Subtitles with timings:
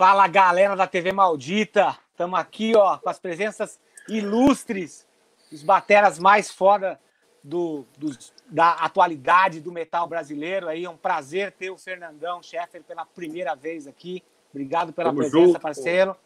[0.00, 5.06] Fala galera da TV Maldita, estamos aqui ó com as presenças ilustres,
[5.52, 6.98] os bateras mais foda
[7.44, 10.68] do, dos, da atualidade do metal brasileiro.
[10.68, 14.24] Aí é um prazer ter o Fernandão Scheffer pela primeira vez aqui.
[14.48, 16.16] Obrigado pela Tamo presença, junto, parceiro.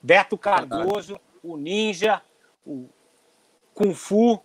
[0.00, 2.22] Beto Cardoso, o Ninja,
[2.64, 2.88] o
[3.74, 4.40] Kung Fu.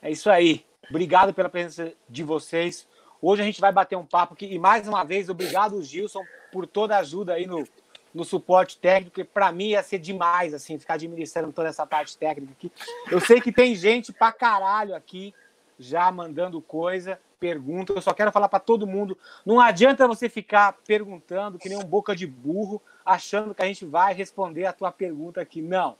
[0.00, 0.64] É isso aí.
[0.88, 2.86] Obrigado pela presença de vocês.
[3.20, 6.22] Hoje a gente vai bater um papo aqui e mais uma vez obrigado Gilson
[6.52, 7.66] por toda a ajuda aí no,
[8.14, 12.16] no suporte técnico, que para mim ia ser demais assim ficar administrando toda essa parte
[12.16, 12.72] técnica aqui.
[13.10, 15.34] Eu sei que tem gente pra caralho aqui
[15.78, 17.92] já mandando coisa, pergunta.
[17.92, 21.84] Eu só quero falar para todo mundo, não adianta você ficar perguntando que nem um
[21.84, 25.60] boca de burro, achando que a gente vai responder a tua pergunta aqui.
[25.60, 25.96] Não.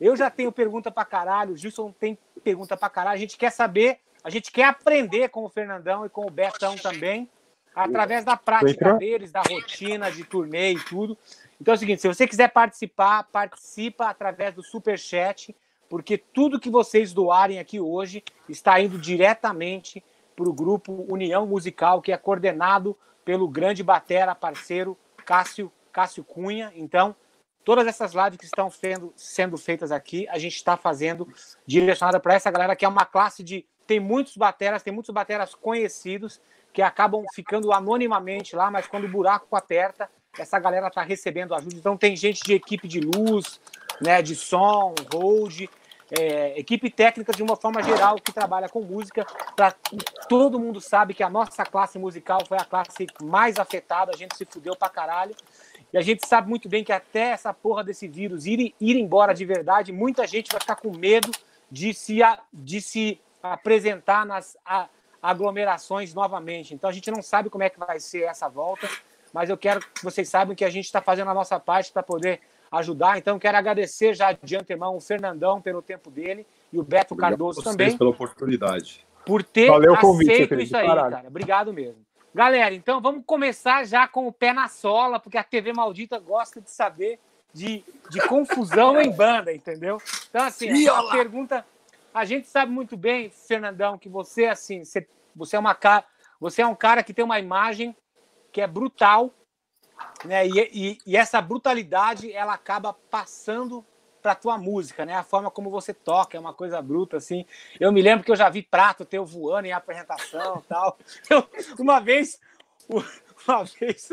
[0.00, 3.16] Eu já tenho pergunta para caralho, o Gilson tem pergunta para caralho.
[3.16, 6.74] A gente quer saber a gente quer aprender com o Fernandão e com o Betão
[6.74, 7.30] também,
[7.72, 11.16] através da prática deles, da rotina de turnê e tudo.
[11.60, 15.54] Então é o seguinte, se você quiser participar, participa através do Super Chat,
[15.88, 20.02] porque tudo que vocês doarem aqui hoje está indo diretamente
[20.34, 26.72] para o grupo União Musical, que é coordenado pelo grande batera parceiro Cássio, Cássio Cunha.
[26.76, 27.16] Então,
[27.64, 31.26] todas essas lives que estão sendo, sendo feitas aqui, a gente está fazendo
[31.66, 35.54] direcionada para essa galera que é uma classe de tem muitos bateras, tem muitos bateras
[35.54, 36.40] conhecidos
[36.72, 41.76] que acabam ficando anonimamente lá, mas quando o buraco aperta, essa galera tá recebendo ajuda.
[41.76, 43.60] Então tem gente de equipe de luz,
[44.00, 45.68] né, de som, hold,
[46.10, 49.26] é, equipe técnica de uma forma geral que trabalha com música.
[49.54, 49.74] Pra,
[50.28, 54.36] todo mundo sabe que a nossa classe musical foi a classe mais afetada, a gente
[54.36, 55.34] se fudeu pra caralho.
[55.92, 59.32] E a gente sabe muito bem que até essa porra desse vírus ir, ir embora
[59.32, 61.30] de verdade, muita gente vai ficar com medo
[61.70, 62.18] de se,
[62.52, 64.56] de se apresentar nas
[65.22, 66.74] aglomerações novamente.
[66.74, 68.88] Então a gente não sabe como é que vai ser essa volta,
[69.36, 72.02] mas eu quero que vocês saibam que a gente está fazendo a nossa parte para
[72.02, 72.40] poder
[72.72, 73.18] ajudar.
[73.18, 77.32] Então quero agradecer já de antemão o Fernandão pelo tempo dele e o Beto Obrigado
[77.32, 79.04] Cardoso também pela oportunidade.
[79.26, 81.24] Por ter Valeu aceito convite, isso aí, cara.
[81.26, 81.98] Obrigado mesmo.
[82.34, 86.58] Galera, então vamos começar já com o pé na sola, porque a TV Maldita gosta
[86.58, 87.20] de saber
[87.52, 90.00] de, de confusão em banda, entendeu?
[90.30, 91.62] Então, assim, a pergunta,
[92.14, 96.06] a gente sabe muito bem, Fernandão, que você assim, você, você é uma cara,
[96.40, 97.94] você é um cara que tem uma imagem
[98.56, 99.34] que é brutal,
[100.24, 100.46] né?
[100.46, 103.84] E, e, e essa brutalidade ela acaba passando
[104.22, 105.12] para tua música, né?
[105.12, 107.44] A forma como você toca é uma coisa bruta assim.
[107.78, 110.96] Eu me lembro que eu já vi prato teu voando em apresentação, tal.
[111.28, 111.46] Eu,
[111.78, 112.40] uma vez
[113.46, 114.08] uma vez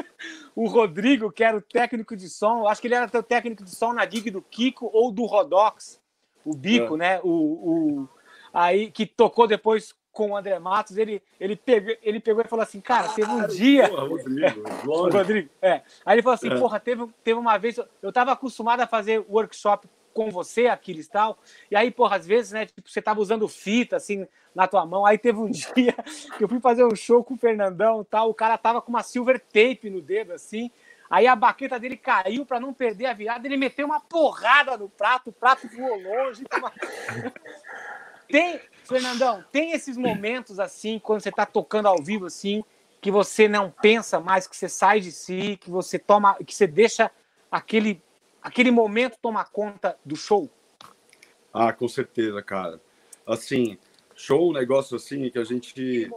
[0.54, 3.74] o Rodrigo, que era o técnico de som, acho que ele era teu técnico de
[3.74, 6.02] som na gig do Kiko ou do Rodox,
[6.44, 6.98] o Bico, é.
[6.98, 7.22] né?
[7.24, 8.10] O, o,
[8.54, 12.62] aí que tocou depois com o André Matos, ele, ele, pegou, ele pegou e falou
[12.62, 13.90] assim, cara, teve um dia.
[13.90, 15.82] Porra, Rodrigo, o Rodrigo, é.
[16.06, 16.58] Aí ele falou assim, é.
[16.58, 17.80] porra, teve, teve uma vez.
[18.02, 21.38] Eu estava acostumado a fazer workshop com você, Aquiles tal.
[21.70, 25.04] E aí, porra, às vezes, né, tipo, você tava usando fita assim na tua mão.
[25.04, 25.96] Aí teve um dia
[26.38, 28.30] que eu fui fazer um show com o Fernandão tal.
[28.30, 30.70] O cara tava com uma silver tape no dedo, assim.
[31.10, 34.90] Aí a baqueta dele caiu para não perder a virada, ele meteu uma porrada no
[34.90, 36.44] prato, o prato voou longe.
[38.28, 42.64] Tem, Fernandão, tem esses momentos assim, quando você está tocando ao vivo assim,
[43.02, 46.66] que você não pensa mais, que você sai de si, que você toma, que você
[46.68, 47.12] deixa
[47.52, 48.02] aquele
[48.42, 50.50] aquele momento tomar conta do show?
[51.54, 52.82] Ah, com certeza, cara.
[53.26, 53.78] Assim,
[54.16, 56.12] show, um negócio assim que a gente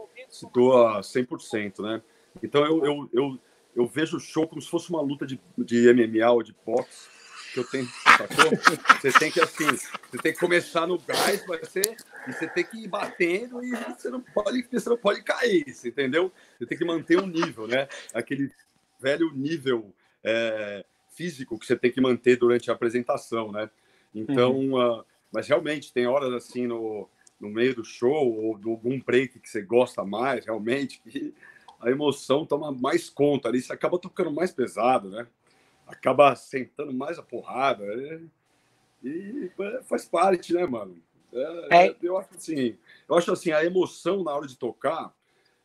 [0.53, 2.01] doa 100%, né?
[2.43, 3.39] Então eu, eu, eu,
[3.75, 7.16] eu vejo o show como se fosse uma luta de, de MMA ou de boxe
[7.53, 8.51] que eu tenho, sacou?
[9.01, 11.95] Você tem que assim, você tem que começar no gás, vai ser,
[12.27, 16.31] e você tem que ir batendo e você não pode, você não pode cair, entendeu?
[16.57, 17.87] Você tem que manter um nível, né?
[18.13, 18.51] Aquele
[18.99, 19.93] velho nível
[20.23, 23.69] é, físico que você tem que manter durante a apresentação, né?
[24.13, 24.99] Então, uhum.
[24.99, 27.07] uh, mas realmente tem horas assim no,
[27.39, 31.33] no meio do show ou de algum break que você gosta mais, realmente, que
[31.79, 35.27] a emoção toma mais conta ali, você acaba tocando mais pesado, né?
[35.87, 37.83] Acaba sentando mais a porrada.
[37.83, 38.19] É,
[39.03, 40.97] e, e faz parte, né, mano?
[41.33, 41.95] É, é.
[42.01, 45.13] Eu acho assim, eu acho assim, a emoção na hora de tocar,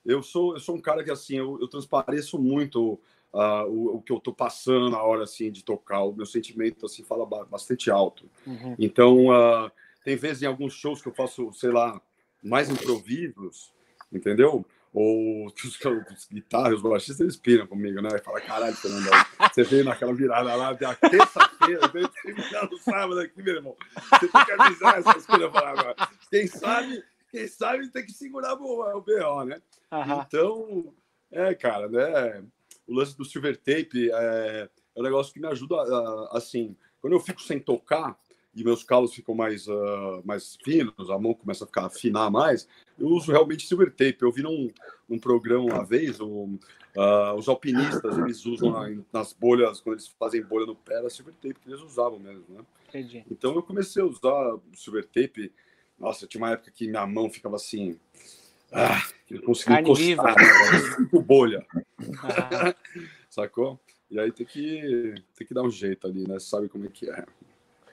[0.04, 2.98] eu sou, eu sou um cara que assim, eu, eu transpareço muito
[3.32, 6.86] uh, o, o, que eu tô passando na hora assim de tocar, o meu sentimento
[6.86, 8.28] assim fala bastante alto.
[8.46, 8.74] Uhum.
[8.78, 9.70] Então, uh,
[10.04, 12.00] tem vezes em alguns shows que eu faço, sei lá,
[12.42, 13.72] mais improvisos,
[14.12, 14.64] entendeu?
[14.92, 18.10] Ou os, os guitarras, os baixistas, eles piram comigo, né?
[18.14, 19.08] E fala, caralho, Fernando,
[19.52, 23.76] você veio naquela virada lá, da terça-feira, veio terminar no sábado aqui, meu irmão.
[23.94, 25.94] Você tem que avisar essas coisas para agora.
[26.30, 29.62] Quem sabe, quem sabe tem que segurar o, o BO, né?
[29.90, 30.22] Uhum.
[30.26, 30.94] Então,
[31.30, 32.44] é, cara, né?
[32.86, 35.76] O lance do silver tape, é, é um negócio que me ajuda,
[36.32, 38.14] assim, quando eu fico sem tocar
[38.54, 42.68] e meus calos ficam mais, uh, mais finos, a mão começa a ficar afinar mais,
[42.98, 44.18] eu uso realmente silver tape.
[44.20, 44.70] Eu vi num,
[45.08, 46.58] num programa uma vez, um,
[46.96, 51.08] uh, os alpinistas, eles usam na, nas bolhas, quando eles fazem bolha no pé, era
[51.08, 52.60] silver tape que eles usavam mesmo, né?
[52.88, 53.24] Entendi.
[53.30, 55.52] Então eu comecei a usar silver tape.
[55.98, 57.98] Nossa, tinha uma época que minha mão ficava assim,
[58.72, 61.66] ah, eu consegui Carne encostar, né, bolha.
[62.22, 62.74] Ah.
[63.28, 63.80] Sacou?
[64.10, 66.38] E aí tem que, tem que dar um jeito ali, né?
[66.38, 67.24] Sabe como é que é.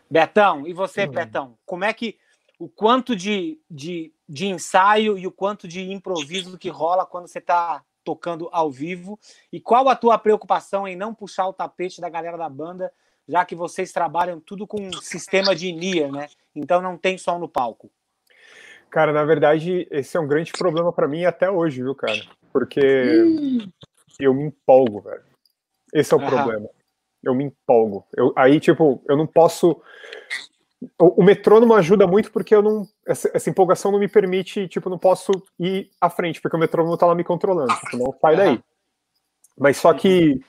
[0.10, 1.12] Betão, e você, uhum.
[1.12, 1.58] Betão?
[1.66, 2.18] Como é que
[2.58, 7.40] o quanto de, de, de ensaio e o quanto de improviso que rola quando você
[7.40, 9.20] está tocando ao vivo?
[9.52, 12.92] E qual a tua preocupação em não puxar o tapete da galera da banda,
[13.28, 16.28] já que vocês trabalham tudo com um sistema de NIR, né?
[16.56, 17.92] Então não tem som no palco.
[18.90, 22.20] Cara, na verdade, esse é um grande problema para mim até hoje, viu, cara?
[22.52, 22.82] Porque
[23.24, 23.70] hum.
[24.20, 25.24] eu me empolgo, velho.
[25.94, 26.68] Esse é o problema.
[27.24, 28.08] Eu me empolgo.
[28.16, 29.82] Eu, aí, tipo, eu não posso.
[30.98, 32.88] O, o metrônomo ajuda muito porque eu não.
[33.06, 36.98] Essa, essa, empolgação não me permite, tipo, não posso ir à frente, porque o metrônomo
[36.98, 37.74] tá lá me controlando.
[37.76, 38.64] Tipo, não sai daí.
[39.58, 40.42] Mas só que.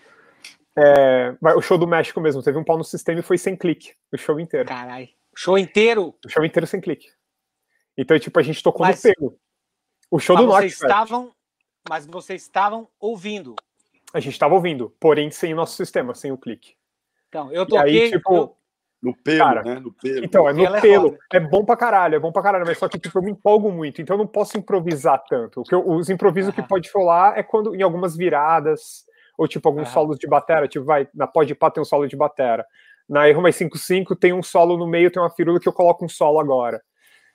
[0.78, 3.92] É, o show do México mesmo, teve um pau no sistema e foi sem clique,
[4.12, 4.68] o show inteiro.
[4.68, 5.08] Caralho.
[5.36, 6.14] Show inteiro?
[6.24, 7.08] O show inteiro sem clique.
[7.98, 9.38] Então, tipo, a gente tocou mas, no pego.
[10.10, 10.68] O show do Norte.
[10.68, 11.32] Estavam,
[11.88, 13.54] mas vocês estavam ouvindo.
[14.12, 16.74] A gente estava ouvindo, porém sem o nosso sistema, sem o clique.
[17.28, 18.04] Então, eu toquei.
[18.04, 18.56] Aí, tipo, eu...
[19.02, 19.80] No pelo, cara, né?
[19.80, 20.24] No pelo.
[20.24, 20.76] Então, é no pelo.
[20.76, 21.18] É pelo.
[21.32, 23.30] É, é, bom pra caralho, é bom pra caralho, mas só que tipo, eu me
[23.30, 25.60] empolgo muito, então eu não posso improvisar tanto.
[25.62, 29.06] O que eu, os improvisos que pode rolar é quando em algumas viradas,
[29.38, 32.14] ou tipo alguns solos de batera, tipo, vai, na Pode Pá tem um solo de
[32.14, 32.66] batera.
[33.08, 36.04] Na Erro Mais 55 tem um solo no meio, tem uma firula que eu coloco
[36.04, 36.82] um solo agora.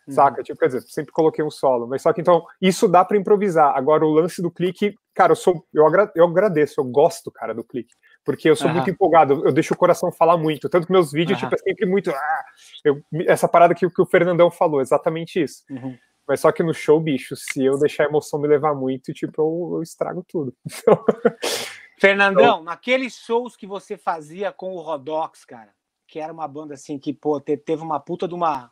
[0.07, 0.13] Uhum.
[0.13, 0.44] Saca?
[0.44, 1.88] Tipo, quer dizer, sempre coloquei um solo.
[1.88, 3.75] Mas só que então, isso dá para improvisar.
[3.75, 5.66] Agora, o lance do clique, cara, eu sou.
[5.74, 7.94] Eu, agra, eu agradeço, eu gosto, cara, do clique.
[8.24, 8.75] Porque eu sou uhum.
[8.75, 10.69] muito empolgado, eu deixo o coração falar muito.
[10.69, 11.50] Tanto que meus vídeos, uhum.
[11.50, 12.12] tipo, é sempre muito.
[12.12, 12.44] Ah,
[12.84, 15.63] eu, essa parada que, que o Fernandão falou, exatamente isso.
[15.69, 15.98] Uhum.
[16.28, 19.42] Mas só que no show, bicho, se eu deixar a emoção me levar muito, tipo,
[19.42, 20.54] eu, eu estrago tudo.
[21.98, 22.08] Então...
[22.10, 22.63] Fernandão, então...
[22.63, 25.74] naqueles shows que você fazia com o Rodox, cara,
[26.06, 28.69] que era uma banda assim que, pô, teve uma puta de uma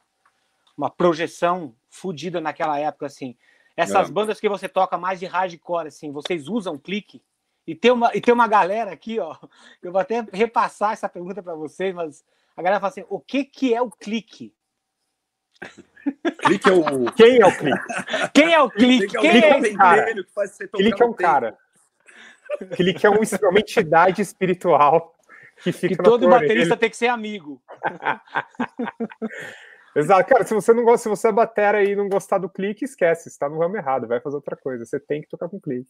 [0.78, 3.36] uma projeção fodida naquela época, assim.
[3.76, 4.12] Essas é.
[4.12, 7.22] bandas que você toca mais de hardcore, assim, vocês usam clique?
[7.66, 9.36] E tem uma, e tem uma galera aqui, ó,
[9.82, 12.24] eu vou até repassar essa pergunta para vocês, mas
[12.56, 14.54] a galera fala assim: o que, que é o clique?
[16.46, 17.12] Clique é o.
[17.16, 17.80] Quem é o clique?
[18.34, 19.18] Quem é o clique?
[19.18, 20.14] Quem é, é esse cara?
[20.76, 21.58] Clique é um cara.
[22.76, 25.16] Clique é uma entidade espiritual
[25.64, 27.62] que fica que todo baterista tem que ser amigo.
[29.96, 32.84] Exato, cara, se você não gosta, se você é batera e não gostar do clique,
[32.84, 34.86] esquece, está no ramo errado, vai fazer outra coisa.
[34.86, 35.90] Você tem que tocar com clique.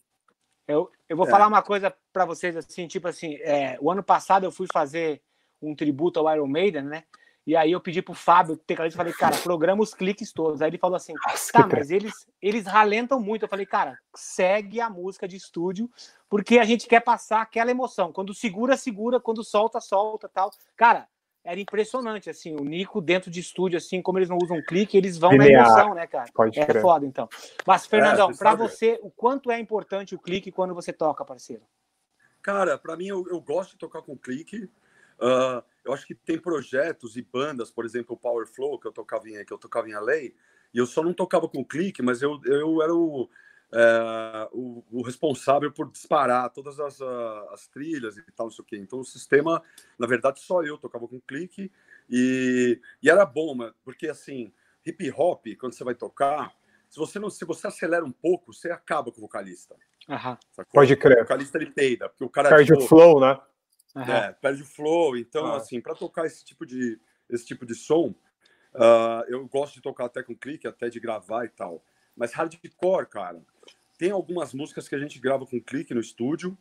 [0.67, 1.29] Eu, eu vou é.
[1.29, 5.21] falar uma coisa para vocês assim, tipo assim, é, o ano passado eu fui fazer
[5.61, 7.03] um tributo ao Iron Maiden, né?
[7.45, 10.61] E aí eu pedi pro Fábio, tecladista, falei, cara, programa os cliques todos.
[10.61, 13.43] Aí ele falou assim, Nossa, tá, mas eles, eles ralentam muito.
[13.43, 15.89] Eu falei, cara, segue a música de estúdio,
[16.29, 18.13] porque a gente quer passar aquela emoção.
[18.13, 20.51] Quando segura, segura, quando solta, solta, tal.
[20.77, 21.05] Cara,
[21.43, 25.17] era impressionante, assim, o Nico dentro de estúdio, assim, como eles não usam clique, eles
[25.17, 25.63] vão Linear.
[25.63, 26.31] na emoção, né, cara?
[26.33, 27.27] Pode é foda, então.
[27.67, 31.63] Mas, Fernandão, é, para você, o quanto é importante o clique quando você toca, parceiro?
[32.41, 34.69] Cara, para mim, eu, eu, gosto de tocar com clique.
[35.19, 38.91] Uh, eu acho que tem projetos e bandas, por exemplo, o Power Flow, que eu
[38.93, 40.33] tocava em, que eu tocava em LA, e
[40.73, 43.29] eu só não tocava com clique, mas eu, eu era o
[43.73, 48.65] é, o, o, responsável por disparar todas as, as, trilhas e tal, não sei o
[48.65, 48.77] quê.
[48.77, 49.63] Então o sistema,
[49.97, 51.71] na verdade, só eu tocava com clique
[52.09, 54.53] e, e era bom, porque assim,
[54.85, 56.53] hip hop, quando você vai tocar,
[56.87, 59.75] se você não, se você acelera um pouco, você acaba com o vocalista.
[60.07, 60.65] Uhum.
[60.71, 61.17] Pode crer.
[61.17, 63.39] O vocalista ele peida, porque o cara perde tipo, o flow, né?
[63.95, 65.17] É, perde o flow.
[65.17, 65.53] Então, uhum.
[65.53, 68.13] assim, para tocar esse tipo de esse tipo de som,
[68.75, 71.83] uh, eu gosto de tocar até com clique, até de gravar e tal.
[72.15, 73.41] Mas hardcore, cara,
[73.97, 76.57] tem algumas músicas que a gente grava com clique no estúdio,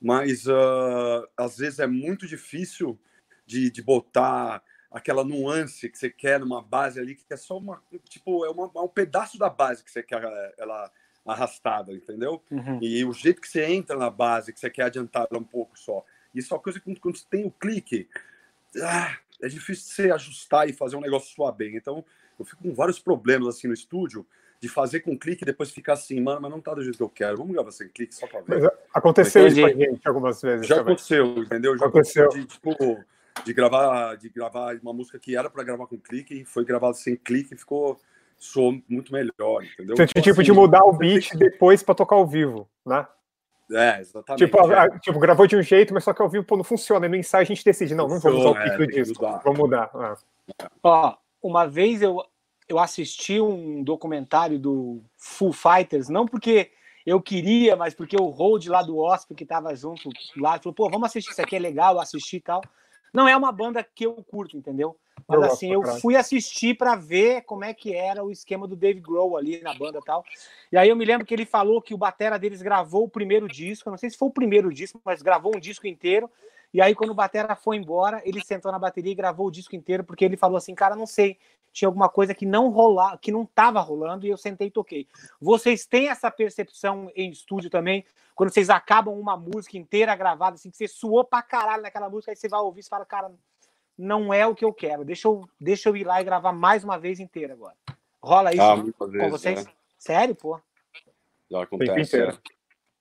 [0.00, 2.98] mas uh, às vezes é muito difícil
[3.46, 7.82] de, de botar aquela nuance que você quer numa base ali, que é só uma,
[8.08, 10.22] tipo, é, uma, é um pedaço da base que você quer
[10.58, 10.90] ela
[11.24, 12.42] arrastada, entendeu?
[12.50, 12.78] Uhum.
[12.82, 15.78] E o jeito que você entra na base, que você quer adiantar ela um pouco
[15.78, 16.04] só.
[16.34, 18.08] Isso é uma coisa que quando você tem o clique,
[18.82, 21.76] ah, é difícil você ajustar e fazer um negócio soar bem.
[21.76, 22.04] Então,
[22.38, 24.26] eu fico com vários problemas assim no estúdio,
[24.62, 27.02] de fazer com clique e depois ficar assim, mano, mas não tá do jeito que
[27.02, 27.36] eu quero.
[27.38, 28.62] Vamos gravar sem clique só pra ver.
[28.62, 30.68] Mas aconteceu isso com a gente algumas vezes.
[30.68, 30.92] Já também.
[30.92, 31.76] aconteceu, entendeu?
[31.76, 32.28] Já aconteceu.
[32.28, 33.04] De, tipo,
[33.44, 36.96] de gravar, de gravar uma música que era para gravar com clique e foi gravado
[36.96, 37.98] sem clique e ficou
[38.38, 39.96] soou muito melhor, entendeu?
[39.96, 43.04] Você então, tipo assim, de mudar o beat depois para tocar ao vivo, né?
[43.72, 44.44] É, exatamente.
[44.44, 44.78] Tipo, é.
[44.78, 47.06] a- tipo, gravou de um jeito, mas só que ao vivo pô, não funciona.
[47.06, 48.88] E no ensaio a gente decide, não, não vamos usar o pico é, do tem
[48.88, 49.40] que disco, mudar.
[49.42, 49.90] vamos mudar.
[49.94, 50.16] Ah.
[50.82, 52.22] Ó, uma vez eu,
[52.72, 56.70] eu assisti um documentário do Foo Fighters, não porque
[57.04, 60.88] eu queria, mas porque o Hold lá do Osp que tava junto lá, falou, pô,
[60.88, 62.62] vamos assistir, isso aqui é legal, eu assisti e tal.
[63.12, 64.96] Não é uma banda que eu curto, entendeu?
[65.28, 68.74] Mas Eu assim, eu fui assistir para ver como é que era o esquema do
[68.74, 70.24] Dave Grohl ali na banda e tal.
[70.70, 73.46] E aí eu me lembro que ele falou que o batera deles gravou o primeiro
[73.46, 76.30] disco, eu não sei se foi o primeiro disco, mas gravou um disco inteiro.
[76.72, 79.76] E aí quando o batera foi embora, ele sentou na bateria e gravou o disco
[79.76, 81.36] inteiro porque ele falou assim, cara, não sei,
[81.72, 85.08] tinha alguma coisa que não rolar, que não tava rolando e eu sentei e toquei.
[85.40, 88.04] Vocês têm essa percepção em estúdio também?
[88.34, 92.32] Quando vocês acabam uma música inteira gravada, assim, que você suou pra caralho naquela música,
[92.32, 93.32] aí você vai ouvir e fala, cara,
[93.96, 95.04] não é o que eu quero.
[95.04, 97.76] Deixa eu, deixa eu ir lá e gravar mais uma vez inteira agora.
[98.22, 99.64] Rola isso Ah, com vezes, vocês?
[99.64, 99.72] né?
[99.98, 100.60] Sério, pô?
[101.50, 102.20] Já acontece.
[102.20, 102.36] é.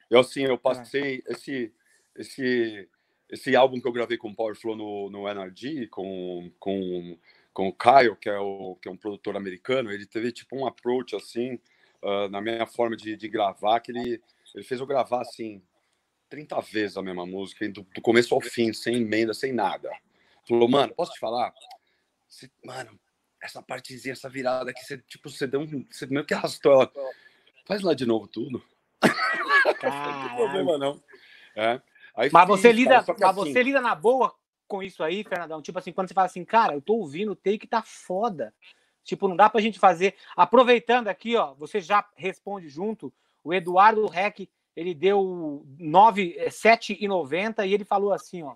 [0.10, 1.74] Eu assim, eu passei esse
[2.16, 2.90] esse
[3.30, 7.18] esse álbum que eu gravei com o Power Flow no, no NRG com, com,
[7.54, 10.66] com o Kyle, que é o que é um produtor americano, ele teve tipo um
[10.66, 11.60] approach assim
[12.04, 14.22] ah, na minha forma de, de gravar que ele
[14.54, 15.62] ele fez eu gravar assim
[16.30, 19.92] 30 vezes a mesma música, do, do começo ao fim, sem emenda, sem nada.
[20.48, 21.54] Falou, mano, posso te falar?
[22.28, 22.98] Você- mano,
[23.42, 25.86] essa partezinha, essa virada aqui, você, tipo, você deu um.
[25.92, 26.92] Você meio que arrastou ela.
[27.66, 28.64] Faz lá de novo tudo.
[29.84, 31.04] Não tem problema, não.
[31.56, 31.82] É.
[32.16, 34.36] Aí Mas fiz, você cara, lida, que mas assim, você lida na boa
[34.72, 35.62] com isso aí, Fernandão?
[35.62, 38.54] Tipo assim, quando você fala assim, cara, eu tô ouvindo o take tá foda.
[39.04, 40.16] Tipo, não dá pra gente fazer.
[40.34, 43.12] Aproveitando aqui, ó, você já responde junto.
[43.44, 48.54] O Eduardo Reck, ele deu 9, eh, 7,90 e ele falou assim, ó.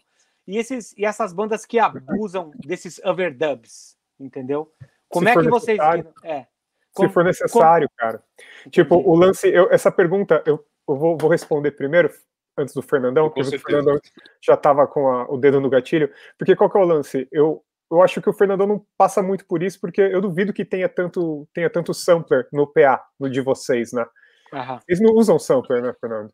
[0.47, 4.71] E, esses, e essas bandas que abusam desses overdubs, entendeu?
[5.09, 5.79] Como Se é que vocês?
[6.23, 6.43] É.
[6.43, 6.47] Se
[6.93, 8.23] Como- for necessário, cara.
[8.69, 9.09] Tipo, Entendi.
[9.09, 12.09] o lance, eu- essa pergunta, eu, eu vou, vou responder primeiro,
[12.57, 13.59] antes do Fernandão, porque o.
[13.59, 13.99] Fernandão
[14.41, 16.11] já tava com a- o dedo no gatilho.
[16.37, 17.27] Porque qual que é o lance?
[17.31, 20.65] Eu, eu acho que o Fernandão não passa muito por isso, porque eu duvido que
[20.65, 24.05] tenha tanto, tenha tanto sampler no PA, no de vocês, né?
[24.53, 24.79] Aham.
[24.87, 26.31] Eles não usam sampler, né, Fernando?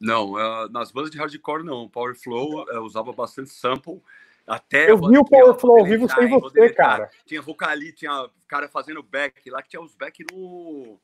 [0.00, 1.88] Não, eh, nas bandas de hardcore não.
[1.88, 4.00] Power Flow eh, usava bastante sample.
[4.46, 6.96] Até Eu vi o Power Flow ao vivo sem você, deletar.
[6.98, 7.10] cara.
[7.26, 10.98] Tinha vocali, tinha cara fazendo back lá, que tinha os back no,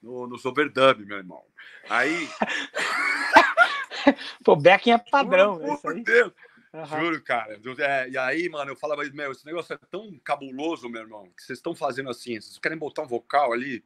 [0.00, 1.42] no, nos overdub, meu irmão.
[1.88, 2.28] Aí.
[4.44, 5.76] Pô, Becking é padrão, né?
[5.80, 6.02] Por.
[6.02, 6.32] Deus,
[6.74, 7.00] Aham.
[7.00, 7.58] Juro, cara.
[7.78, 11.42] É, e aí, mano, eu falava, meu, esse negócio é tão cabuloso, meu irmão, que
[11.42, 12.40] vocês estão fazendo assim.
[12.40, 13.84] Vocês querem botar um vocal ali,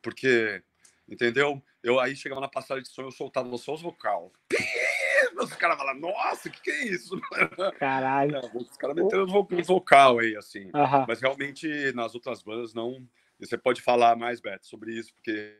[0.00, 0.62] porque,
[1.06, 1.62] entendeu?
[1.82, 4.32] Eu aí chegava na passagem de som, eu soltava só os vocal.
[5.36, 7.18] Os caras falavam, nossa, o que, que é isso?
[7.78, 8.40] Caralho.
[8.54, 10.70] Os caras vo- uns vocal aí, assim.
[10.74, 11.04] Aham.
[11.06, 13.06] Mas realmente, nas outras bandas, não.
[13.38, 15.56] e Você pode falar mais, Beto, sobre isso, porque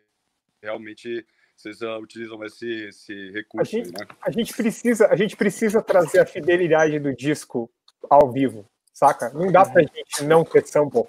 [0.62, 1.26] realmente
[1.60, 4.06] vocês ah, utilizam esse, esse recurso A aí, gente- né?
[4.22, 7.70] A gente precisa, a gente precisa trazer a fidelidade do disco
[8.08, 9.30] ao vivo, saca?
[9.30, 11.04] Não dá pra gente não ter sample.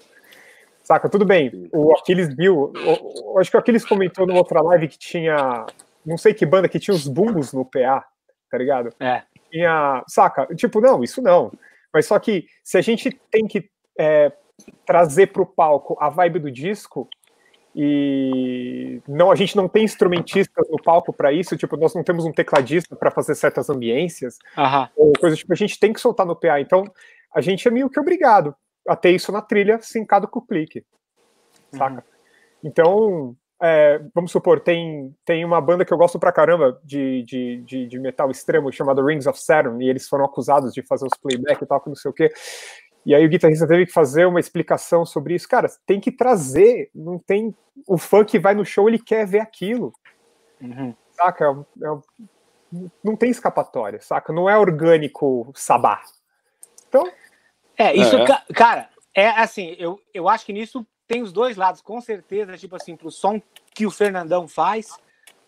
[0.84, 1.08] Saca?
[1.08, 1.68] Tudo bem.
[1.72, 5.64] O Aquiles viu, o- o- acho que o Aquiles comentou numa outra live que tinha,
[6.04, 8.04] não sei que banda que tinha os bumbos no PA,
[8.50, 8.92] tá ligado?
[9.00, 9.22] É.
[9.50, 10.46] Tinha, saca?
[10.56, 11.52] Tipo, não, isso não.
[11.94, 14.32] Mas só que se a gente tem que é,
[14.84, 17.08] trazer pro palco a vibe do disco
[17.74, 22.24] e não a gente não tem instrumentistas no palco para isso, tipo, nós não temos
[22.24, 24.88] um tecladista para fazer certas ambiências Aham.
[24.96, 26.60] ou coisa tipo, a gente tem que soltar no PA.
[26.60, 26.84] Então,
[27.34, 28.54] a gente é meio que obrigado
[28.86, 30.84] a ter isso na trilha sincado com o clique.
[31.72, 32.04] Saca?
[32.62, 37.62] Então, é, vamos supor, tem, tem uma banda que eu gosto pra caramba de, de,
[37.64, 41.16] de, de metal extremo chamada Rings of Saturn, e eles foram acusados de fazer os
[41.16, 42.32] playback e tal, que não sei o quê.
[43.04, 45.48] E aí o guitarrista teve que fazer uma explicação sobre isso.
[45.48, 47.54] Cara, tem que trazer, não tem.
[47.86, 49.92] O fã que vai no show, ele quer ver aquilo,
[50.60, 50.94] Uhum.
[51.10, 51.44] saca?
[51.44, 51.98] É é
[53.04, 54.32] não tem escapatória, saca?
[54.32, 56.02] Não é orgânico sabá.
[56.88, 57.10] Então,
[57.76, 58.26] É, isso, É.
[58.26, 62.56] ca- cara, é assim, eu, eu acho que nisso tem os dois lados, com certeza,
[62.56, 63.40] tipo assim, pro som
[63.74, 64.98] que o Fernandão faz,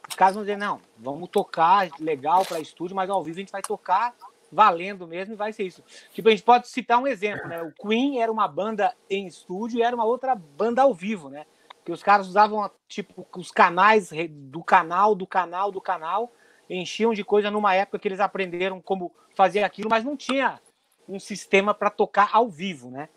[0.09, 3.53] os caras vão dizer, não, vamos tocar legal para estúdio, mas ao vivo a gente
[3.53, 4.15] vai tocar
[4.55, 5.83] valendo mesmo e vai ser isso.
[6.13, 7.63] Tipo, a gente pode citar um exemplo, né?
[7.63, 11.45] O Queen era uma banda em estúdio e era uma outra banda ao vivo, né?
[11.85, 16.33] Que os caras usavam, tipo, os canais do canal, do canal, do canal,
[16.69, 20.61] enchiam de coisa numa época que eles aprenderam como fazer aquilo, mas não tinha
[21.07, 23.09] um sistema para tocar ao vivo, né?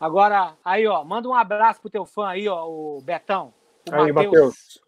[0.00, 3.54] Agora, aí, ó, manda um abraço pro teu fã aí, ó, o Betão.
[3.88, 4.80] O aí, Matheus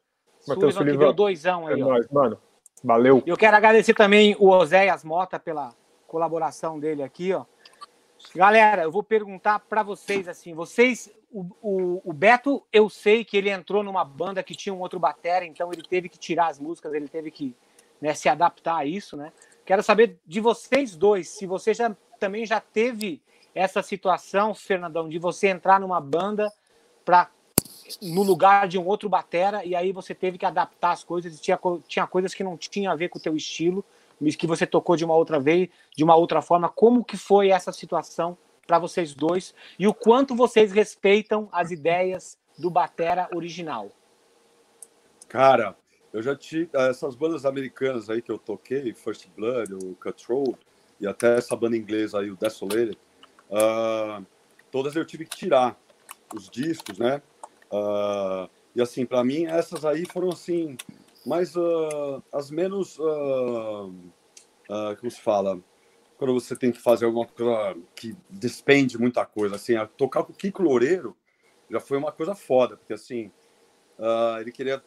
[0.48, 0.74] Matheus.
[0.74, 1.88] Sullivan, que deu doisão É aí, ó.
[1.88, 2.40] nóis, mano.
[2.82, 3.22] Valeu.
[3.26, 5.74] Eu quero agradecer também o Oséias Mota pela
[6.08, 7.44] colaboração dele aqui, ó.
[8.34, 13.36] Galera, eu vou perguntar para vocês assim, vocês, o, o, o Beto, eu sei que
[13.36, 16.58] ele entrou numa banda que tinha um outro batera, então ele teve que tirar as
[16.58, 17.54] músicas, ele teve que
[18.00, 19.32] né, se adaptar a isso, né?
[19.64, 23.22] Quero saber de vocês dois, se você já também já teve
[23.54, 26.52] essa situação, Fernandão, de você entrar numa banda
[27.04, 27.30] para
[28.02, 31.58] no lugar de um outro batera e aí você teve que adaptar as coisas tinha,
[31.86, 33.84] tinha coisas que não tinham a ver com o teu estilo,
[34.36, 36.68] que você tocou de uma outra vez, de uma outra forma.
[36.68, 42.38] Como que foi essa situação para vocês dois e o quanto vocês respeitam as ideias
[42.58, 43.90] do batera original?
[45.28, 45.76] Cara,
[46.12, 50.58] eu já tive essas bandas americanas aí que eu toquei, First Blood, o Cutthroat
[51.00, 52.98] e até essa banda inglesa aí, o Desolated,
[53.50, 54.24] uh,
[54.70, 55.78] todas eu tive que tirar
[56.34, 57.22] os discos, né?
[57.70, 60.76] Uh, e assim, para mim, essas aí foram assim,
[61.28, 62.98] mais uh, as menos.
[62.98, 63.94] Uh,
[64.98, 65.60] como se fala?
[66.16, 69.54] Quando você tem que fazer alguma coisa que despende muita coisa.
[69.54, 71.16] Assim, tocar com o Kiko Loureiro
[71.70, 73.30] já foi uma coisa foda, porque assim.
[74.40, 74.82] ele queria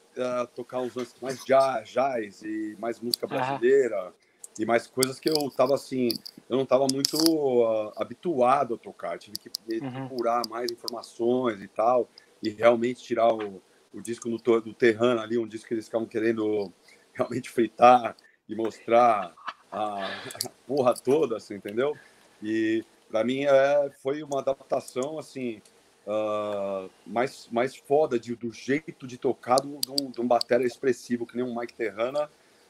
[0.55, 4.13] tocar uns lances mais jazz, jazz e mais música brasileira
[4.59, 6.09] e mais coisas que eu tava assim,
[6.49, 9.49] eu não tava muito uh, habituado a tocar, tive que
[9.81, 10.07] uhum.
[10.07, 12.09] procurar mais informações e tal
[12.43, 13.61] e realmente tirar o,
[13.93, 16.71] o disco no, do Terrano ali, um disco que eles ficavam querendo
[17.13, 18.15] realmente fritar
[18.47, 19.33] e mostrar
[19.71, 21.95] a, a porra toda, assim, entendeu?
[22.41, 25.61] E para mim é, foi uma adaptação assim
[26.07, 31.25] uh, mais, mais foda de, do jeito de tocar de um, de um batera expressivo
[31.25, 32.29] que nem um Mike Terrana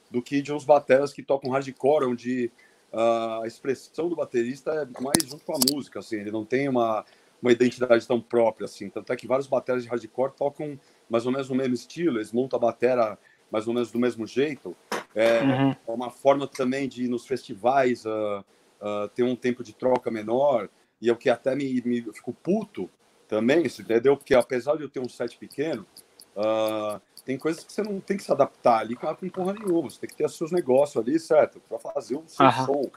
[0.09, 2.51] do que de uns bateras que tocam hardcore, onde
[2.91, 6.67] uh, a expressão do baterista é mais junto com a música, assim, ele não tem
[6.67, 7.05] uma
[7.41, 8.89] uma identidade tão própria, assim.
[8.89, 10.79] Tanto é que vários bateras de hardcore tocam
[11.11, 13.19] mais ou menos no mesmo estilo, eles montam a batera
[13.51, 14.73] mais ou menos do mesmo jeito.
[15.13, 15.71] É, uhum.
[15.71, 18.39] é uma forma também de, nos festivais, uh,
[18.81, 20.69] uh, ter um tempo de troca menor,
[21.01, 22.89] e é o que até me, me fico puto
[23.27, 24.15] também, entendeu?
[24.15, 25.85] Porque apesar de eu ter um set pequeno,
[26.33, 29.89] uh, tem coisas que você não tem que se adaptar ali com, porra nenhuma.
[29.89, 31.61] Você tem que ter os seus negócios ali, certo?
[31.67, 32.65] Para fazer o seu uhum.
[32.65, 32.91] som.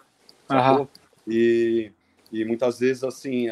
[0.50, 0.88] Uhum.
[1.26, 1.90] E,
[2.30, 3.48] e muitas vezes, assim,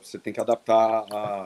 [0.00, 1.44] você tem que adaptar a,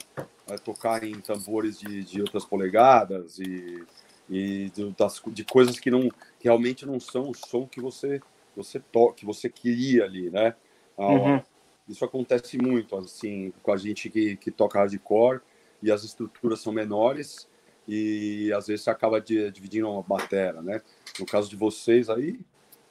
[0.52, 3.84] a, tocar em tambores de, de outras polegadas e,
[4.28, 6.10] e de, das, de coisas que não
[6.42, 8.20] realmente não são o som que você
[8.56, 10.54] você to, que você queria ali, né?
[10.98, 11.40] uhum.
[11.88, 15.40] Isso acontece muito assim com a gente que, que toca hardcore
[15.82, 17.48] e as estruturas são menores
[17.88, 20.80] e às vezes você acaba de, dividindo uma batera, né?
[21.18, 22.38] No caso de vocês aí,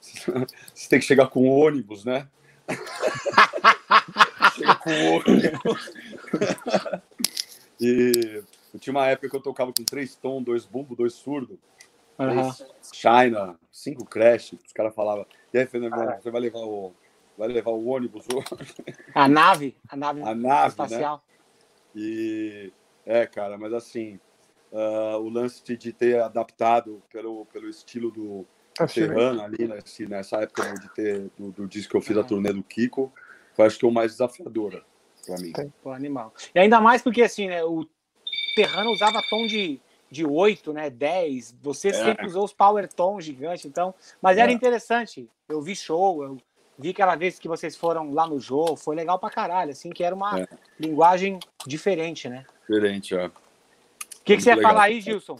[0.74, 2.28] você tem que chegar com ônibus, né?
[4.54, 5.22] Chega com o
[7.80, 8.42] e
[8.74, 11.58] eu tinha uma época que eu tocava com três tons, dois bumbo, dois surdo,
[12.18, 12.52] uhum.
[12.92, 14.52] China, cinco crash.
[14.52, 16.18] Os caras falavam, e aí, Fernando, ah.
[16.20, 16.92] você vai levar o,
[17.38, 18.26] vai levar o ônibus
[19.14, 21.16] A nave, a nave, a nave espacial.
[21.16, 21.38] Né?
[21.96, 22.72] E
[23.06, 24.20] é, cara, mas assim,
[24.70, 28.46] uh, o lance de ter adaptado pelo, pelo estilo do
[28.88, 32.52] Serrano ali, nesse, nessa época de ter, do, do disco que eu fiz a turnê
[32.52, 33.10] do Kiko,
[33.56, 34.84] eu acho que é o mais desafiadora
[35.38, 35.52] mim.
[35.82, 36.32] Pô, animal.
[36.54, 37.86] E ainda mais porque assim, né, o
[38.54, 41.56] Terrano usava tom de, de 8, né, 10.
[41.62, 41.92] Você é.
[41.92, 44.54] sempre usou os power tom gigante, então, mas era é.
[44.54, 45.28] interessante.
[45.48, 46.38] Eu vi show, eu
[46.78, 50.02] vi aquela vez que vocês foram lá no jogo, foi legal pra caralho, assim, que
[50.02, 50.48] era uma é.
[50.78, 52.44] linguagem diferente, né?
[52.68, 53.26] Diferente, ó.
[53.26, 53.30] O
[54.24, 55.38] que, que você ia falar aí, Gilson?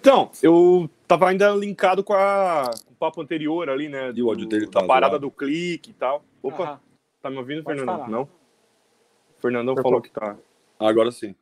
[0.00, 4.12] Então, eu tava ainda linkado com, a, com o papo anterior ali, né?
[4.12, 5.18] Do, o áudio dele tá da parada lá.
[5.18, 6.24] do clique e tal.
[6.42, 6.80] Opa,
[7.22, 7.98] Tá me ouvindo, Pode Fernando?
[7.98, 8.08] Falar.
[8.08, 8.28] Não?
[9.40, 10.36] O Fernandão falou que tá.
[10.78, 11.34] Agora sim.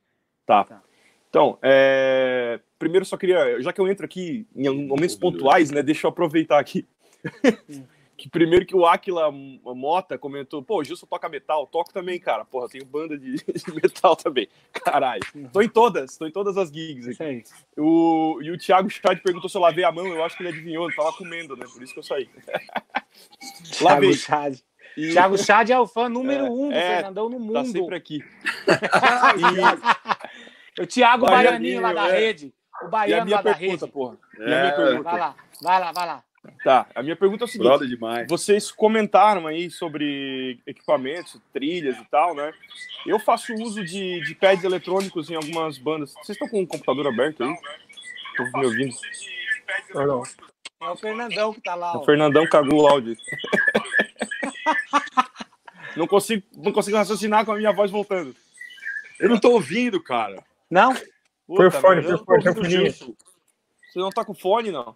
[0.46, 0.62] Tá.
[0.62, 0.80] tá.
[1.28, 2.60] Então, é...
[2.78, 6.60] primeiro só queria, já que eu entro aqui em momentos pontuais, né, deixa eu aproveitar
[6.60, 6.86] aqui.
[8.16, 12.44] que primeiro que o Aquila Mota comentou, pô, Gilson toca metal, toco também, cara.
[12.44, 14.48] Porra, tenho banda de, de metal também.
[14.72, 15.22] Caralho.
[15.52, 17.44] Tô em todas, tô em todas as gigs aqui.
[17.76, 20.50] O, e o Thiago Chad perguntou se eu lavei a mão, eu acho que ele
[20.50, 21.66] adivinhou, ele tava comendo, né?
[21.72, 22.28] Por isso que eu saí.
[23.82, 24.14] Lavei.
[24.14, 24.58] Chad.
[24.98, 25.12] E...
[25.12, 27.52] Thiago Chad é o fã número é, um do é, Fernandão no tá mundo.
[27.52, 28.18] Tá sempre aqui.
[30.76, 30.82] e...
[30.82, 32.18] O Thiago Baianinho lá da é.
[32.18, 32.52] rede.
[32.82, 33.92] O Baiano lá pergunta, da rede.
[33.92, 34.16] Porra.
[34.40, 35.02] É, minha pergunta.
[35.02, 36.24] Vai lá, vai lá, vai lá.
[36.64, 38.26] Tá, a minha pergunta é o seguinte: demais.
[38.28, 42.52] vocês comentaram aí sobre equipamentos, trilhas e tal, né?
[43.06, 46.12] Eu faço uso de, de pads eletrônicos em algumas bandas.
[46.14, 47.54] Vocês estão com o computador aberto aí?
[48.30, 48.96] Estão me ouvindo?
[49.94, 50.22] Não, não.
[50.80, 51.96] É o Fernandão que tá lá.
[51.96, 52.02] Ó.
[52.02, 53.16] O Fernandão cagou o áudio.
[55.96, 58.34] não, consigo, não consigo raciocinar com a minha voz voltando.
[59.18, 60.42] Eu não tô ouvindo, cara.
[60.70, 60.94] Não?
[61.46, 62.90] Por fone, por fone.
[62.90, 64.94] Você não tá com fone, não?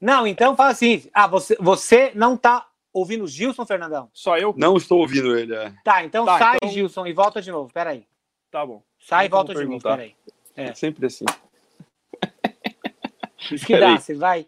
[0.00, 1.08] Não, então fala assim.
[1.12, 4.10] Ah, você, você não tá ouvindo o Gilson, Fernandão?
[4.12, 4.54] Só eu?
[4.56, 5.72] Não estou ouvindo ele, é.
[5.82, 6.70] Tá, então tá, sai, então...
[6.70, 7.72] Gilson, e volta de novo.
[7.72, 8.06] Pera aí.
[8.50, 8.82] Tá bom.
[9.00, 10.14] Sai e volta de novo, pera aí.
[10.54, 10.66] É.
[10.66, 11.24] é sempre assim.
[13.50, 14.46] Isso que dá, você vai.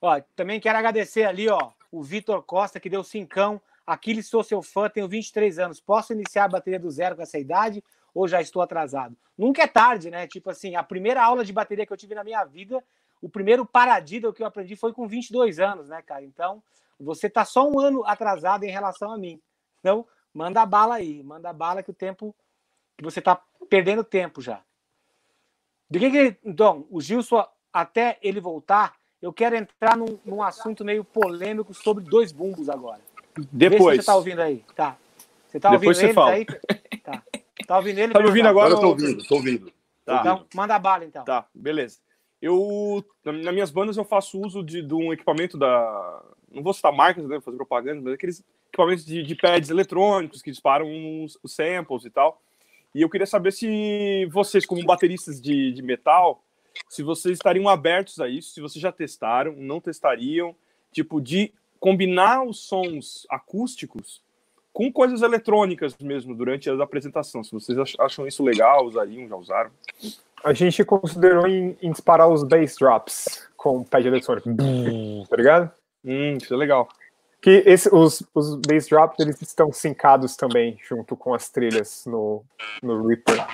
[0.00, 3.60] Ó, também quero agradecer ali, ó, o Vitor Costa, que deu cincão.
[3.86, 5.80] Aquiles, sou seu fã, tenho 23 anos.
[5.80, 9.16] Posso iniciar a bateria do zero com essa idade ou já estou atrasado?
[9.36, 10.26] Nunca é tarde, né?
[10.26, 12.82] Tipo assim, a primeira aula de bateria que eu tive na minha vida,
[13.20, 16.24] o primeiro paradido que eu aprendi foi com 22 anos, né, cara?
[16.24, 16.62] Então,
[16.98, 19.40] você tá só um ano atrasado em relação a mim.
[19.80, 22.34] Então, manda bala aí, manda bala que o tempo
[22.96, 24.62] que você tá perdendo tempo já.
[25.90, 30.84] De que, que então, o Gilson até ele voltar, eu quero entrar num, num assunto
[30.84, 33.00] meio polêmico sobre dois bumbos agora.
[33.50, 33.98] Depois.
[34.00, 34.62] você tá ouvindo aí.
[34.74, 34.96] Tá.
[35.46, 36.30] Você tá Depois ouvindo você fala.
[36.32, 36.44] Aí?
[37.02, 37.22] Tá.
[37.66, 38.12] Tá ouvindo ele?
[38.12, 38.74] Tá me ouvindo Agora agora?
[38.74, 39.72] eu tô ou- ouvindo, tô ouvindo.
[40.04, 40.18] Tá.
[40.20, 41.24] Então, manda bala então.
[41.24, 41.98] Tá, beleza.
[42.40, 46.22] Eu, na- nas minhas bandas, eu faço uso de, de um equipamento da.
[46.50, 47.40] Não vou citar marcas, né?
[47.40, 50.86] Fazer propaganda, mas aqueles equipamentos de, de pads eletrônicos que disparam
[51.24, 52.42] os, os samples e tal.
[52.94, 56.42] E eu queria saber se vocês, como bateristas de, de metal,
[56.88, 60.54] se vocês estariam abertos a isso, se vocês já testaram, não testariam,
[60.92, 64.22] tipo, de combinar os sons acústicos
[64.72, 67.44] com coisas eletrônicas mesmo durante a apresentação.
[67.44, 69.70] Se vocês ach- acham isso legal, usariam, já usaram.
[70.42, 74.48] A gente considerou em, em disparar os bass drops com pad eletrônico.
[75.28, 75.70] tá ligado?
[76.04, 76.88] Hum, isso é legal.
[77.40, 82.44] Que esse, os, os bass drops eles estão sincados também junto com as trilhas no,
[82.82, 83.46] no Reaper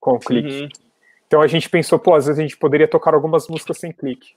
[0.00, 0.62] com o clique.
[0.62, 0.87] Uhum.
[1.28, 4.34] Então a gente pensou, pô, às vezes a gente poderia tocar algumas músicas sem clique.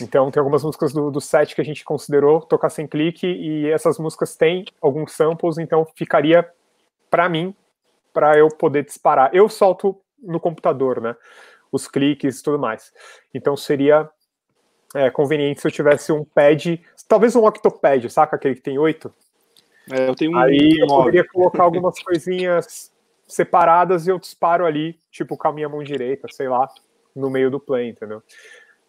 [0.00, 3.70] Então tem algumas músicas do, do set que a gente considerou tocar sem clique e
[3.70, 6.50] essas músicas têm alguns samples, então ficaria
[7.10, 7.54] para mim
[8.12, 9.30] para eu poder disparar.
[9.32, 11.14] Eu solto no computador, né?
[11.70, 12.92] Os cliques e tudo mais.
[13.32, 14.08] Então seria
[14.94, 19.12] é, conveniente se eu tivesse um pad, talvez um octopad, saca aquele que tem oito?
[19.92, 22.90] É, eu tenho um Aí eu poderia colocar algumas coisinhas
[23.34, 26.68] separadas e eu disparo ali, tipo com a minha mão direita, sei lá,
[27.14, 28.22] no meio do play, entendeu?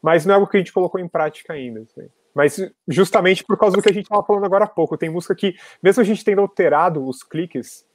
[0.01, 1.81] Mas não é algo que a gente colocou em prática ainda.
[1.81, 2.09] assim.
[2.33, 5.33] Mas justamente por causa do que a gente estava falando agora há pouco, tem música
[5.33, 7.85] que, mesmo a gente tendo alterado os cliques,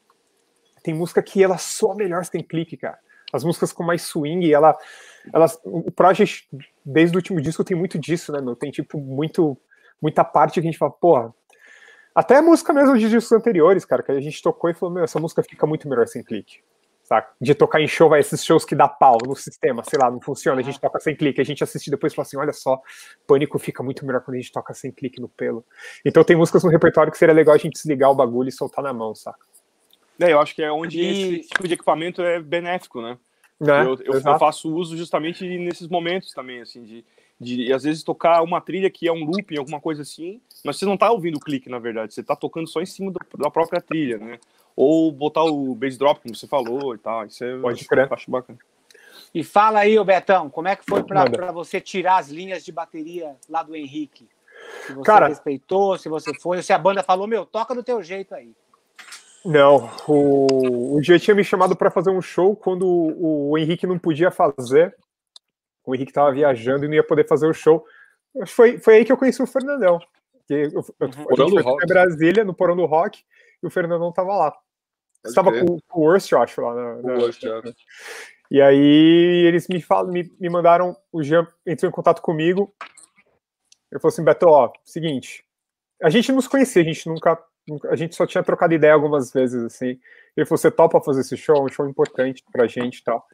[0.83, 2.99] tem música que ela soa melhor sem clique, cara.
[3.33, 4.77] As músicas com mais swing, ela,
[5.33, 6.49] elas, o Project,
[6.85, 8.57] desde o último disco, tem muito disso, né, meu?
[8.57, 9.57] Tem, tipo, muito,
[10.03, 11.35] muita parte que a gente fala, porra,
[12.15, 15.05] até a música mesmo de discos anteriores, cara, que a gente tocou e falou, meu,
[15.05, 16.61] essa música fica muito melhor sem clique.
[17.05, 17.33] Saca?
[17.41, 20.21] De tocar em show, vai, esses shows que dá pau no sistema, sei lá, não
[20.21, 22.81] funciona, a gente toca sem clique, a gente assiste depois e fala assim, olha só,
[23.27, 25.65] Pânico fica muito melhor quando a gente toca sem clique no pelo.
[26.05, 28.85] Então tem músicas no repertório que seria legal a gente desligar o bagulho e soltar
[28.85, 29.45] na mão, saca?
[30.21, 33.19] É, eu acho que é onde E- esse tipo de equipamento é benéfico, né?
[33.59, 33.83] Né?
[33.85, 37.05] Eu, eu- eu faço uso justamente nesses momentos também, assim, de,
[37.41, 40.85] de às vezes tocar uma trilha que é um looping, alguma coisa assim, mas você
[40.85, 43.51] não tá ouvindo o clique, na verdade, você tá tocando só em cima do- da
[43.51, 44.39] própria trilha, né?
[44.77, 48.13] Ou botar o bass drop, como você falou e tal, isso é, Pode acho, crer.
[48.13, 48.59] acho bacana.
[49.35, 52.73] E fala aí, ô Betão, como é que foi para você tirar as linhas de
[52.73, 54.29] bateria lá do Henrique?
[54.87, 57.83] Se você Cara- respeitou, se você foi, ou se a banda falou, meu, toca do
[57.83, 58.53] teu jeito aí.
[59.45, 63.87] Não, o, o G tinha me chamado para fazer um show quando o, o Henrique
[63.87, 64.95] não podia fazer.
[65.85, 67.85] O Henrique tava viajando e não ia poder fazer o show.
[68.47, 69.99] Foi, foi aí que eu conheci o Fernandão.
[70.47, 71.85] Que eu, eu, a gente Porão do foi Rock.
[71.85, 73.23] em Brasília, no Porão do Rock,
[73.63, 74.57] e o Fernandão tava lá.
[75.25, 77.61] Estava com, com o Worst, eu acho, lá na, O na- Worst, é.
[78.51, 82.75] E aí eles me falam, me, me mandaram, o Jean entrou em contato comigo.
[83.93, 85.45] Ele falou assim, Beto, ó, seguinte,
[86.03, 87.39] a gente não se conhecia, a gente nunca,
[87.69, 90.01] nunca- a gente só tinha trocado ideia algumas vezes, assim.
[90.37, 91.57] Ele falou, você topa fazer esse show?
[91.57, 93.25] É um show importante pra gente e tal.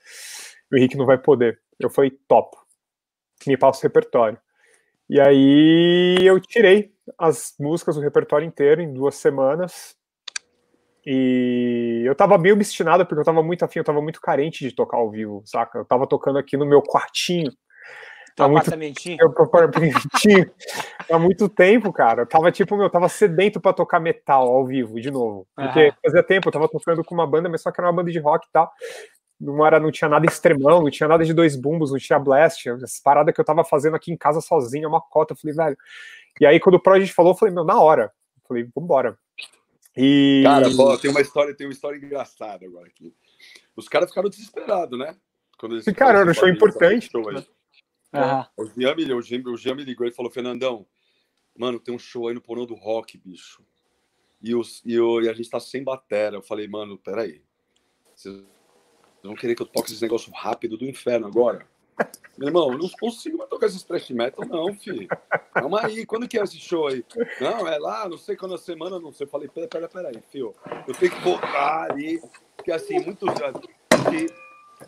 [0.73, 1.61] O Henrique não vai poder.
[1.79, 2.57] Eu falei, topo.
[3.47, 4.39] Me passa o repertório.
[5.09, 9.97] E aí eu tirei as músicas do repertório inteiro em duas semanas.
[11.05, 14.75] E eu tava meio obstinado porque eu tava muito afim, eu tava muito carente de
[14.75, 15.79] tocar ao vivo, saca?
[15.79, 17.53] Eu tava tocando aqui no meu quartinho.
[18.35, 19.17] Teu Há muito apartamentinho.
[19.19, 20.51] eu apartamentinho
[21.11, 22.23] há muito tempo, cara.
[22.23, 25.47] Eu tava tipo, meu, eu tava sedento pra tocar metal ao vivo de novo.
[25.55, 28.11] Porque fazia tempo, eu tava tocando com uma banda, mas só que era uma banda
[28.11, 28.71] de rock e tal.
[29.39, 32.67] Não, era, não tinha nada extremão, não tinha nada de dois bumbos, não tinha blast.
[32.69, 35.35] Essa parada que eu tava fazendo aqui em casa sozinho, uma cota.
[35.35, 35.77] Eu falei, velho.
[36.41, 38.13] E aí, quando o Project falou, eu falei, meu, na hora.
[38.37, 39.19] Eu falei, vambora.
[39.97, 40.43] E.
[40.45, 43.15] Cara, pô, tem uma história, tem uma história engraçada agora aqui.
[43.75, 45.15] Os caras ficaram desesperados, né?
[45.59, 47.11] Quando eles Cara, era um show ficaram importante.
[47.11, 47.47] show aí.
[48.13, 48.47] Aham.
[48.57, 50.87] O Jean, me, o, Jean, o Jean me ligou e falou: Fernandão,
[51.57, 53.63] mano, tem um show aí no Porão do Rock, bicho.
[54.43, 56.37] E, os, e, o, e a gente tá sem batera.
[56.37, 57.43] Eu falei, mano, peraí.
[58.15, 58.43] Vocês
[59.27, 61.67] vão querer que eu toque esse negócio rápido do inferno agora?
[62.37, 65.09] Meu irmão, eu não consigo mais tocar esses thrash metal, não, filho.
[65.55, 67.03] Calma aí, quando que é esse show aí?
[67.41, 69.27] Não, é lá, não sei quando a semana, não sei.
[69.27, 70.55] Eu falei, pera, pera, pera aí, filho.
[70.87, 72.21] Eu tenho que voltar ali.
[72.55, 73.29] Porque assim, muitos.
[73.29, 74.27] O que,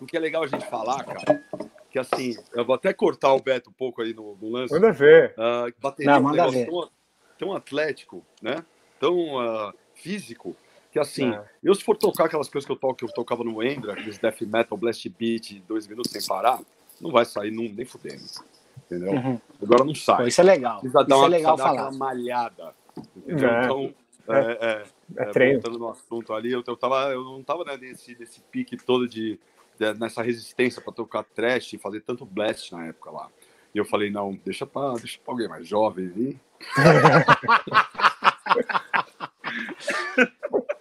[0.03, 1.43] o que é legal a gente falar, cara,
[1.91, 4.75] que assim, eu vou até cortar o Beto um pouco aí no, no lance.
[4.75, 5.35] Manda ver.
[5.39, 6.71] Uh, bateria Não, é um manda negócio ver.
[6.71, 6.91] tão,
[7.39, 8.65] tão atlético, né?
[9.01, 10.55] Tão uh, físico,
[10.99, 11.45] que assim, É.
[11.63, 14.19] eu se for tocar aquelas coisas que eu toco, que eu tocava no Embra, aqueles
[14.19, 16.61] death metal, blast beat, dois minutos sem parar,
[17.01, 18.23] não vai sair num, nem fudendo.
[18.87, 19.13] Entendeu?
[19.13, 19.41] Uhum.
[19.63, 20.29] Agora não Pô, sai.
[20.29, 20.81] isso é legal.
[20.81, 21.71] Precisa Isso dar, uma, é legal falar.
[21.73, 22.75] aquela malhada.
[23.17, 23.49] Entendeu?
[23.49, 23.65] É.
[23.65, 23.95] Então,
[24.29, 24.85] é, é,
[25.17, 25.61] É é, treino.
[25.61, 29.07] voltando no assunto ali, eu, eu, tava, eu não tava né, nesse, nesse pique todo
[29.09, 29.39] de,
[29.79, 33.29] de- nessa resistência para tocar trash e fazer tanto blast na época lá.
[33.75, 36.37] E eu falei, não, deixa pra, deixa pra alguém mais jovem aí.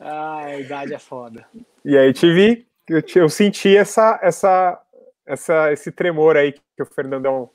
[0.09, 1.45] Ah, a idade é foda.
[1.83, 4.81] E aí tive, eu, ti- eu senti essa, essa,
[5.25, 7.49] essa, esse tremor aí que o Fernandão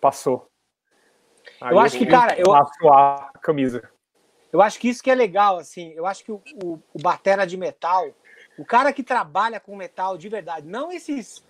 [0.00, 0.48] passou.
[1.60, 3.82] Aí Eu acho que, cara, eu- a camisa.
[4.52, 5.92] Eu acho que isso que é legal, assim.
[5.94, 8.14] Eu acho que o, o, o batera de metal,
[8.56, 11.44] o cara que trabalha com metal de verdade, não esses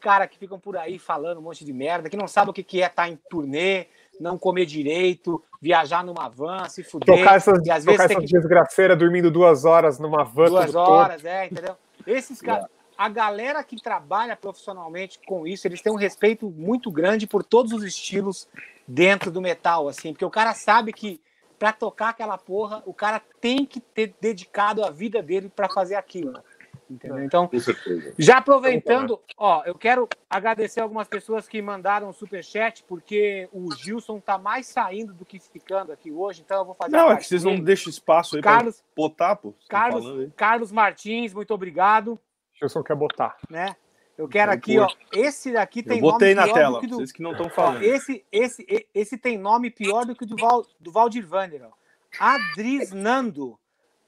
[0.00, 2.62] cara que ficam por aí falando um monte de merda, que não sabem o que
[2.62, 3.86] que é estar em turnê,
[4.20, 7.16] não comer direito, viajar numa van, se fuder.
[7.16, 10.48] Tocar essas, e às tocar vezes tem essas que desgraceiras dormindo duas horas numa van.
[10.48, 10.90] duas torto.
[10.90, 11.74] horas, é, entendeu?
[12.06, 17.26] Esses caras, a galera que trabalha profissionalmente com isso, eles têm um respeito muito grande
[17.26, 18.46] por todos os estilos
[18.86, 21.20] dentro do metal, assim, porque o cara sabe que
[21.58, 25.94] para tocar aquela porra, o cara tem que ter dedicado a vida dele para fazer
[25.94, 26.40] aquilo.
[26.90, 27.22] Entendeu?
[27.22, 28.12] Então, Com certeza.
[28.18, 34.36] já aproveitando, ó, eu quero agradecer algumas pessoas que mandaram superchat, porque o Gilson tá
[34.36, 37.44] mais saindo do que ficando aqui hoje, então eu vou fazer Não, é que vocês
[37.44, 37.62] não dele.
[37.64, 39.54] deixam espaço aí Carlos, pra botar, pô.
[39.68, 40.32] Carlos, falando.
[40.36, 42.18] Carlos Martins, muito obrigado,
[42.58, 43.36] Gilson quer botar.
[43.48, 43.76] né?
[44.18, 46.86] Eu quero aqui, ó, esse daqui tem Eu botei nome na pior tela, do que
[46.88, 46.96] do...
[46.96, 47.82] vocês que não estão Ó, falando.
[47.84, 51.62] esse, esse, e- esse tem nome pior do que o do, Val, do Valdir Vander,
[51.64, 51.70] ó.
[52.18, 53.58] Adrisnando.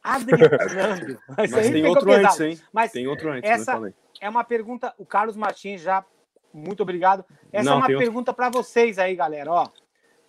[0.02, 1.18] Adrisnando.
[1.36, 2.26] Mas aí tem outro pesado.
[2.26, 2.60] antes, hein?
[2.72, 3.92] Mas Tem outro antes, essa- né?
[4.20, 4.94] É uma pergunta.
[4.98, 6.04] O Carlos Martins já.
[6.52, 7.24] Muito obrigado.
[7.52, 7.98] Essa Não, é uma outro.
[7.98, 9.50] pergunta para vocês aí, galera.
[9.50, 9.68] Ó,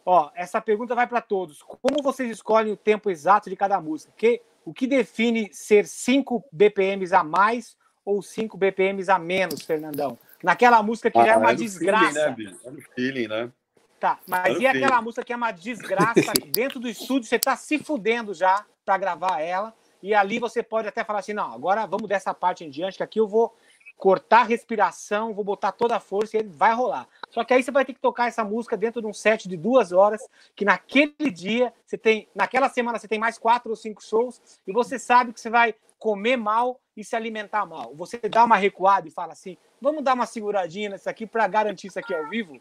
[0.05, 1.61] ó, essa pergunta vai para todos.
[1.61, 4.13] Como vocês escolhem o tempo exato de cada música?
[4.15, 10.17] Que, o que define ser 5 BPMs a mais ou 5 BPMs a menos, Fernandão?
[10.41, 12.05] Naquela música que já é uma Ah, no desgraça.
[12.13, 12.59] Feeling, né, bicho?
[12.65, 13.51] É no feeling, né?
[13.99, 15.03] Tá, mas Eu e aquela sei.
[15.03, 16.13] música que é uma desgraça
[16.53, 20.87] dentro do estúdio, você tá se fudendo já para gravar ela, e ali você pode
[20.87, 23.55] até falar assim, não, agora vamos dessa parte em diante, que aqui eu vou
[23.97, 27.07] cortar a respiração, vou botar toda a força e ele vai rolar.
[27.29, 29.55] Só que aí você vai ter que tocar essa música dentro de um set de
[29.55, 34.03] duas horas, que naquele dia você tem, naquela semana você tem mais quatro ou cinco
[34.03, 37.95] shows, e você sabe que você vai comer mal e se alimentar mal.
[37.95, 41.87] Você dá uma recuada e fala assim, vamos dar uma seguradinha nisso aqui para garantir
[41.87, 42.59] isso aqui ao vivo?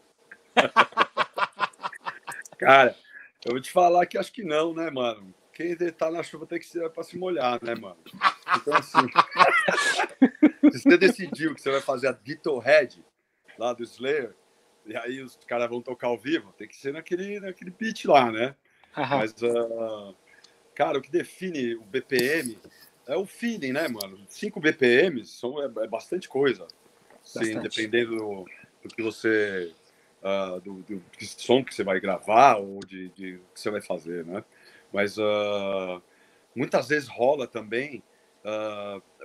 [2.56, 2.94] Cara,
[3.44, 5.34] eu vou te falar que acho que não, né, mano?
[5.52, 7.98] Quem tá na chuva tem que ser para se molhar, né, mano?
[8.56, 8.98] Então, assim,
[10.72, 13.04] se você decidiu que você vai fazer a Ditto Head
[13.58, 14.34] lá do Slayer,
[14.86, 18.32] e aí os caras vão tocar ao vivo, tem que ser naquele, naquele beat lá,
[18.32, 18.54] né?
[18.96, 20.14] Mas, ah,
[20.74, 22.58] cara, o que define o BPM
[23.06, 24.18] é o feeling, né, mano?
[24.28, 26.66] 5 BPMs são, é, é bastante coisa.
[27.22, 28.44] Sim, dependendo do,
[28.82, 29.72] do que você.
[30.22, 34.24] ah, do, do som que você vai gravar ou de, de que você vai fazer,
[34.24, 34.44] né?
[34.92, 36.00] Mas ah,
[36.54, 38.02] muitas vezes rola também,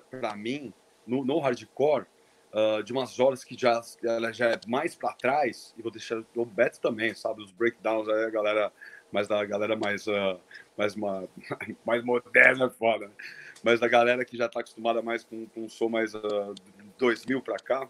[0.09, 0.73] para mim,
[1.05, 2.05] no, no hardcore,
[2.53, 6.23] ah, de umas horas que já, ela já é mais para trás, e vou deixar
[6.35, 7.43] o Beto também, sabe?
[7.43, 8.73] Os breakdowns aí, a galera,
[9.11, 10.39] mas da galera mais, ah,
[10.77, 11.27] mais, uma,
[11.85, 13.07] mais moderna, é foda.
[13.07, 13.13] né?
[13.63, 16.55] Mas da galera que já está acostumada mais com, com um som mais uh,
[16.97, 17.89] 2000 para cá,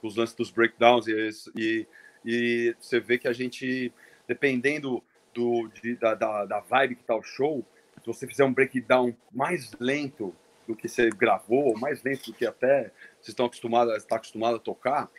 [0.00, 1.86] com os lances dos breakdowns, e, e,
[2.24, 3.92] e você vê que a gente,
[4.26, 5.02] dependendo
[5.34, 7.64] do, de- da, da, da vibe que tá o show,
[8.00, 10.34] se você fizer um breakdown mais lento
[10.66, 14.56] do que você gravou, ou mais lento do que até vocês estão acostumados, está acostumado
[14.56, 15.10] a tocar,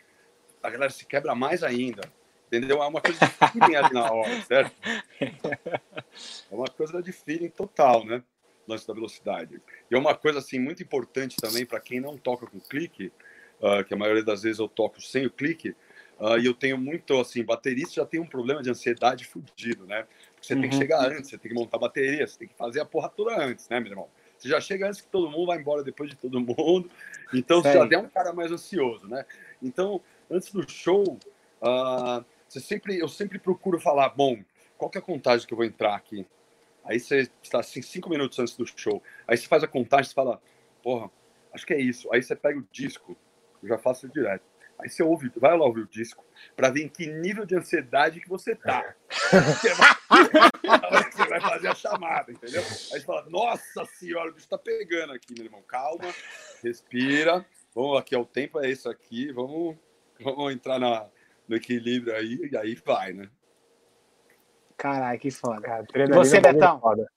[0.62, 2.02] a galera se quebra mais ainda.
[2.46, 2.82] Entendeu?
[2.82, 4.74] É uma coisa de feeling ali na hora, certo?
[6.50, 8.22] É uma coisa de feeling total, né?
[8.68, 9.60] Lance da velocidade.
[9.90, 13.12] E é uma coisa assim muito importante também para quem não toca com clique,
[13.62, 15.74] ah, que a maioria das vezes eu toco sem o clique,
[16.26, 20.06] ah, e eu tenho muito assim, baterista já tem um problema de ansiedade fudido, né?
[20.34, 20.80] Porque você tem que Uhum.
[20.80, 23.68] chegar antes, você tem que montar bateria, você tem que fazer a porra toda antes,
[23.68, 24.08] né, meu irmão?
[24.38, 26.90] Você já chega antes que todo mundo vai embora depois de todo mundo,
[27.32, 27.90] então você Sério.
[27.90, 29.26] já é um cara mais ansioso, né?
[29.62, 31.18] Então, antes do show,
[31.60, 34.42] ah, você sempre, eu sempre procuro falar, bom,
[34.78, 36.26] qual que é a contagem que eu vou entrar aqui?
[36.84, 39.02] Aí você está assim, cinco minutos antes do show.
[39.26, 40.40] Aí você faz a contagem e fala,
[40.82, 41.10] porra,
[41.52, 42.12] acho que é isso.
[42.12, 43.16] Aí você pega o disco,
[43.62, 44.53] eu já faço direto.
[44.78, 46.24] Aí você ouve, vai lá ouvir o disco,
[46.56, 48.94] para ver em que nível de ansiedade que você tá.
[49.08, 49.94] Você vai,
[51.12, 52.60] você vai fazer a chamada, entendeu?
[52.60, 55.62] Aí você fala, nossa senhora, o bicho tá pegando aqui, meu irmão.
[55.62, 56.12] Calma,
[56.62, 57.44] respira.
[57.74, 59.76] Vamos aqui, ó, o tempo é esse aqui, vamos.
[60.20, 61.06] vamos entrar na,
[61.48, 63.28] no equilíbrio aí, e aí vai, né?
[64.76, 65.62] Caralho, que foda.
[65.62, 66.80] Cara, você, é Betão?
[66.80, 67.10] Foda.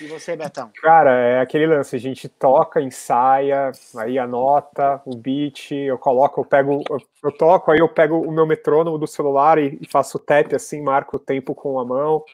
[0.00, 0.70] E você, Betão?
[0.80, 6.44] Cara, é aquele lance, a gente toca, ensaia, aí anota o beat, eu coloco, eu
[6.44, 10.18] pego, eu, eu toco, aí eu pego o meu metrônomo do celular e, e, faço
[10.18, 12.24] tap assim, marco o tempo com a mão.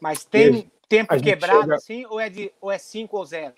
[0.00, 1.74] Mas tem tempo quebrado chega...
[1.74, 3.52] assim, ou é, de, ou é 5 ou 0?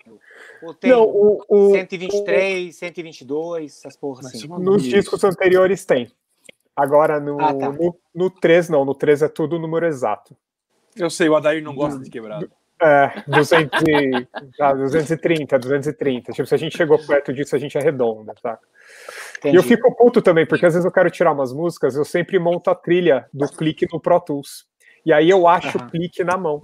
[0.61, 2.77] Ou tem Não, o, o, 123, o...
[2.77, 4.47] 122, essas porras assim?
[4.47, 6.11] Nos discos anteriores tem.
[6.75, 7.71] Agora no, ah, tá.
[7.71, 10.35] no, no 3 não, no 3 é tudo número exato.
[10.95, 12.51] Eu sei, o Adair não gosta de quebrado.
[12.83, 14.27] É, 200 e,
[14.59, 16.33] ah, 230, 230.
[16.33, 18.59] Tipo, se a gente chegou perto disso, a gente arredonda, tá?
[19.37, 19.55] Entendi.
[19.55, 22.37] E eu fico puto também, porque às vezes eu quero tirar umas músicas, eu sempre
[22.37, 24.65] monto a trilha do clique no Pro Tools.
[25.05, 25.85] E aí eu acho uhum.
[25.85, 26.61] o clique na mão.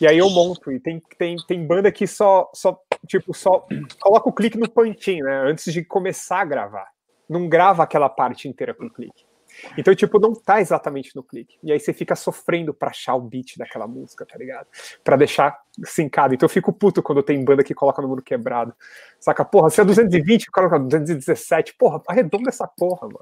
[0.00, 0.72] E aí eu monto.
[0.72, 3.66] E tem, tem, tem banda que só, só, tipo, só
[4.00, 5.42] coloca o clique no punch né?
[5.44, 6.88] Antes de começar a gravar.
[7.28, 9.29] Não grava aquela parte inteira com o clique.
[9.76, 11.58] Então, tipo, não tá exatamente no clique.
[11.62, 14.66] E aí você fica sofrendo pra achar o beat daquela música, tá ligado?
[15.04, 16.34] Pra deixar sincado.
[16.34, 18.74] Então eu fico puto quando tem banda que coloca número quebrado.
[19.18, 19.44] Saca?
[19.44, 21.74] Porra, se é 220, coloca 217.
[21.74, 23.20] Porra, arredonda essa porra, mano.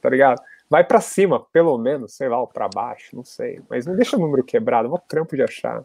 [0.00, 0.42] Tá ligado?
[0.68, 3.60] Vai para cima, pelo menos, sei lá, ou pra baixo, não sei.
[3.68, 5.84] Mas não deixa o número quebrado, é um trampo de achar.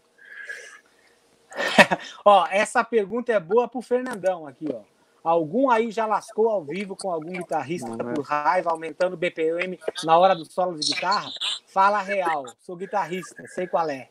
[2.24, 4.99] ó, essa pergunta é boa pro Fernandão aqui, ó.
[5.24, 8.14] Algum aí já lascou ao vivo com algum guitarrista é.
[8.14, 11.32] por raiva, aumentando o BPM na hora do solo de guitarra?
[11.68, 14.10] Fala real, sou guitarrista, sei qual é.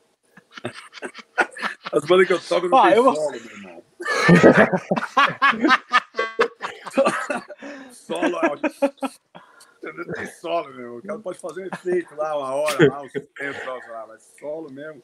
[1.93, 3.15] As bandas que eu toco não Ó, tem eu...
[3.15, 3.83] solo, meu irmão.
[7.93, 8.39] solo
[9.83, 10.99] é não tem solo, meu.
[10.99, 14.73] O cara pode fazer um efeito lá, uma hora, lá, um tempo, lá, mas solo
[14.73, 15.03] mesmo.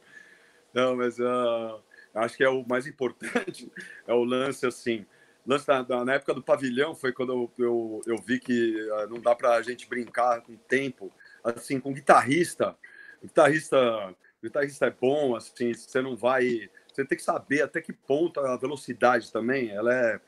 [0.73, 1.81] Não, mas uh,
[2.13, 3.71] acho que é o mais importante,
[4.05, 5.05] é o lance assim
[5.45, 9.19] lance da, na época do pavilhão foi quando eu, eu, eu vi que uh, não
[9.19, 11.11] dá para a gente brincar com tempo,
[11.43, 12.75] assim, com guitarrista.
[13.21, 18.39] Guitarrista, guitarrista é bom, assim, você não vai, você tem que saber até que ponto
[18.39, 20.19] a velocidade também, ela é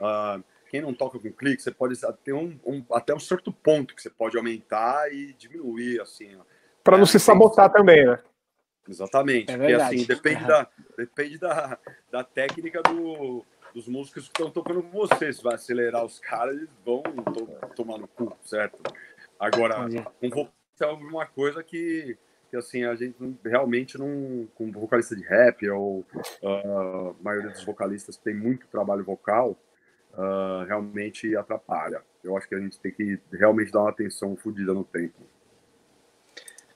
[0.00, 3.94] uh, quem não toca com clique, você pode ter um, um, até um certo ponto
[3.94, 6.36] que você pode aumentar e diminuir, assim.
[6.82, 8.18] Para não é, se sabotar também, né?
[8.88, 9.50] Exatamente.
[9.50, 10.48] É porque assim, depende, uhum.
[10.48, 11.78] da, depende da,
[12.10, 15.32] da técnica do, dos músicos que estão tocando com você.
[15.32, 18.80] Se vai acelerar os caras, eles vão to tomar no cu, certo?
[19.38, 19.80] Agora,
[20.22, 22.16] um vocalista é uma coisa que,
[22.48, 24.48] que assim, a gente realmente não.
[24.54, 26.04] Com vocalista de rap ou
[26.42, 29.58] uh, a maioria dos vocalistas tem muito trabalho vocal,
[30.12, 32.00] uh, realmente atrapalha.
[32.22, 35.20] Eu acho que a gente tem que realmente dar uma atenção fodida no tempo.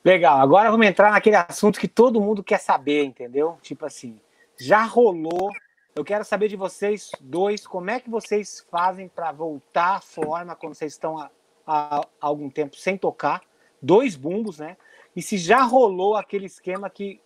[0.04, 3.58] Legal, agora vamos entrar naquele assunto que todo mundo quer saber, entendeu?
[3.62, 4.20] Tipo assim,
[4.58, 5.50] já rolou
[5.98, 10.54] eu quero saber de vocês dois, como é que vocês fazem para voltar à forma
[10.54, 11.28] quando vocês estão há,
[11.66, 13.42] há, algum tempo sem tocar,
[13.82, 14.76] dois bumbos, né?
[15.16, 17.20] E se já rolou aquele esquema que,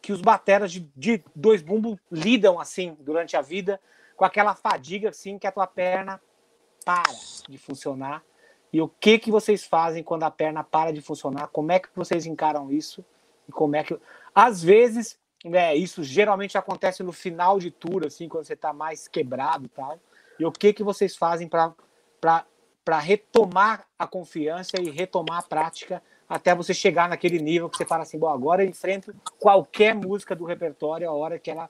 [0.00, 3.80] que os bateras de, de dois bumbos lidam assim durante a vida,
[4.16, 6.20] com aquela fadiga assim que a tua perna
[6.84, 7.04] para
[7.48, 8.24] de funcionar.
[8.72, 11.46] E o que que vocês fazem quando a perna para de funcionar?
[11.52, 13.04] Como é que vocês encaram isso?
[13.48, 13.96] E como é que
[14.34, 19.08] às vezes é, isso geralmente acontece no final de tour, assim, quando você está mais
[19.08, 19.98] quebrado e tal.
[20.38, 26.54] E o que, que vocês fazem para retomar a confiança e retomar a prática até
[26.54, 30.44] você chegar naquele nível que você fala assim, bom, agora eu enfrento qualquer música do
[30.44, 31.68] repertório a hora que ela,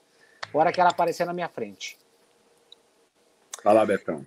[0.52, 1.98] a hora que ela aparecer na minha frente.
[3.62, 4.24] Fala, Betão.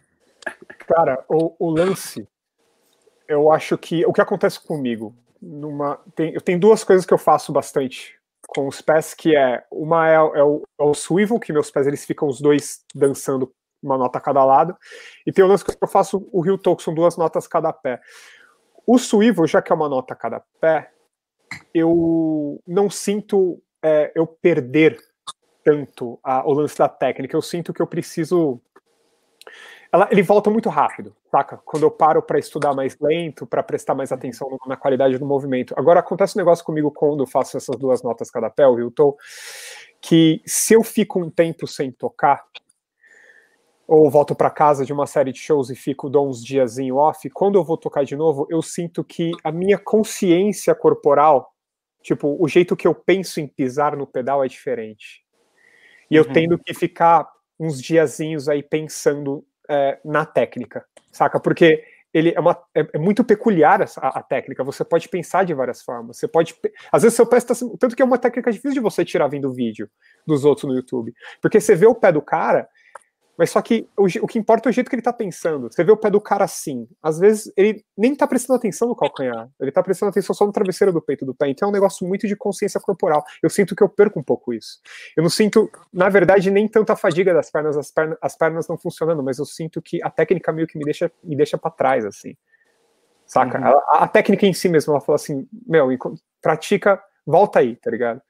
[0.80, 2.28] Cara, o, o lance,
[3.28, 7.18] eu acho que o que acontece comigo, numa, tem, eu tenho duas coisas que eu
[7.18, 8.20] faço bastante
[8.56, 11.86] com os pés, que é uma é, é, o, é, o, swivel, que meus pés
[11.86, 13.52] eles ficam os dois dançando
[13.84, 14.76] uma nota a cada lado,
[15.28, 18.00] e tem o lance que eu faço o heel toe, são duas notas cada pé.
[18.88, 20.90] O swivel, já que é uma nota a cada pé,
[21.74, 24.98] eu não sinto é, eu perder
[25.64, 28.62] tanto a, o lance da técnica, eu sinto que eu preciso
[29.96, 31.58] ela, ele volta muito rápido, saca?
[31.64, 35.74] Quando eu paro para estudar mais lento, para prestar mais atenção na qualidade do movimento.
[35.78, 39.16] Agora, acontece um negócio comigo quando eu faço essas duas notas cada pé, o Hilton,
[40.02, 42.44] que se eu fico um tempo sem tocar,
[43.88, 46.92] ou volto para casa de uma série de shows e fico, dou uns dias em
[46.92, 51.54] off, quando eu vou tocar de novo, eu sinto que a minha consciência corporal,
[52.02, 55.24] tipo, o jeito que eu penso em pisar no pedal é diferente.
[56.12, 56.26] E uhum.
[56.26, 61.40] eu tendo que ficar uns diazinhos aí pensando é, na técnica, saca?
[61.40, 64.64] Porque ele é, uma, é, é muito peculiar a, a, técnica.
[64.64, 66.18] Você pode pensar de várias formas.
[66.18, 66.56] Você pode,
[66.90, 69.52] às vezes seu pé está tanto que é uma técnica difícil de você tirar vindo
[69.52, 69.90] vídeo
[70.26, 72.70] dos outros no YouTube, porque você vê o pé do cara,
[73.38, 75.72] Mas só que o, o, que importa é o jeito que ele tá pensando.
[75.72, 76.88] Você vê o pé do cara assim.
[77.04, 79.50] Às vezes ele nem tá prestando atenção no calcanhar.
[79.60, 81.50] Ele tá prestando atenção só no travesseiro do peito do pé.
[81.50, 83.24] Então é um negócio muito de consciência corporal.
[83.44, 84.80] Eu sinto que eu perco um pouco isso.
[85.18, 88.68] Eu não sinto, na verdade, nem tanto a fadiga das pernas, as pernas, as pernas
[88.68, 91.72] não funcionando, mas eu sinto que a técnica meio que me deixa, me deixa para
[91.72, 92.36] trás, assim.
[93.26, 93.60] Saca?
[93.60, 93.66] Uhum.
[93.66, 95.90] A, a, técnica em si mesmo, ela fala assim: meu,
[96.42, 98.22] pratica, volta aí, tá ligado?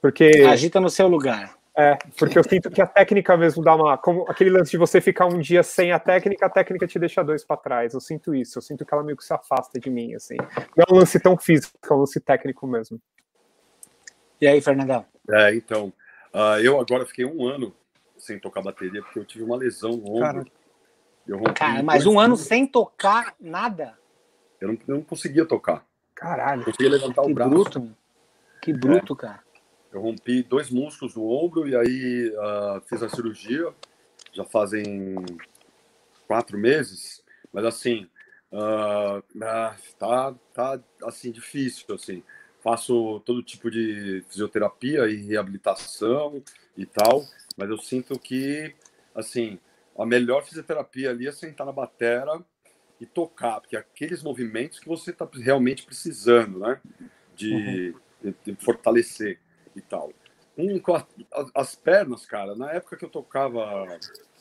[0.00, 0.30] Porque.
[0.46, 1.55] Agita no seu lugar.
[1.78, 3.98] É, porque eu sinto que a técnica mesmo dá uma.
[3.98, 7.22] Como aquele lance de você ficar um dia sem a técnica, a técnica te deixa
[7.22, 7.92] dois para trás.
[7.92, 10.36] Eu sinto isso, eu sinto que ela meio que se afasta de mim, assim.
[10.74, 12.98] Não é um lance tão físico, é um lance técnico mesmo.
[14.40, 15.04] E aí, Fernandão?
[15.30, 15.92] É, então.
[16.32, 17.74] Uh, eu agora fiquei um ano
[18.16, 20.20] sem tocar bateria, porque eu tive uma lesão no ombro.
[20.20, 20.44] Cara,
[21.26, 23.98] eu Cara mas um ano sem tocar nada?
[24.60, 25.84] Eu não, eu não conseguia tocar.
[26.14, 26.62] Caralho.
[26.62, 27.50] Eu conseguia levantar que o braço.
[27.50, 27.96] Bruto,
[28.62, 29.16] que bruto, é.
[29.16, 29.45] cara.
[29.96, 33.72] Eu rompi dois músculos do ombro e aí uh, fiz a cirurgia.
[34.30, 35.14] Já fazem
[36.26, 38.06] quatro meses, mas assim,
[38.52, 39.22] uh,
[39.98, 42.22] tá, tá assim difícil assim.
[42.62, 46.42] Faço todo tipo de fisioterapia e reabilitação
[46.76, 47.24] e tal,
[47.56, 48.74] mas eu sinto que
[49.14, 49.58] assim
[49.96, 52.38] a melhor fisioterapia ali é sentar na batera
[53.00, 56.78] e tocar, porque é aqueles movimentos que você está realmente precisando, né?
[57.34, 57.94] De, uhum.
[58.22, 59.38] de, de fortalecer
[59.76, 60.12] e tal.
[60.58, 60.80] Um,
[61.54, 63.86] as pernas, cara, na época que eu tocava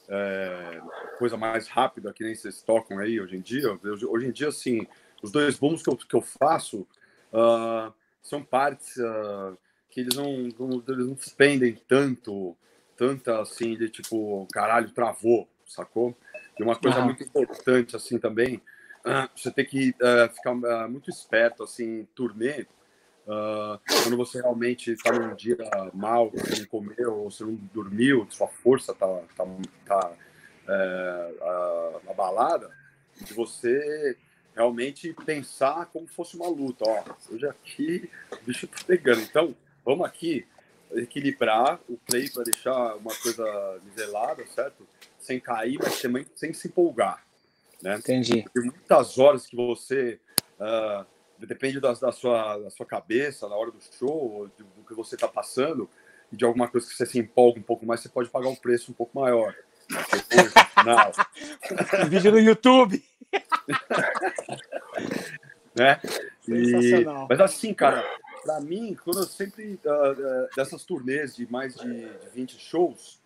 [0.08, 0.82] é,
[1.18, 4.88] coisa mais rápida, que nem vocês tocam aí hoje em dia, hoje em dia, assim,
[5.22, 6.88] os dois booms que eu, que eu faço
[7.34, 9.58] uh, são partes uh,
[9.90, 12.56] que eles não, não, eles não despendem tanto,
[12.96, 16.16] tanta assim, de tipo, caralho, travou, sacou?
[16.60, 18.58] E uma coisa muito importante, assim, também,
[19.06, 19.94] uh, você tem que
[20.34, 20.54] ficar
[20.88, 22.68] muito esperto, assim, em turnê,
[23.26, 25.58] Uh, quando você realmente está num dia
[25.94, 29.46] mal, você não comeu, ou você não dormiu, sua força está tá,
[29.86, 30.12] tá,
[30.68, 31.34] é,
[32.08, 32.70] abalada,
[33.20, 34.16] de você
[34.56, 36.86] realmente pensar como fosse uma luta.
[36.88, 39.22] Ó, hoje aqui o bicho tá pegando.
[39.22, 40.46] Então, vamos aqui
[40.94, 44.88] equilibrar o play para deixar uma coisa nivelada, certo?
[45.20, 47.26] Sem cair, mas também sem se empolgar.
[47.82, 47.96] Né?
[47.98, 48.44] Entendi.
[48.44, 50.20] Porque muitas horas que você
[50.60, 51.06] uh,
[51.40, 55.16] depende da, da, sua, da sua cabeça na hora do show, do, do que você
[55.16, 55.90] está passando,
[56.32, 58.56] e de alguma coisa que você se empolga um pouco mais, você pode pagar um
[58.56, 59.56] preço um pouco maior.
[59.90, 60.54] Depois,
[62.04, 63.04] no vídeo no YouTube.
[65.76, 66.00] né?
[66.48, 68.04] E, mas assim, cara,
[68.44, 73.20] para mim, quando eu sempre, uh, uh, dessas turnês de mais de, de 20 shows,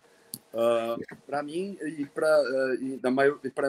[0.52, 3.10] uh, para mim e para uh, a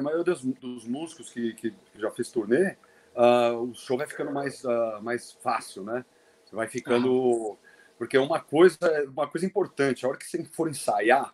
[0.01, 2.75] maioria dos, dos músicos que, que, já fez turnê,
[3.15, 6.05] uh, o show vai ficando mais, uh, mais fácil, né?
[6.45, 7.57] Você vai ficando.
[7.97, 11.33] Porque uma coisa, uma coisa importante, a hora que você for ensaiar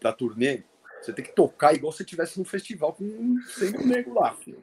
[0.00, 0.64] da turnê,
[1.00, 4.62] você tem que tocar igual se você estivesse num festival com sempre nego lá, filho.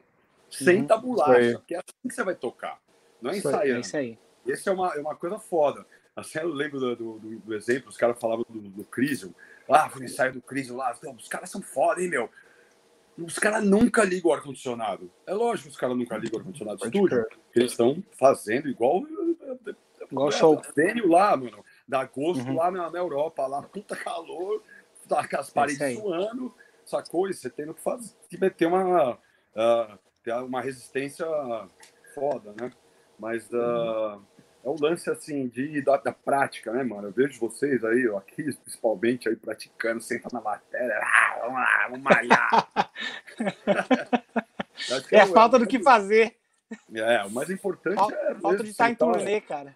[0.50, 0.86] Sem uhum.
[0.86, 2.80] tabulacha, porque é assim que você vai tocar.
[3.22, 3.78] Não é ensaiando.
[3.78, 4.18] É isso aí.
[4.46, 5.86] Esse é uma, é uma coisa foda.
[6.14, 9.32] Assim, eu lembro do, do, do exemplo, os caras falavam do, do Crisium.
[9.68, 10.96] Ah, foi ensaio do Crisium lá.
[11.16, 12.28] Os caras são foda, hein, meu?
[13.24, 15.10] Os caras nunca ligam o ar-condicionado.
[15.26, 17.26] É lógico que os caras nunca ligam o ar-condicionado do estúdio.
[17.54, 19.02] Eles estão fazendo igual.
[20.10, 20.60] Igual show.
[20.74, 21.64] Vênio lá, mano.
[21.86, 22.56] Da agosto uhum.
[22.56, 24.62] lá na, na, Europa, lá, puta calor,
[25.08, 26.54] tá com as paredes é suando,
[26.84, 27.28] sacou?
[27.28, 31.26] E você tendo que fazer, que meter uma, uh, ter uma resistência
[32.14, 32.72] foda, né?
[33.18, 34.22] Mas uh, uhum
[34.62, 37.08] é um lance assim de da, da, prática, né, mano?
[37.08, 41.88] Eu vejo vocês aí, ó, aqui principalmente aí praticando, senta na matéria, ah, vamos lá,
[41.88, 42.92] vamos malhar.
[45.12, 46.36] é a falta do que fazer.
[46.94, 49.74] É, o mais importante falta, é falta de estar em turnê, cara.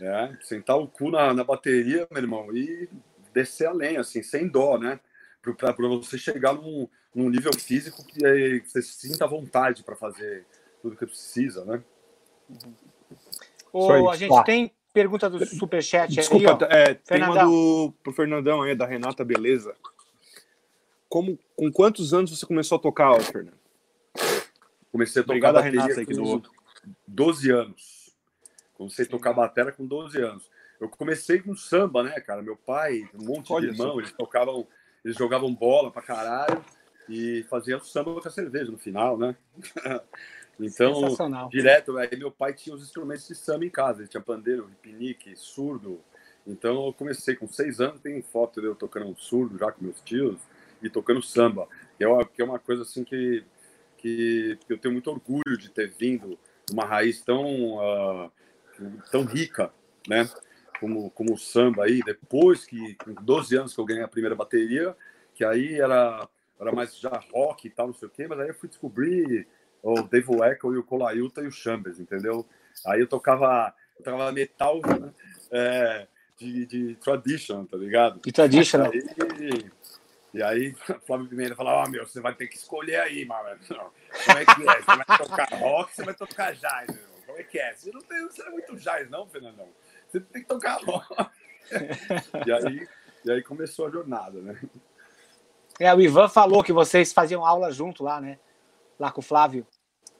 [0.00, 2.88] É, sentar o cu na, na bateria, meu irmão, e
[3.32, 4.98] descer além, assim, sem dó, né?
[5.42, 10.46] Para você chegar num, num nível físico que você sinta vontade para fazer
[10.80, 11.82] tudo que precisa, né?
[12.48, 12.74] Uhum.
[13.72, 18.62] Ô, a gente tem pergunta do Superchat Desculpa, aí, é, tem uma do, pro Fernandão
[18.62, 19.74] aí, da Renata Beleza.
[21.08, 23.56] Como, com quantos anos você começou a tocar, Fernando?
[24.90, 26.42] Comecei a tocar Obrigado, bateria Renata, aqui com
[27.06, 28.14] 12 anos.
[28.74, 30.50] Comecei a tocar bateria com 12 anos.
[30.80, 32.42] Eu comecei com samba, né, cara?
[32.42, 34.66] Meu pai, um monte Olha de irmão, eles tocavam,
[35.04, 36.62] eles jogavam bola pra caralho
[37.08, 39.36] e faziam samba com a cerveja no final, né?
[40.60, 44.70] Então, direto, aí meu pai tinha os instrumentos de samba em casa, ele tinha pandeiro,
[44.80, 46.00] pinique, surdo.
[46.46, 49.84] Então eu comecei com seis anos, tem foto de eu tocando um surdo já com
[49.84, 50.40] meus tios
[50.82, 53.44] e tocando samba, que é, que é uma coisa assim que,
[53.96, 56.38] que eu tenho muito orgulho de ter vindo
[56.70, 58.32] uma raiz tão, uh,
[59.10, 59.72] tão rica,
[60.08, 60.28] né?
[60.80, 64.34] Como, como o samba aí, depois que, com 12 anos que eu ganhei a primeira
[64.34, 64.96] bateria,
[65.32, 66.28] que que aí era,
[66.60, 69.46] era mais já rock e tal, não sei o quê, mas aí eu fui descobrir
[69.82, 72.46] o Dave Weckl e o Colaiuta e o Chambers, entendeu?
[72.86, 74.80] Aí eu tocava, eu tocava metal
[75.50, 76.06] é,
[76.38, 78.20] de, de tradition, tá ligado?
[78.20, 78.82] De tradition.
[78.84, 79.70] Aí,
[80.34, 80.74] e aí,
[81.06, 83.58] Flávio Pimenta fala: Ó, oh, meu, você vai ter que escolher aí, mano.
[83.68, 84.80] Como é que é?
[84.80, 87.12] Você vai tocar rock, você vai tocar jazz, meu?
[87.26, 87.74] Como é que é?
[87.74, 89.68] Você não, tem, você não é muito jazz, não, Fernandão?
[90.10, 91.06] Você tem que tocar rock.
[92.46, 92.88] e, aí,
[93.24, 94.60] e aí começou a jornada, né?
[95.78, 98.38] É, o Ivan falou que vocês faziam aula junto lá, né?
[98.98, 99.66] Lá com o Flávio.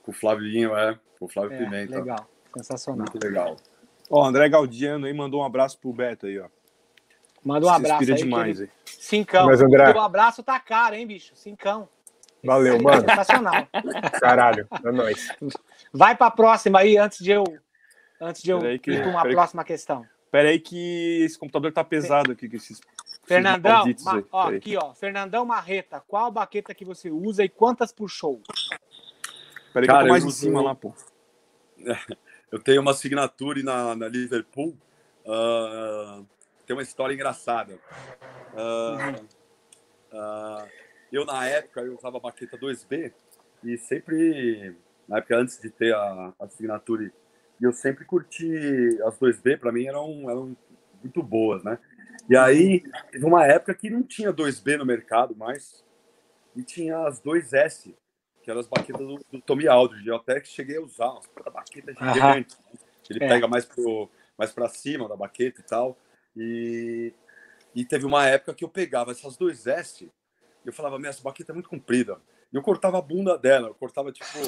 [0.02, 0.98] Com o Flavinho, é.
[1.18, 1.96] Com o Flávio é, Pimenta.
[1.96, 3.06] Legal, sensacional.
[3.10, 3.56] Muito legal.
[4.10, 6.46] Ó, André Galdiano aí mandou um abraço pro Beto aí, ó.
[7.44, 8.14] Manda um Se abraço aí.
[8.16, 8.92] demais que ele- aí.
[9.00, 9.46] Cincão.
[9.46, 11.34] Mas, André- O abraço tá caro, hein, bicho?
[11.34, 11.88] Cincão.
[12.44, 13.00] Valeu, mano.
[13.08, 13.66] Sensacional.
[14.20, 15.28] Caralho, é nóis.
[15.92, 17.44] Vai pra próxima aí, antes de eu,
[18.20, 20.04] antes de eu que- ir pra uma peraí que- próxima questão.
[20.30, 22.80] Pera aí que esse computador tá pesado aqui com esses.
[23.24, 24.92] Fernandão, Ma- ó, aqui, ó.
[24.94, 28.40] Fernandão Marreta, qual baqueta que você usa e quantas por show?
[29.72, 30.94] Peraí que Cara, eu tô mais eu em cima lá, pô.
[32.52, 34.76] Eu tenho uma signature na, na Liverpool.
[35.26, 36.22] ah,
[36.66, 37.78] tem uma história engraçada.
[38.54, 39.14] Ah,
[40.12, 40.68] ah,
[41.10, 43.12] eu, na época, eu usava a baqueta 2B
[43.64, 44.76] e sempre,
[45.08, 47.10] na época antes de ter a, a signature,
[47.60, 50.56] eu sempre curti as 2B, para mim eram, eram
[51.00, 51.78] muito boas, né?
[52.28, 55.84] E aí, teve uma época que não tinha 2B no mercado mais
[56.54, 57.94] e tinha as 2S,
[58.42, 60.06] que eram as baquetas do, do Tommy Aldridge.
[60.06, 62.14] Eu até que cheguei a usar, umas puta baqueta Aham.
[62.14, 62.56] gigante.
[62.72, 62.78] né?
[63.10, 63.28] Ele É.
[63.28, 65.96] pega mais pro mais para cima da baqueta e tal.
[66.36, 67.12] E,
[67.74, 70.10] e teve uma época que eu pegava essas 2S
[70.64, 72.18] e eu falava, minha, essa baqueta é muito comprida.
[72.52, 74.38] E eu cortava a bunda dela, eu cortava tipo.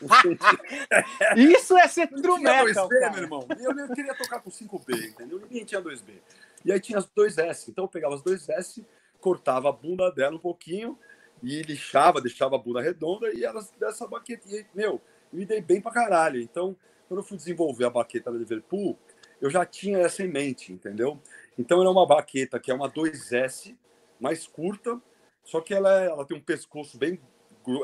[1.36, 3.12] Isso é ser true metal, 2B, cara.
[3.12, 3.46] meu irmão.
[3.58, 5.38] Eu, eu queria tocar com 5B, entendeu?
[5.38, 6.20] Ninguém tinha 2B.
[6.64, 7.68] E aí tinha as 2S.
[7.68, 8.84] Então eu pegava as 2S,
[9.20, 10.98] cortava a bunda dela um pouquinho
[11.42, 14.48] e lixava, deixava a bunda redonda e elas dessa baqueta.
[14.48, 15.00] E, meu,
[15.32, 16.40] eu me dei bem pra caralho.
[16.40, 16.76] Então,
[17.08, 18.98] quando eu fui desenvolver a baqueta da Liverpool,
[19.40, 21.18] eu já tinha essa em mente, entendeu?
[21.58, 23.74] Então ela é uma baqueta que é uma 2S,
[24.20, 25.00] mais curta,
[25.42, 27.18] só que ela, é- ela tem um pescoço bem,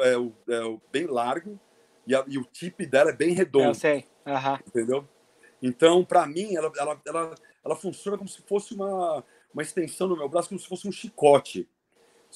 [0.02, 0.14] é,
[0.54, 1.58] é, bem largo
[2.06, 4.06] e, a- e o tip dela é bem redondo Eu sei.
[4.26, 4.60] Aham.
[4.66, 5.08] entendeu?
[5.62, 7.34] Então, para mim, ela, ela, ela,
[7.64, 10.92] ela funciona como se fosse uma, uma extensão do meu braço, como se fosse um
[10.92, 11.66] chicote.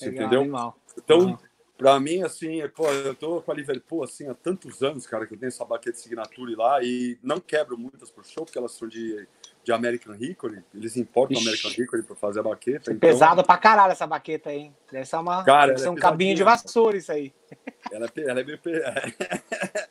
[0.01, 0.41] Legal, entendeu?
[0.43, 0.79] animal.
[0.97, 1.39] Então, Uhum.
[1.79, 5.35] para mim, assim, pô, eu tô com a Liverpool assim, há tantos anos, cara, que
[5.35, 8.73] eu tenho essa baqueta de signature lá e não quebro muitas por show, porque elas
[8.73, 9.27] são de,
[9.65, 10.63] de American Hickory.
[10.75, 11.49] Eles importam Ixi.
[11.49, 12.93] American Hickory para fazer a baqueta.
[12.93, 14.77] então, Pesado pra caralho essa baqueta aí, hein?
[14.93, 17.33] Deve ser, uma, Cara, deve ser um é cabinho de vassoura isso aí.
[17.91, 18.61] Ela é, ela é meio.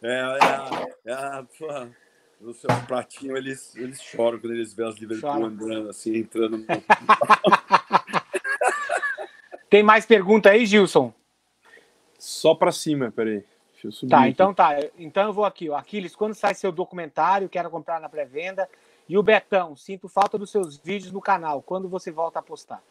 [0.00, 0.08] É,
[1.06, 1.90] é, é, porra,
[2.40, 5.46] os seus pratinhos, eles, eles choram quando eles veem as Liverpool Choram.
[5.46, 6.58] andando, assim, entrando.
[6.58, 6.64] No...
[9.70, 11.12] Tem mais pergunta aí, Gilson?
[12.18, 13.44] Só pra cima, peraí.
[13.72, 14.10] Deixa eu subir.
[14.10, 14.30] Tá, aqui.
[14.30, 14.76] então tá.
[14.98, 15.76] Então eu vou aqui, ó.
[15.76, 18.68] Aquiles, quando sai seu documentário, quero comprar na pré-venda.
[19.08, 21.62] E o Betão, sinto falta dos seus vídeos no canal.
[21.62, 22.82] Quando você volta a postar?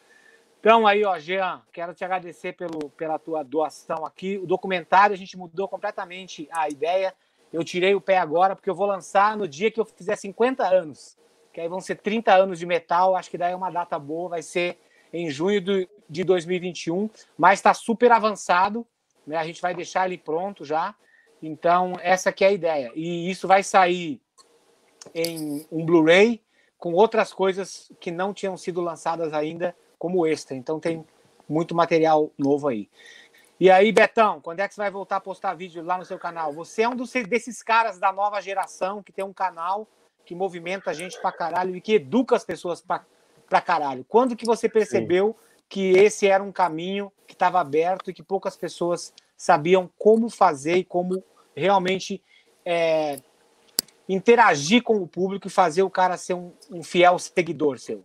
[0.60, 4.38] Então aí, ó, Jean, quero te agradecer pelo, pela tua doação aqui.
[4.38, 7.14] O documentário, a gente mudou completamente a ideia.
[7.52, 10.66] Eu tirei o pé agora, porque eu vou lançar no dia que eu fizer 50
[10.66, 11.16] anos.
[11.52, 13.14] Que aí vão ser 30 anos de metal.
[13.14, 14.30] Acho que daí é uma data boa.
[14.30, 14.78] Vai ser
[15.12, 15.60] em junho
[16.08, 17.08] de 2021.
[17.36, 18.86] Mas está super avançado.
[19.26, 19.36] Né?
[19.36, 20.94] A gente vai deixar ele pronto já.
[21.42, 22.92] Então, essa que é a ideia.
[22.94, 24.20] E isso vai sair
[25.14, 26.42] em um Blu-ray
[26.76, 30.56] com outras coisas que não tinham sido lançadas ainda como extra.
[30.56, 31.04] Então tem
[31.48, 32.88] muito material novo aí.
[33.60, 36.18] E aí, Betão, quando é que você vai voltar a postar vídeo lá no seu
[36.18, 36.52] canal?
[36.52, 39.88] Você é um dos, desses caras da nova geração que tem um canal
[40.24, 43.04] que movimenta a gente pra caralho e que educa as pessoas pra,
[43.48, 44.04] pra caralho.
[44.08, 45.36] Quando que você percebeu
[45.68, 50.76] que esse era um caminho que estava aberto e que poucas pessoas sabiam como fazer
[50.76, 51.22] e como
[51.54, 52.22] realmente
[52.64, 53.20] é,
[54.08, 58.04] interagir com o público e fazer o cara ser um, um fiel seguidor seu?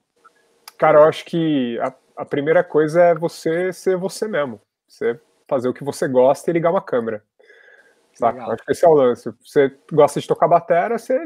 [0.77, 4.59] Cara, eu acho que a, a primeira coisa é você ser você mesmo.
[4.87, 7.23] Você fazer o que você gosta e ligar uma câmera.
[8.13, 8.43] Saca?
[8.45, 9.33] Acho que esse é o lance.
[9.43, 11.17] Você gosta de tocar batera, você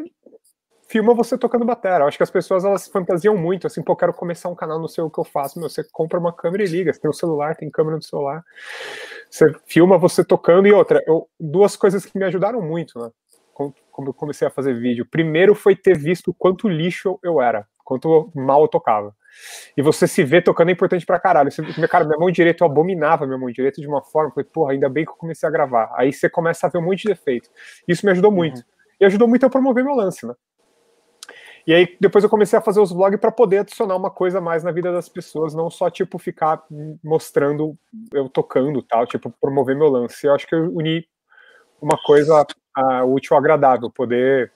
[0.88, 2.04] filma você tocando batera.
[2.04, 4.88] Eu acho que as pessoas elas fantasiam muito, assim, pô, quero começar um canal, não
[4.88, 5.60] sei o que eu faço.
[5.60, 6.92] Meu, você compra uma câmera e liga.
[6.94, 8.44] Você tem um celular, tem câmera no celular.
[9.30, 10.68] Você filma você tocando.
[10.68, 13.12] E outra, eu, duas coisas que me ajudaram muito, né?
[13.54, 15.06] Como eu comecei a fazer vídeo.
[15.10, 19.16] Primeiro foi ter visto quanto lixo eu era, quanto mal eu tocava.
[19.76, 21.52] E você se vê tocando é importante pra caralho.
[21.52, 24.32] Você, cara, minha mão direita, eu abominava minha mão direita de uma forma.
[24.32, 25.92] Falei, porra, ainda bem que eu comecei a gravar.
[25.96, 27.50] Aí você começa a ver um monte de defeito.
[27.88, 28.64] Isso me ajudou muito.
[29.00, 30.34] E ajudou muito a promover meu lance, né?
[31.68, 34.63] E aí depois eu comecei a fazer os vlogs para poder adicionar uma coisa mais
[34.63, 36.63] na vida das pessoas, não só tipo ficar
[37.03, 37.78] mostrando
[38.13, 40.26] eu tocando, tal, tipo promover meu lance.
[40.26, 41.05] Eu acho que eu uni
[41.82, 44.49] uma coisa uh, útil agradável, poder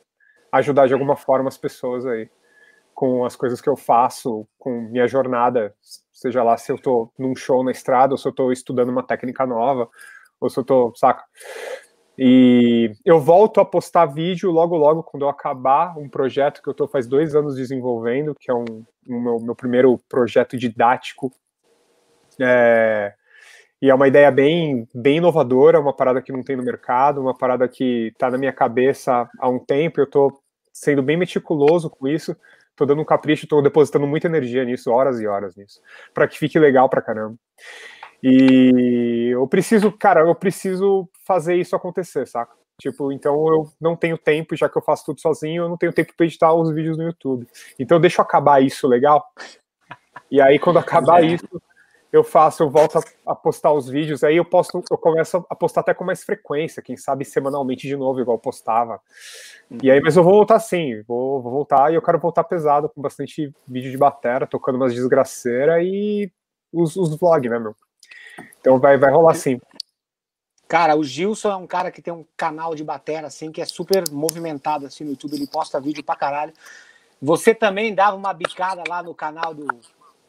[0.53, 2.29] ajudar de alguma forma as pessoas aí
[2.93, 5.73] com as coisas que eu faço, com minha jornada,
[6.13, 9.03] seja lá se eu tô num show na estrada, ou se eu tô estudando uma
[9.03, 9.89] técnica nova,
[10.39, 11.23] ou se eu tô, saca?
[12.23, 16.71] E eu volto a postar vídeo logo, logo, quando eu acabar um projeto que eu
[16.71, 21.31] estou faz dois anos desenvolvendo, que é um, um meu, meu, primeiro projeto didático.
[22.39, 23.11] É,
[23.81, 27.35] e é uma ideia bem, bem inovadora, uma parada que não tem no mercado, uma
[27.35, 29.99] parada que está na minha cabeça há um tempo.
[29.99, 30.39] Eu estou
[30.71, 32.37] sendo bem meticuloso com isso,
[32.69, 35.81] estou dando um capricho, estou depositando muita energia nisso, horas e horas nisso,
[36.13, 37.35] para que fique legal pra caramba.
[38.23, 42.53] E eu preciso, cara, eu preciso fazer isso acontecer, saca?
[42.79, 45.93] Tipo, então eu não tenho tempo, já que eu faço tudo sozinho, eu não tenho
[45.93, 47.47] tempo para editar os vídeos no YouTube.
[47.77, 49.23] Então deixa eu acabar isso legal.
[50.31, 51.27] E aí, quando acabar é.
[51.27, 51.61] isso,
[52.11, 55.55] eu faço, eu volto a, a, postar os vídeos, aí eu posto, eu começo a
[55.55, 58.99] postar até com mais frequência, quem sabe semanalmente de novo, igual eu postava.
[59.81, 62.89] E aí, mas eu vou voltar sim, vou, vou voltar e eu quero voltar pesado,
[62.89, 66.31] com bastante vídeo de batera, tocando umas desgraceiras e
[66.73, 67.75] os, os vlogs, né, meu?
[68.59, 69.59] Então vai, vai rolar sim.
[70.67, 73.65] Cara, o Gilson é um cara que tem um canal de batera, assim, que é
[73.65, 75.35] super movimentado, assim, no YouTube.
[75.35, 76.53] Ele posta vídeo pra caralho.
[77.21, 79.67] Você também dava uma bicada lá no canal do,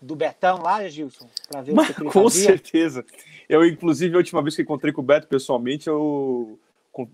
[0.01, 1.29] do Betão, lá, Gilson?
[1.49, 2.49] Pra ver Mas, o que ele Com fazia?
[2.49, 3.07] certeza.
[3.49, 6.59] Eu, inclusive, a última vez que encontrei com o Beto pessoalmente, eu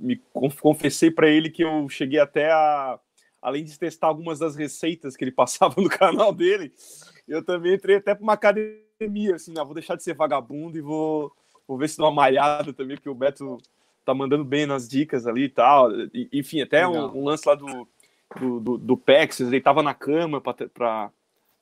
[0.01, 2.99] me confessei para ele que eu cheguei até a.
[3.41, 6.73] Além de testar algumas das receitas que ele passava no canal dele,
[7.29, 9.63] eu também entrei até para uma academia assim, né?
[9.65, 11.33] Vou deixar de ser vagabundo e vou,
[11.67, 13.59] vou ver se dá uma malhada também, porque o Beto
[14.05, 15.93] tá mandando bem nas dicas ali e tal.
[16.15, 17.89] E, enfim, até um, um, lance lá do,
[18.41, 21.11] do, do, do Pex, ele tava na cama para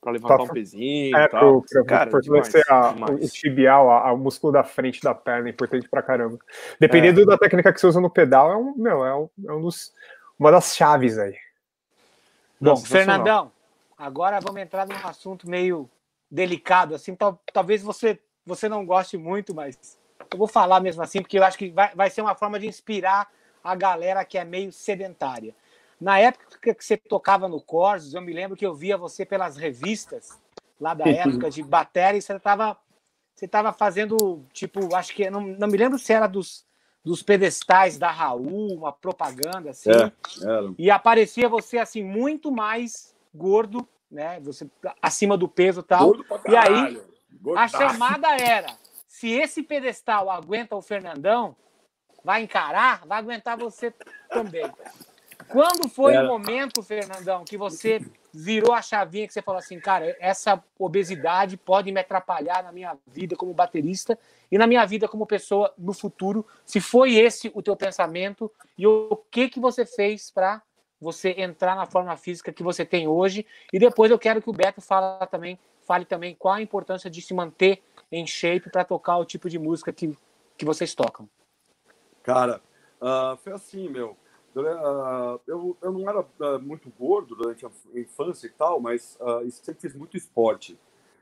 [0.06, 1.62] para levantar tá, um pezinho é, e tal.
[1.62, 5.50] Pro, Cara, fortalecer a, o tibial, a, a, o músculo da frente da perna, é
[5.50, 6.38] importante pra caramba.
[6.78, 7.26] Dependendo é.
[7.26, 9.92] da técnica que você usa no pedal, é, um, meu, é, um, é um dos,
[10.38, 11.34] uma das chaves aí.
[12.60, 13.50] Bom, Fernandão,
[13.96, 15.88] agora vamos entrar num assunto meio
[16.30, 19.98] delicado, assim, tal, talvez você, você não goste muito, mas
[20.30, 22.66] eu vou falar mesmo assim, porque eu acho que vai, vai ser uma forma de
[22.66, 23.30] inspirar
[23.62, 25.54] a galera que é meio sedentária.
[26.00, 29.56] Na época que você tocava no Corsos, eu me lembro que eu via você pelas
[29.56, 30.38] revistas
[30.80, 32.76] lá da época de bateria e você estava
[33.34, 36.64] você tava fazendo, tipo, acho que não, não me lembro se era dos,
[37.04, 39.90] dos pedestais da Raul, uma propaganda assim.
[39.90, 40.12] É,
[40.78, 44.40] e aparecia você assim muito mais gordo né?
[44.40, 44.68] Você
[45.02, 46.14] acima do peso e tal.
[46.48, 47.00] E aí
[47.56, 48.74] a chamada era:
[49.06, 51.56] se esse pedestal aguenta o Fernandão,
[52.24, 53.92] vai encarar, vai aguentar você
[54.30, 54.70] também.
[55.48, 58.00] Quando foi o momento, Fernandão, que você
[58.32, 62.96] virou a chavinha que você falou assim, cara, essa obesidade pode me atrapalhar na minha
[63.06, 64.18] vida como baterista
[64.50, 66.44] e na minha vida como pessoa no futuro?
[66.64, 70.62] Se foi esse o teu pensamento e o que que você fez para
[71.00, 73.46] você entrar na forma física que você tem hoje.
[73.72, 77.20] E depois eu quero que o Beto fale também, fale também qual a importância de
[77.20, 80.16] se manter em shape para tocar o tipo de música que,
[80.56, 81.28] que vocês tocam.
[82.22, 82.60] Cara,
[83.00, 84.16] uh, foi assim, meu.
[84.54, 89.48] Uh, eu, eu não era uh, muito gordo durante a infância e tal, mas uh,
[89.50, 90.78] sempre fiz muito esporte.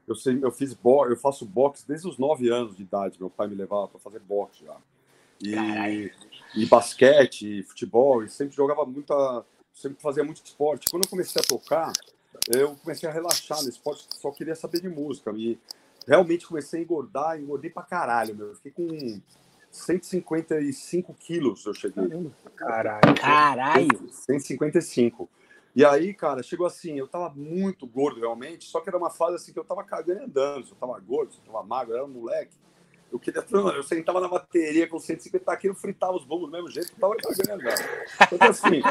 [0.07, 3.19] Eu, sei, eu, fiz bo eu faço boxe desde os 9 anos de idade.
[3.19, 4.77] Meu pai me levava para fazer boxe já.
[5.43, 6.13] E,
[6.55, 9.45] e basquete, e futebol, e sempre jogava muita
[9.75, 10.89] sempre fazia muito esporte.
[10.91, 11.93] Quando eu comecei a tocar,
[12.49, 15.33] eu comecei a relaxar no esporte, só queria saber de música.
[15.37, 15.59] E
[16.07, 18.49] realmente comecei a engordar, engordei pra caralho, meu.
[18.49, 19.21] Eu fiquei com
[19.71, 22.31] 155 quilos, eu cheguei.
[22.57, 23.15] Caralho.
[23.21, 24.13] Caralho.
[24.13, 25.29] 155.
[25.77, 29.35] E aí, cara, chegou assim, eu tava muito gordo realmente, só que era uma fase
[29.35, 30.65] assim que eu tava cagando e andando.
[30.65, 32.57] Se eu tava gordo, se eu tava magro, eu era um moleque.
[33.13, 33.45] Eu queria,
[33.77, 37.77] eu sentava na bateria com 150 quilos, fritava os bombos do mesmo jeito, tava velho.
[38.33, 38.83] Então, assim.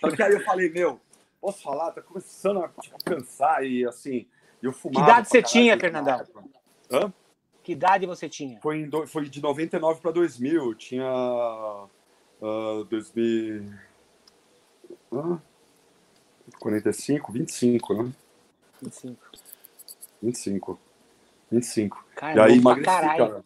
[0.00, 0.98] Só que aí eu falei, meu,
[1.40, 1.92] posso falar?
[1.92, 4.26] Tá começando a tipo, cansar e assim.
[4.62, 5.04] Eu fumava.
[5.04, 6.24] Que idade você tinha, Fernandão?
[6.90, 7.12] Hã?
[7.62, 8.60] Que idade você tinha?
[8.60, 10.54] Foi, em do, foi de 99 para 2000.
[10.54, 11.88] Eu tinha.
[12.40, 13.72] Uh, 2000.
[15.12, 15.38] Uh,
[16.58, 18.12] 45, 25, né?
[18.82, 19.30] 25.
[20.22, 20.78] 25.
[21.52, 22.04] 25.
[22.16, 23.44] Caramba, e aí emagreci, cara.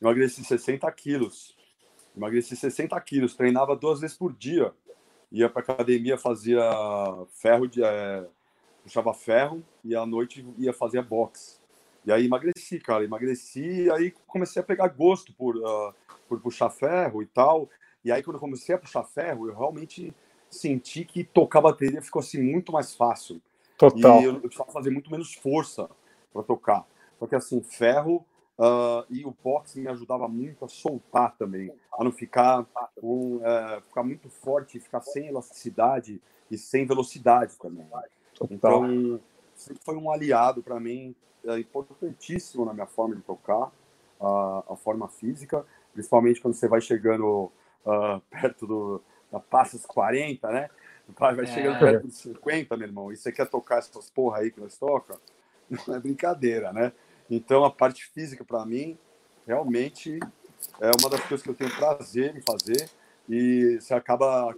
[0.00, 1.56] Emagreci 60 quilos.
[2.16, 3.34] Emagreci 60 quilos.
[3.34, 4.72] Treinava duas vezes por dia.
[5.30, 6.62] Ia pra academia, fazia
[7.30, 7.82] ferro de.
[7.82, 8.24] É,
[8.82, 11.58] puxava ferro e à noite ia fazer boxe.
[12.04, 13.04] E aí emagreci, cara.
[13.04, 15.94] Emagreci e aí comecei a pegar gosto por, uh,
[16.28, 17.68] por puxar ferro e tal.
[18.04, 20.14] E aí, quando eu comecei a puxar ferro, eu realmente
[20.48, 23.40] senti que tocar bateria ficou assim muito mais fácil.
[23.76, 24.20] Total.
[24.20, 25.88] E eu, eu precisava fazer muito menos força
[26.32, 26.86] para tocar.
[27.20, 28.26] Porque assim, ferro
[28.58, 32.66] uh, e o boxe me ajudava muito a soltar também, a não ficar,
[33.00, 37.86] um, uh, ficar muito forte, ficar sem elasticidade e sem velocidade também.
[38.50, 39.20] Então,
[39.54, 41.14] sempre foi um aliado para mim,
[41.44, 43.70] é importantíssimo na minha forma de tocar,
[44.20, 47.50] uh, a forma física, principalmente quando você vai chegando
[47.84, 50.70] uh, perto do, da Passas 40, né?
[51.18, 51.78] Vai chegando é.
[51.80, 55.18] perto dos 50, meu irmão, e você quer tocar essas porra aí que nós toca,
[55.88, 56.92] não é brincadeira, né?
[57.30, 58.98] Então, a parte física, para mim,
[59.46, 60.18] realmente
[60.80, 62.90] é uma das coisas que eu tenho prazer em fazer.
[63.28, 64.52] E você acaba.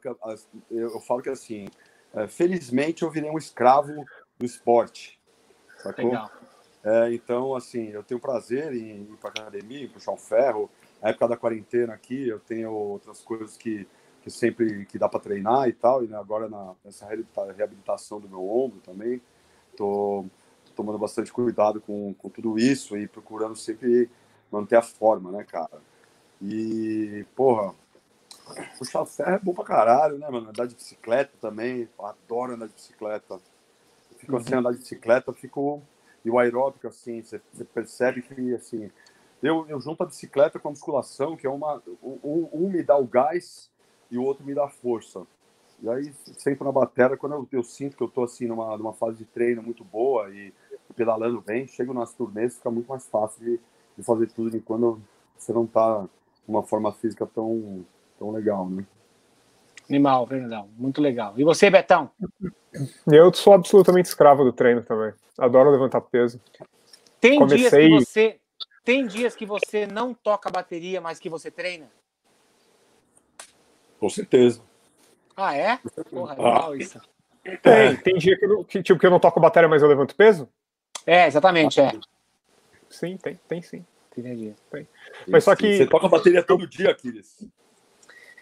[0.71, 1.69] Eu falo que assim,
[2.15, 4.05] é, felizmente eu virei um escravo
[4.39, 5.21] do esporte.
[5.77, 6.07] Sacou?
[6.07, 6.31] Legal.
[6.85, 10.71] É, então, assim, eu tenho prazer em ir para academia, em puxar um ferro.
[11.01, 13.87] Na época da quarentena aqui, eu tenho outras coisas que,
[14.23, 16.05] que sempre que dá para treinar e tal.
[16.05, 19.21] E agora na, nessa reabilitação do meu ombro também,
[19.77, 20.25] tô
[20.75, 24.11] tomando bastante cuidado com, com tudo isso e procurando sempre
[24.51, 25.81] manter a forma, né, cara?
[26.41, 27.75] E, porra,
[28.79, 30.51] puxar ferro é bom pra caralho, né, mano?
[30.51, 33.41] Andar de bicicleta também, adoro andar de bicicleta.
[34.19, 35.83] fico assim, andar de bicicleta, fico.
[36.25, 37.41] E o aeróbico, assim, você,
[37.75, 38.91] percebe que, assim,
[39.43, 41.83] eu, eu junto a bicicleta com a musculação, que é uma.
[42.03, 43.71] Um, um me dá o gás
[44.11, 45.27] e o outro me dá força.
[45.81, 48.93] E aí, sempre na bateria, quando eu, eu, sinto que eu tô, assim, numa, numa
[48.93, 50.55] fase de treino muito boa e
[50.93, 53.61] pedalando bem, chego nas turnês, fica muito mais fácil de,
[53.97, 55.01] de fazer tudo quando
[55.37, 56.07] você não tá
[56.47, 57.85] uma forma física tão,
[58.19, 58.85] tão legal, né?
[59.89, 60.69] Animal, Fernandão.
[60.77, 61.35] Muito legal.
[61.37, 62.11] E você, Betão?
[63.11, 65.13] Eu sou absolutamente escravo do treino também.
[65.39, 66.41] Adoro levantar peso.
[67.21, 67.59] Tem Comecei...
[67.59, 68.41] dias que você
[68.85, 71.89] tem dias que você não toca bateria, mas que você treina?
[74.01, 74.61] Com certeza.
[75.37, 75.79] Ah, é?
[76.11, 76.77] Porra, legal ah.
[76.77, 77.01] isso.
[77.63, 80.17] Tem, tem dia que, eu, que, tipo, que eu não toco bateria, mas eu levanto
[80.17, 80.49] peso?
[81.07, 81.93] É, exatamente, é.
[82.89, 83.85] Sim, tem, tem sim.
[84.17, 84.55] Entendi.
[84.71, 84.87] Tem.
[85.27, 85.79] Mas só que.
[85.79, 87.47] Você toca bateria todo dia, Aquiles.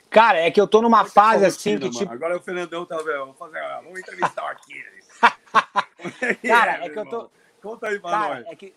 [0.08, 2.12] Cara, é que eu tô numa fase assim que tipo.
[2.12, 3.18] Agora o Fernandão tá vendo.
[3.18, 3.60] Vamos fazer.
[3.84, 5.08] Vamos entrevistar o Aquiles.
[6.42, 7.30] Cara, é, é que eu tô.
[7.62, 8.46] Conta aí pra Cara, nós.
[8.48, 8.74] É que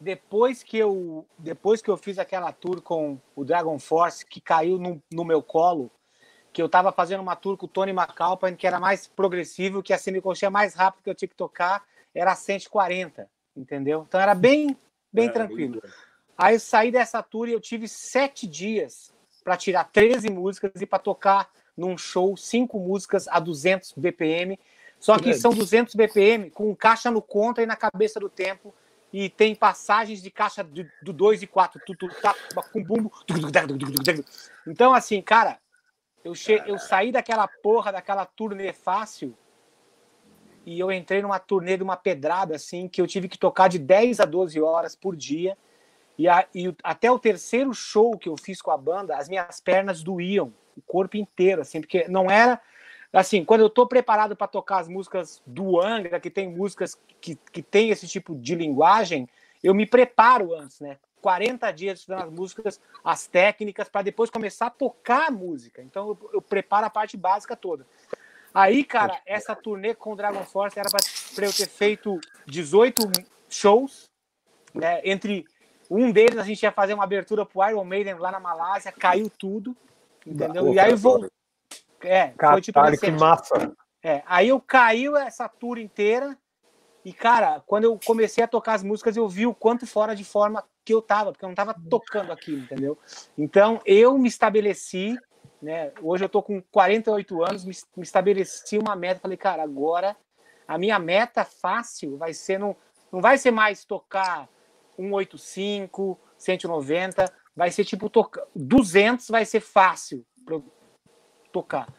[0.00, 4.78] depois que eu depois que eu fiz aquela tour com o Dragon Force que caiu
[4.78, 5.90] no, no meu colo,
[6.50, 9.92] que eu tava fazendo uma tour com o Tony McAlpine, que era mais progressivo, que
[9.92, 11.84] a semicolcheia mais rápida que eu tinha que tocar
[12.14, 14.04] era 140, entendeu?
[14.08, 14.76] Então era bem
[15.12, 15.80] bem é, tranquilo.
[15.80, 15.90] Bem
[16.36, 19.12] Aí eu saí dessa tour e eu tive sete dias
[19.44, 24.58] para tirar 13 músicas e para tocar num show cinco músicas a 200 BPM.
[24.98, 28.74] Só que são 200 BPM com caixa no contra e na cabeça do tempo.
[29.12, 30.62] E tem passagens de caixa
[31.02, 31.80] do 2 e 4,
[32.22, 32.34] tá,
[32.72, 33.12] com bumbo.
[34.66, 35.58] Então, assim, cara,
[36.24, 36.62] eu, che...
[36.64, 39.36] eu saí daquela porra, daquela turnê fácil,
[40.64, 43.78] e eu entrei numa turnê de uma pedrada, assim, que eu tive que tocar de
[43.78, 45.56] 10 a 12 horas por dia
[46.20, 49.58] e, a, e até o terceiro show que eu fiz com a banda, as minhas
[49.58, 52.60] pernas doíam, o corpo inteiro, assim, porque não era.
[53.12, 57.36] Assim, quando eu estou preparado para tocar as músicas do Angra, que tem músicas que,
[57.50, 59.28] que tem esse tipo de linguagem,
[59.64, 60.98] eu me preparo antes, né?
[61.20, 65.82] 40 dias estudando as músicas, as técnicas, para depois começar a tocar a música.
[65.82, 67.86] Então eu, eu, preparo a parte básica toda.
[68.52, 70.88] Aí, cara, essa turnê com o Dragon Force era
[71.34, 73.10] para eu ter feito 18
[73.48, 74.10] shows,
[74.74, 75.00] né?
[75.04, 75.44] Entre
[75.90, 79.30] um deles a gente ia fazer uma abertura pro Iron Maiden lá na Malásia, caiu
[79.30, 79.76] tudo,
[80.26, 80.72] entendeu?
[80.72, 81.28] e aí vou.
[82.02, 83.72] É, Catar, foi tipo que massa.
[84.02, 86.36] É, aí eu caiu essa tour inteira
[87.04, 90.24] e, cara, quando eu comecei a tocar as músicas, eu vi o quanto fora de
[90.24, 92.98] forma que eu tava, porque eu não tava tocando aquilo, entendeu?
[93.36, 95.18] Então eu me estabeleci,
[95.62, 95.92] né?
[96.02, 100.16] Hoje eu tô com 48 anos, me, me estabeleci uma meta, falei, cara, agora
[100.66, 102.76] a minha meta fácil vai ser não,
[103.12, 104.48] não vai ser mais tocar
[104.96, 110.60] 185, 190, vai ser tipo tocar 200 vai ser fácil para
[111.52, 111.92] tocar.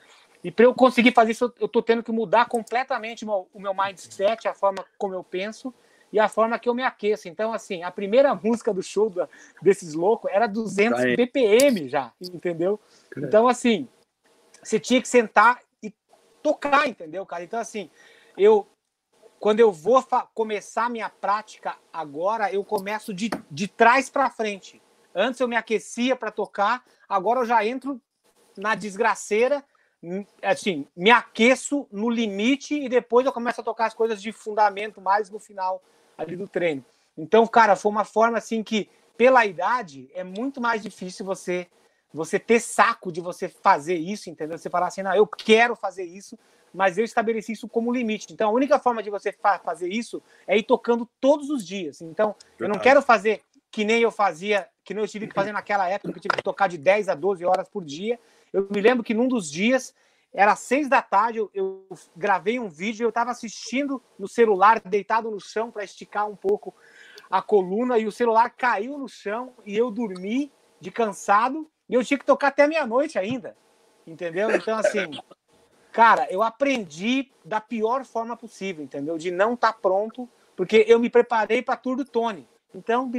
[0.44, 4.48] E para eu conseguir fazer isso, eu estou tendo que mudar completamente o meu mindset,
[4.48, 5.74] a forma como eu penso
[6.12, 7.28] e a forma que eu me aqueço.
[7.28, 9.28] Então, assim, a primeira música do show da,
[9.62, 11.16] desses loucos era 200 Aí.
[11.16, 12.80] BPM já, entendeu?
[13.18, 13.88] Então, assim,
[14.62, 15.94] você tinha que sentar e
[16.44, 17.44] tocar, entendeu, cara?
[17.44, 17.90] Então, assim,
[18.38, 18.68] eu
[19.40, 20.06] quando eu vou
[20.36, 24.80] começar minha prática agora, eu começo de, de trás para frente.
[25.16, 28.00] Antes eu me aquecia para tocar, agora eu já entro
[28.56, 29.66] na desgraceira,
[30.44, 35.02] assim, me aqueço no limite e depois eu começo a tocar as coisas de fundamento
[35.02, 35.82] mais no final
[36.22, 36.84] ali do treino.
[37.18, 41.68] Então, cara, foi uma forma assim que pela idade é muito mais difícil você
[42.14, 44.58] você ter saco de você fazer isso, entendeu?
[44.58, 46.38] Você falar assim, não, eu quero fazer isso,
[46.74, 48.34] mas eu estabeleci isso como limite.
[48.34, 52.02] Então, a única forma de você fa fazer isso é ir tocando todos os dias.
[52.02, 53.42] Então, eu não quero fazer
[53.72, 56.36] que nem eu fazia, que nem eu tive que fazer naquela época, que eu tive
[56.36, 58.20] que tocar de 10 a 12 horas por dia.
[58.52, 59.96] Eu me lembro que num dos dias,
[60.34, 65.30] era seis da tarde, eu, eu gravei um vídeo, eu estava assistindo no celular, deitado
[65.30, 66.74] no chão para esticar um pouco
[67.30, 72.04] a coluna, e o celular caiu no chão e eu dormi de cansado, e eu
[72.04, 73.56] tinha que tocar até meia-noite ainda.
[74.08, 74.50] Entendeu?
[74.52, 75.12] Então, assim,
[75.92, 79.18] cara, eu aprendi da pior forma possível, entendeu?
[79.18, 82.48] De não estar tá pronto, porque eu me preparei para Tour do Tony.
[82.74, 83.12] Então,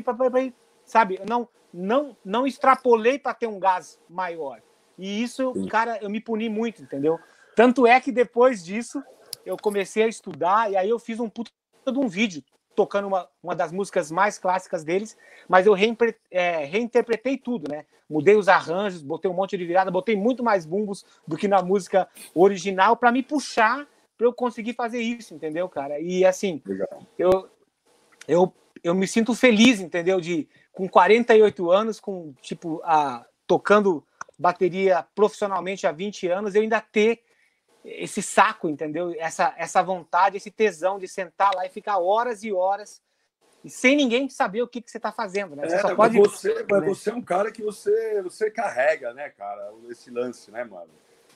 [0.84, 1.18] sabe?
[1.20, 4.62] Eu não, não, não extrapolei para ter um gás maior.
[5.02, 7.18] E isso, cara, eu me puni muito, entendeu?
[7.56, 9.02] Tanto é que depois disso,
[9.44, 11.50] eu comecei a estudar e aí eu fiz um puto
[11.84, 12.40] de um vídeo
[12.76, 15.74] tocando uma, uma das músicas mais clássicas deles, mas eu
[16.30, 17.84] é, reinterpretei tudo, né?
[18.08, 21.60] Mudei os arranjos, botei um monte de virada, botei muito mais bumbos do que na
[21.60, 23.84] música original para me puxar
[24.16, 25.98] para eu conseguir fazer isso, entendeu, cara?
[25.98, 26.62] E assim,
[27.18, 27.50] eu,
[28.28, 30.20] eu, eu me sinto feliz, entendeu?
[30.20, 34.04] De com 48 anos, com tipo a tocando
[34.42, 37.22] bateria profissionalmente há 20 anos, eu ainda ter
[37.84, 39.14] esse saco, entendeu?
[39.18, 43.00] Essa, essa vontade, esse tesão de sentar lá e ficar horas e horas
[43.64, 45.68] e sem ninguém saber o que, que você está fazendo, né?
[45.68, 46.18] Você é, só pode...
[46.18, 50.50] Mas você, mas você é um cara que você, você carrega, né, cara, esse lance,
[50.50, 50.90] né, mano?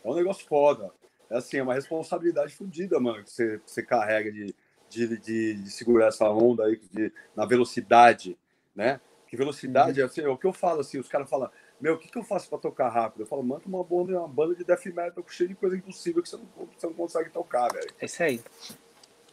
[0.04, 0.90] É um negócio foda.
[1.30, 4.54] É assim, é uma responsabilidade fodida, mano, que você, você carrega de,
[4.88, 8.36] de, de, de, segurar essa onda aí de, na velocidade,
[8.74, 9.00] né?
[9.28, 10.06] Que velocidade, uhum.
[10.06, 11.50] assim, é o que eu falo, assim, os caras falam,
[11.80, 13.22] meu, o que, que eu faço para tocar rápido?
[13.22, 16.28] Eu falo, manda uma banda, uma banda de death metal cheio de coisa impossível que
[16.28, 17.90] você não, você não consegue tocar, velho.
[18.00, 18.42] É isso aí.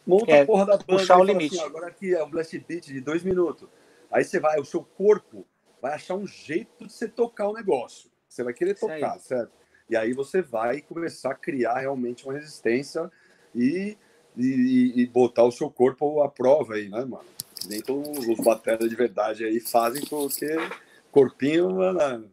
[0.06, 1.56] Monta é, a porra da banda puxar o assim, limite.
[1.56, 3.68] Assim, agora aqui é um blast beat de dois minutos.
[4.10, 5.46] Aí você vai, o seu corpo
[5.80, 8.10] vai achar um jeito de você tocar o negócio.
[8.28, 9.20] Você vai querer isso tocar, aí.
[9.20, 9.52] certo?
[9.88, 13.10] E aí você vai começar a criar realmente uma resistência
[13.54, 13.96] e,
[14.36, 17.24] e, e botar o seu corpo à prova aí, né, mano?
[17.66, 20.46] Nem todos os bateras de verdade aí fazem porque
[21.14, 22.30] corpinho, mano,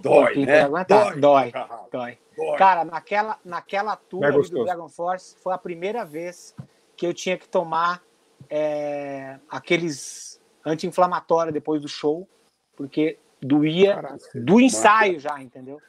[0.00, 0.68] Dói, né?
[0.68, 0.84] Dói,
[1.18, 1.52] dói,
[1.90, 2.56] dói, dói.
[2.56, 6.54] Cara, naquela, naquela tour é do Dragon Force, foi a primeira vez
[6.96, 8.02] que eu tinha que tomar
[8.48, 12.28] é, aqueles anti-inflamatórios depois do show,
[12.76, 15.80] porque doía Caraca, do ensaio já, entendeu?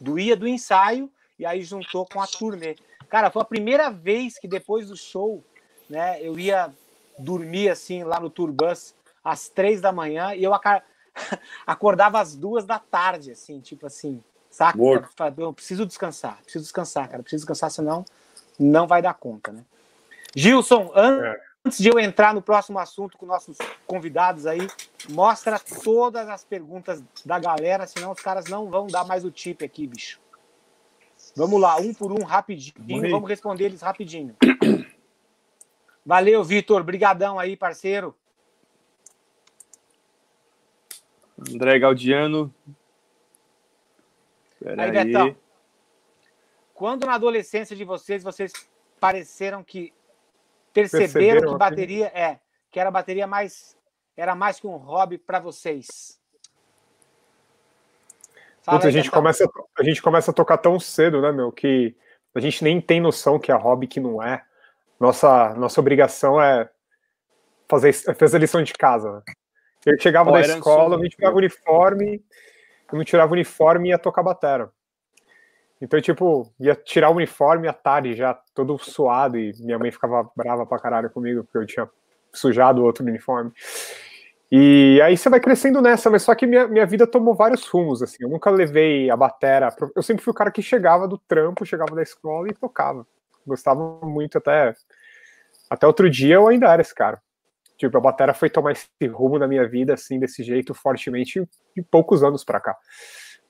[0.00, 2.76] Doía do ensaio e aí juntou com a turnê.
[3.08, 5.42] Cara, foi a primeira vez que depois do show,
[5.88, 6.70] né, eu ia
[7.18, 8.94] dormir assim lá no tour bus
[9.24, 10.52] às três da manhã e eu
[11.66, 14.78] acordava às duas da tarde, assim, tipo assim, saca?
[15.38, 18.04] Eu preciso descansar, preciso descansar, cara, preciso descansar, senão
[18.58, 19.64] não vai dar conta, né?
[20.34, 21.40] Gilson, é.
[21.64, 24.66] antes de eu entrar no próximo assunto com nossos convidados aí,
[25.10, 29.62] mostra todas as perguntas da galera, senão os caras não vão dar mais o tip
[29.62, 30.20] aqui, bicho.
[31.36, 33.10] Vamos lá, um por um, rapidinho, Morri.
[33.10, 34.36] vamos responder eles rapidinho.
[36.04, 38.14] Valeu, Vitor, brigadão aí, parceiro.
[41.50, 42.54] André Gaudiano.
[44.62, 45.36] Pera aí, aí, Betão.
[46.74, 48.52] Quando na adolescência de vocês, vocês
[48.98, 49.92] pareceram que
[50.72, 52.40] perceberam, perceberam que bateria é,
[52.70, 53.76] que era bateria mais
[54.16, 56.20] era mais que um hobby para vocês?
[58.64, 61.96] Puta, aí, a gente começa a gente começa a tocar tão cedo, né, meu, que
[62.34, 64.44] a gente nem tem noção que é hobby que não é.
[64.98, 66.70] Nossa nossa obrigação é
[67.68, 69.12] fazer fazer a lição de casa.
[69.12, 69.34] Né?
[69.84, 72.24] Eu chegava oh, da escola, a gente tirava o uniforme,
[72.92, 74.70] eu não tirava o uniforme e ia tocar batera.
[75.80, 80.30] Então, tipo, ia tirar o uniforme à tarde já, todo suado, e minha mãe ficava
[80.36, 81.90] brava pra caralho comigo, porque eu tinha
[82.32, 83.50] sujado o outro uniforme.
[84.54, 88.02] E aí você vai crescendo nessa, mas só que minha, minha vida tomou vários rumos,
[88.02, 88.18] assim.
[88.20, 89.74] Eu nunca levei a batera.
[89.96, 93.06] Eu sempre fui o cara que chegava do trampo, chegava da escola e tocava.
[93.46, 94.74] Gostava muito até.
[95.70, 97.20] Até outro dia eu ainda era esse cara.
[97.86, 101.82] Tipo, a bateria foi tomar esse rumo na minha vida, assim, desse jeito, fortemente, de
[101.82, 102.76] poucos anos pra cá.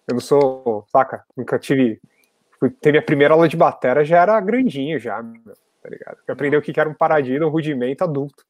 [0.08, 1.22] Eu não sou, saca?
[1.36, 2.00] Nunca tive.
[2.58, 5.22] Fui, teve a primeira aula de bateria, já era grandinho, já,
[5.82, 6.16] tá ligado?
[6.26, 8.42] Eu aprendi o que era um paradino, um rudimento adulto.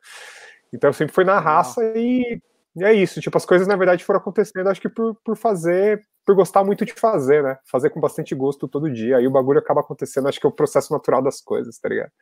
[0.72, 2.40] Então eu sempre fui na raça e,
[2.76, 3.20] e, é isso.
[3.20, 6.84] Tipo, as coisas na verdade foram acontecendo, acho que por, por fazer, por gostar muito
[6.84, 7.58] de fazer, né?
[7.64, 9.16] Fazer com bastante gosto todo dia.
[9.16, 12.12] Aí o bagulho acaba acontecendo, acho que é o processo natural das coisas, tá ligado?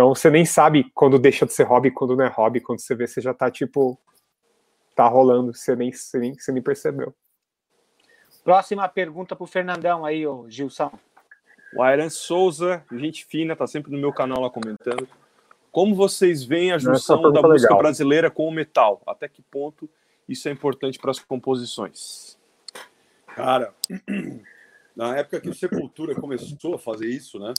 [0.00, 2.94] Então você nem sabe quando deixa de ser hobby, quando não é hobby, quando você
[2.94, 4.00] vê, você já tá tipo.
[4.96, 7.14] tá rolando, você nem, você nem, você nem percebeu.
[8.42, 10.90] Próxima pergunta pro Fernandão aí, ô Gilson.
[11.76, 15.06] O Iron Souza, gente fina, tá sempre no meu canal lá comentando.
[15.70, 17.78] Como vocês veem a junção da música legal.
[17.78, 19.02] brasileira com o metal?
[19.06, 19.86] Até que ponto
[20.26, 22.38] isso é importante para as composições?
[23.26, 23.74] Cara,
[24.96, 27.52] na época que o Sepultura começou a fazer isso, né?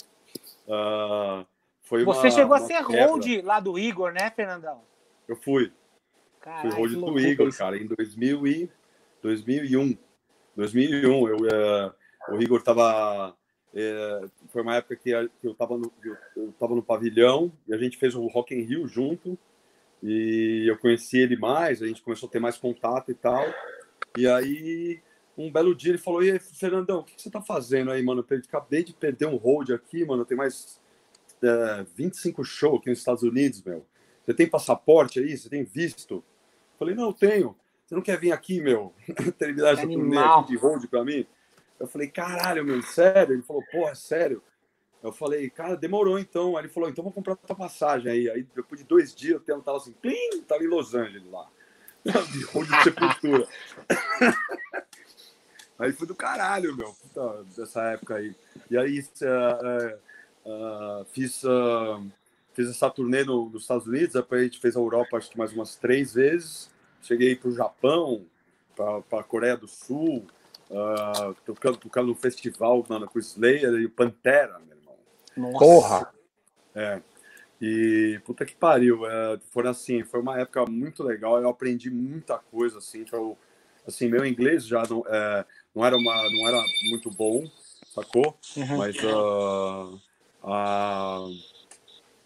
[0.68, 1.46] Uh,
[1.92, 3.06] foi Você uma, chegou a ser quebra.
[3.06, 4.82] hold lá do Igor, né, Fernandão?
[5.28, 5.74] Eu fui.
[6.40, 7.58] Caralho, fui hold do Igor, isso.
[7.58, 8.70] cara, em 2000 e
[9.22, 9.98] 2001.
[10.56, 11.92] 2001, eu, eh,
[12.30, 13.36] o Igor tava.
[13.76, 15.10] eh, foi uma época que,
[15.44, 15.92] eu, tava no,
[16.34, 19.38] eu, no pavilhão e a gente fez o Rock in Rio junto.
[20.02, 23.44] E eu conheci ele mais, a gente começou a ter mais contato e tal.
[24.18, 25.02] E aí,
[25.38, 28.02] um belo dia, ele falou: E aí, Fernandão, o que que você tá fazendo aí,
[28.02, 28.26] mano?
[28.30, 30.24] Eu acabei de perder um hold aqui, mano.
[30.24, 30.81] Tem mais
[31.44, 33.86] eh, 25 shows aqui nos Estados Unidos, meu.
[34.26, 35.38] Você tem passaporte aí?
[35.38, 36.16] Você tem visto?
[36.16, 36.24] Eu
[36.80, 37.56] falei: Não, eu tenho.
[37.86, 38.94] Você não quer vir aqui, meu?
[39.38, 40.18] Terminar essa turnê
[40.48, 41.26] de hold pra mim?
[41.80, 43.34] Eu falei: Caralho, meu, sério?
[43.34, 44.42] Ele falou: Porra, sério?
[45.02, 46.56] Eu falei, cara, demorou então.
[46.56, 48.30] Aí ele falou, então vou comprar tua passagem aí.
[48.30, 51.48] Aí depois de dois dias, o tempo tava assim, plim, tava em Los Angeles lá.
[52.32, 53.48] De hold de sepultura.
[55.78, 58.36] aí foi do caralho, meu, puta, dessa época aí.
[58.72, 60.00] E aí eh,
[60.46, 62.02] eh, fiz, ah,
[62.54, 65.38] fiz essa turnê no- nos Estados Unidos, depois a gente fez a Europa acho que
[65.38, 66.70] mais umas três vezes.
[67.02, 68.26] Cheguei pro Japão,
[68.76, 70.26] pra, pra Coreia do Sul,
[70.72, 74.96] ah, tocando, tocando no festival, mano, com o Slayer e o Pantera, meu irmão.
[75.38, 75.60] Nossa.
[75.60, 76.14] Porra!
[76.76, 77.02] É.
[77.62, 79.06] E puta que pariu.
[79.06, 81.40] É, foram assim, foi uma época muito legal.
[81.40, 83.06] Eu aprendi muita coisa assim.
[83.06, 83.36] Foi,
[83.88, 87.44] assim, meu inglês já não, é, não era uma, não era muito bom,
[87.94, 88.36] sacou?
[88.58, 88.78] Uhum.
[88.78, 89.94] Mas ah,
[90.44, 91.28] ah,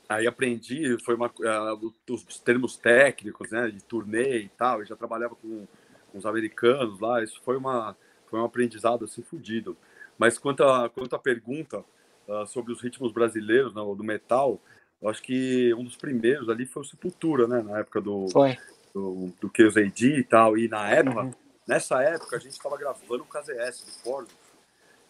[0.07, 1.77] aí aprendi, foi uma, ah,
[2.09, 4.79] os termos técnicos, né, de turnê e tal.
[4.79, 5.67] Eu já trabalhava com,
[6.11, 7.23] com os americanos lá.
[7.23, 7.95] Isso foi uma,
[8.27, 9.75] foi um aprendizado assim fudido.
[10.17, 11.83] Mas quanto à quanto à pergunta
[12.29, 14.59] ah, sobre os ritmos brasileiros, né, do metal,
[15.01, 18.57] eu acho que um dos primeiros ali foi o Sepultura, né, na época do Foi.
[18.93, 20.57] do, do AD e tal.
[20.57, 21.33] E na época, Uhum.
[21.67, 24.27] nessa época, a gente estava gravando o KZS do Ford.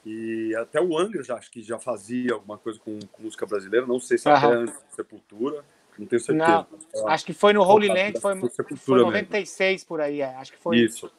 [0.06, 3.88] E até o Angra já acho que já fazia alguma coisa com, com música brasileira.
[3.88, 4.60] Não sei se até Aham.
[4.62, 5.66] antes Sepultura.
[5.98, 6.68] Não tenho certeza.
[6.94, 9.12] Não, Acho que foi no Holy Land, foi, Foi foi Sepultura mesmo.
[9.12, 10.36] 96 por aí, é.
[10.36, 10.78] acho que foi.
[10.78, 11.12] Isso.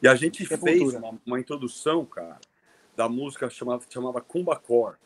[0.00, 0.78] E a gente Sepultura.
[0.78, 2.38] fez uma, uma introdução, cara,
[2.96, 4.96] da música chamava, chamava Kumbacore.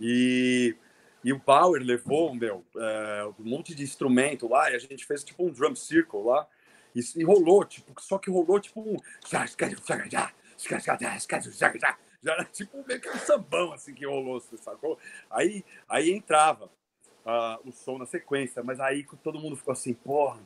[0.00, 0.76] E,
[1.24, 5.22] e o Bauer levou, meu, é, um monte de instrumento lá, e a gente fez
[5.24, 6.46] tipo um drum circle lá.
[6.94, 8.96] E, e rolou, tipo, só que rolou tipo um.
[12.22, 14.98] Já era tipo meio que um sambão assim que rolou, você sacou?
[15.30, 16.70] Aí, aí entrava
[17.24, 20.40] ah, o som na sequência, mas aí todo mundo ficou assim, porra,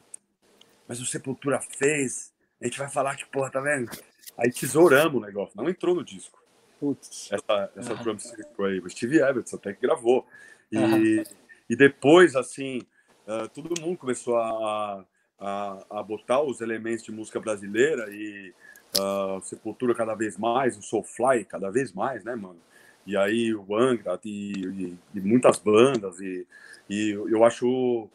[0.88, 3.90] mas o Sepultura fez, a gente vai falar que, porra, tá vendo?
[4.38, 6.42] Aí tesouramos o negócio, não entrou no disco.
[6.78, 7.30] Putz.
[7.32, 8.02] Essa, essa Aham.
[8.02, 10.26] drum circle aí, o Steve Evans até que gravou.
[10.70, 11.24] E,
[11.70, 12.82] e depois, assim,
[13.26, 15.04] ah, todo mundo começou a,
[15.38, 18.54] a, a botar os elementos de música brasileira e
[18.98, 22.58] ah, Sepultura cada vez mais, o Soulfly cada vez mais, né, mano?
[23.06, 26.46] E aí o Angra e, e- e muitas bandas e,
[26.90, 28.08] e eu acho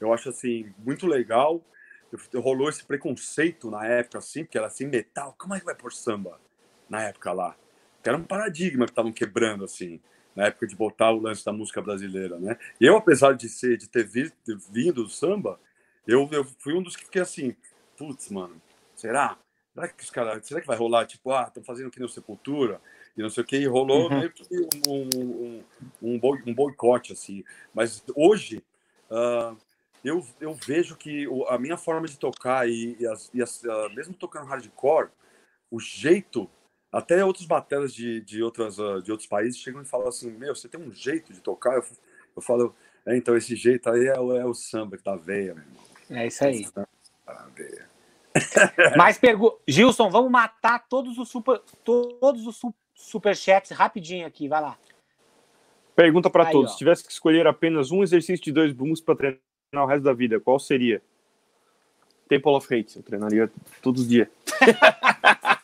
[0.00, 1.60] eu acho assim muito legal.
[2.34, 5.34] Rolou esse preconceito na época assim porque era assim metal.
[5.38, 6.40] Como é que vai por samba
[6.88, 7.54] na época lá?
[8.02, 10.00] Que era um paradigma que estavam quebrando assim
[10.34, 12.56] na época de botar o lance da música brasileira né?
[12.80, 15.60] E eu apesar de ser de ter, ter vindo do samba
[16.06, 17.54] eu, eu fui um dos que fiquei assim
[17.98, 18.60] putz mano
[18.96, 19.36] será
[19.78, 22.80] será que os caras será que vai rolar tipo ah estão fazendo que nem Sepultura
[23.16, 24.18] e não sei o que, e rolou Uhum.
[24.18, 25.64] meio que um, um, um,
[26.14, 27.42] um, boi- boicote, assim.
[27.74, 28.62] Mas hoje,
[29.10, 29.56] ah,
[30.04, 33.88] eu, eu vejo que a minha forma de tocar, e, e as, e as- ah,
[33.88, 35.08] mesmo tocando hardcore,
[35.68, 36.48] o jeito,
[36.92, 40.54] até outros bateras de, de, outras, ah, de outros países chegam e falam assim, meu,
[40.54, 41.74] você tem um jeito de tocar?
[41.74, 41.84] Eu,
[42.36, 42.72] eu falo,
[43.04, 45.84] é, então esse jeito aí é, o- é o samba que tá veia, meu irmão.
[46.10, 46.70] É isso aí.
[46.70, 47.90] Tá veia.
[48.96, 49.58] Mais perguntas.
[49.66, 54.78] Gilson, vamos matar todos os super, todos os su- superchats rapidinho aqui, vai lá.
[55.96, 56.72] Pergunta para todos: ó.
[56.72, 59.40] se tivesse que escolher apenas um exercício de dois booms para treinar
[59.74, 61.02] o resto da vida, qual seria?
[62.28, 62.96] Temple of Hate.
[62.96, 63.50] Eu treinaria
[63.82, 64.28] todos os dias.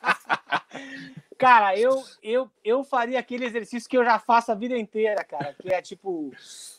[1.36, 5.54] Cara, eu, eu, eu faria aquele exercício que eu já faço a vida inteira, cara,
[5.60, 6.32] que é tipo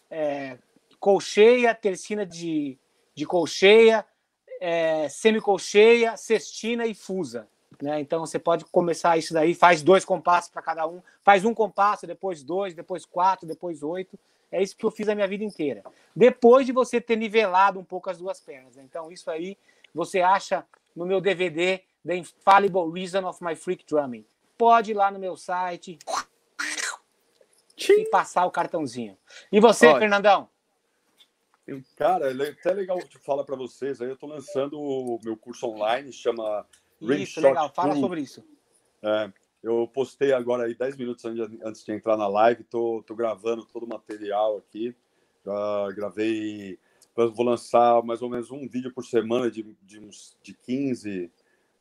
[0.10, 0.58] é,
[1.00, 2.78] colcheia, tercina de,
[3.14, 4.04] de colcheia,
[4.68, 7.48] é, semicolcheia, cestina e fusa.
[7.80, 8.00] Né?
[8.00, 12.08] Então você pode começar isso daí, faz dois compassos para cada um, faz um compasso,
[12.08, 14.18] depois dois, depois quatro, depois oito.
[14.52, 15.84] É isso que eu fiz a minha vida inteira.
[16.16, 18.76] Depois de você ter nivelado um pouco as duas pernas.
[18.76, 18.84] né?
[18.84, 19.56] Então, isso aí
[19.94, 24.26] você acha no meu DVD The Infallible Reason of My Freak Drumming.
[24.58, 26.00] Pode ir lá no meu site
[27.78, 29.16] e passar o cartãozinho.
[29.52, 30.50] E você, Fernandão?
[31.96, 34.02] Cara, é até legal de falar para vocês.
[34.02, 36.66] Aí eu tô lançando o meu curso online, chama
[37.02, 37.72] Isso, legal.
[37.74, 38.02] Fala Tool.
[38.02, 38.44] sobre isso.
[39.02, 39.32] É,
[39.64, 43.84] eu postei agora aí 10 minutos antes de entrar na live, tô, tô gravando todo
[43.84, 44.96] o material aqui.
[45.44, 46.80] Já gravei,
[47.16, 51.32] vou lançar mais ou menos um vídeo por semana de, de uns de 15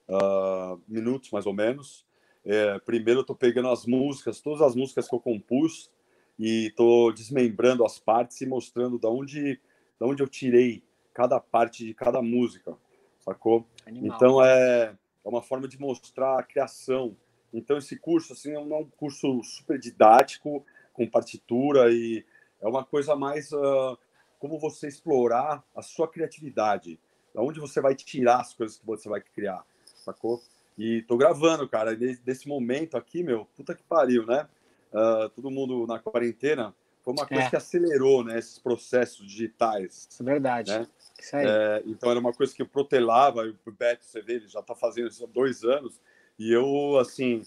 [0.08, 2.04] uh, ah, minutos, mais ou menos.
[2.44, 5.90] É, primeiro eu tô pegando as músicas, todas as músicas que eu compus
[6.38, 9.58] e tô desmembrando as partes e mostrando da onde,
[9.98, 10.82] da onde eu tirei
[11.12, 12.76] cada parte de cada música,
[13.20, 13.66] sacou?
[13.86, 14.16] Animal.
[14.16, 17.16] Então é, é uma forma de mostrar a criação
[17.54, 22.24] então, esse curso assim, é um curso super didático, com partitura, e
[22.60, 23.96] é uma coisa mais uh,
[24.40, 26.98] como você explorar a sua criatividade,
[27.32, 30.42] da onde você vai tirar as coisas que você vai criar, sacou?
[30.76, 34.48] E tô gravando, cara, desse momento aqui, meu, puta que pariu, né?
[34.92, 36.74] Uh, todo mundo na quarentena,
[37.04, 37.50] foi uma coisa é.
[37.50, 40.08] que acelerou, né, esses processos digitais.
[40.10, 40.72] Isso é verdade.
[40.72, 40.86] Né?
[41.20, 44.60] Isso é, então era uma coisa que eu protelava, o Beto, você vê, ele já
[44.60, 46.00] está fazendo isso há dois anos,
[46.38, 47.42] e eu, assim,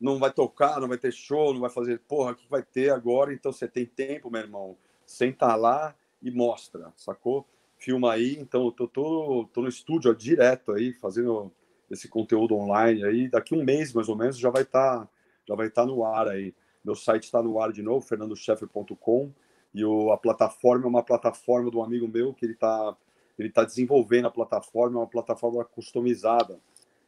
[0.00, 2.90] não vai tocar, não vai ter show, não vai fazer, porra, o que vai ter
[2.90, 3.34] agora?
[3.34, 7.46] Então você tem tempo, meu irmão, senta lá e mostra, sacou?
[7.76, 11.52] Filma aí, então eu tô, tô, tô no estúdio ó, direto aí, fazendo
[11.90, 15.08] esse conteúdo online aí, daqui um mês mais ou menos já vai estar tá,
[15.46, 16.54] já vai estar tá no ar aí.
[16.84, 19.30] Meu site está no ar de novo, fernandoscheffer.com,
[19.74, 22.96] e o, a plataforma é uma plataforma de um amigo meu que ele está
[23.38, 26.60] ele tá desenvolvendo a plataforma, é uma plataforma customizada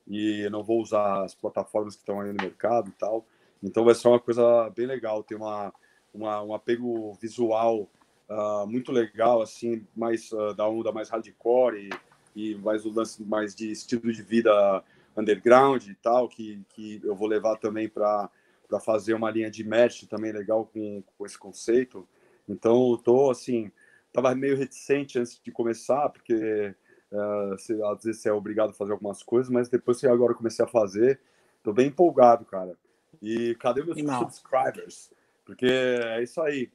[0.07, 3.25] e não vou usar as plataformas que estão aí no mercado e tal.
[3.62, 5.72] Então vai ser uma coisa bem legal, tem uma,
[6.12, 7.89] uma um apego visual
[8.29, 11.91] uh, muito legal, assim, mais uh, da onda mais hardcore
[12.35, 14.83] e, e mais o lance mais de estilo de vida
[15.16, 18.29] underground e tal, que, que eu vou levar também para
[18.69, 22.09] para fazer uma linha de merch também legal com, com esse conceito.
[22.49, 23.71] Então, tô assim,
[24.12, 26.75] tava meio reticente antes de começar, porque
[27.15, 30.35] Uh, você, às vezes você é obrigado a fazer algumas coisas, mas depois que agora
[30.35, 31.21] comecei a fazer,
[31.62, 32.77] tô bem empolgado, cara.
[33.23, 34.19] E cadê meus Não.
[34.19, 35.12] subscribers?
[35.45, 36.73] Porque é isso aí.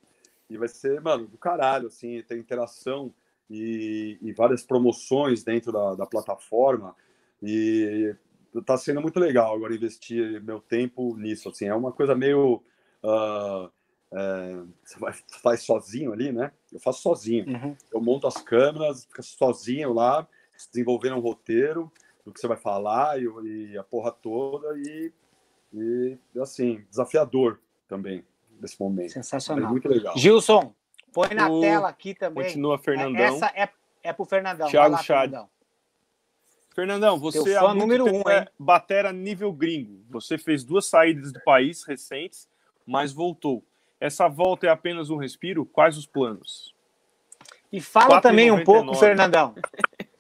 [0.50, 3.14] E vai ser, mano, do caralho, assim, tem interação
[3.50, 6.96] e, e várias promoções dentro da, da, plataforma.
[7.44, 8.16] E
[8.66, 11.66] tá sendo muito legal agora investir meu tempo nisso, assim.
[11.66, 12.64] É uma coisa meio...
[13.04, 13.70] Uh,
[14.12, 16.52] é, você vai, faz sozinho ali, né?
[16.74, 17.47] Eu faço sozinho.
[17.47, 17.76] Uhum.
[17.93, 20.28] Eu monto as câmeras, fica sozinho lá,
[20.72, 21.91] desenvolvendo um roteiro
[22.26, 25.12] do que você vai falar e, e a porra toda e,
[25.74, 28.26] e, assim, desafiador também
[28.60, 29.12] nesse momento.
[29.12, 29.66] Sensacional.
[29.66, 30.18] É muito legal.
[30.18, 30.74] Gilson,
[31.14, 31.62] põe na o...
[31.62, 32.45] tela aqui também.
[32.45, 33.22] Continua, Fernandão.
[33.22, 33.70] Essa é,
[34.04, 34.68] é pro Fernandão.
[34.68, 35.30] Thiago lá, Chad.
[35.30, 35.50] Fernandão.
[36.80, 40.02] Fernandão, você é número um, é batera nível gringo.
[40.10, 42.48] Você fez duas saídas do país recentes,
[42.88, 43.62] mas voltou.
[44.00, 45.66] Essa volta é apenas um respiro?
[45.66, 46.74] Quais os planos?
[47.70, 49.56] E fala também um pouco, Fernandão.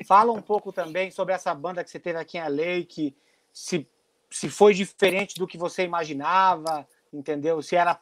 [0.05, 3.15] fala um pouco também sobre essa banda que você teve aqui em LA, que
[3.53, 3.87] se,
[4.29, 7.61] se foi diferente do que você imaginava, entendeu?
[7.61, 7.97] Se era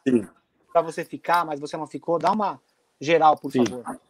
[0.72, 2.18] para você ficar, mas você não ficou.
[2.18, 2.60] Dá uma
[3.00, 3.64] geral, por Sim.
[3.64, 4.00] favor.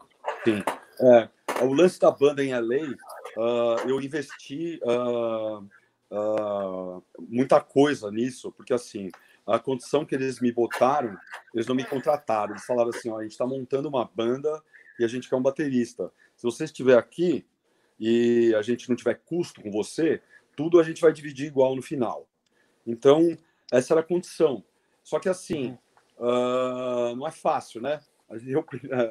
[0.42, 0.64] Sim.
[1.00, 1.28] É,
[1.62, 2.96] o lance da banda em LA,
[3.38, 5.64] uh, eu investi uh,
[6.10, 9.10] uh, muita coisa nisso, porque assim,
[9.46, 11.16] a condição que eles me botaram,
[11.54, 12.52] eles não me contrataram.
[12.52, 14.60] Eles falaram assim: ó, a gente está montando uma banda
[14.98, 16.12] e a gente quer um baterista.
[16.36, 17.46] Se você estiver aqui
[17.98, 20.20] e a gente não tiver custo com você,
[20.56, 22.28] tudo a gente vai dividir igual no final.
[22.86, 23.36] Então,
[23.70, 24.64] essa era a condição.
[25.02, 25.78] Só que assim,
[26.18, 28.00] uh, não é fácil, né?
[28.46, 28.64] Eu,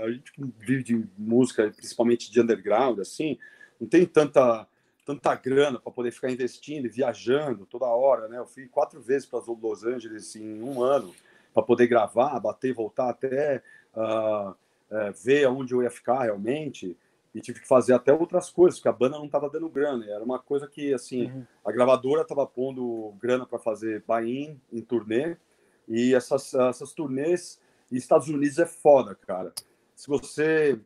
[0.03, 3.37] a gente vive de música, principalmente de underground, assim,
[3.79, 4.67] não tem tanta
[5.07, 8.39] tanta grana para poder ficar investindo e viajando toda hora, né?
[8.39, 11.15] Eu fui quatro vezes para Los Angeles em um ano
[11.53, 13.63] para poder gravar, bater, voltar até
[13.95, 16.97] uh, uh, ver onde eu ia ficar realmente
[17.33, 20.05] e tive que fazer até outras coisas porque a banda não estava dando grana.
[20.05, 21.45] Era uma coisa que assim uhum.
[21.63, 25.37] a gravadora estava pondo grana para fazer buy-in em turnê
[25.87, 29.53] e essas essas turnês e Estados Unidos é foda, cara.
[29.95, 30.77] Se você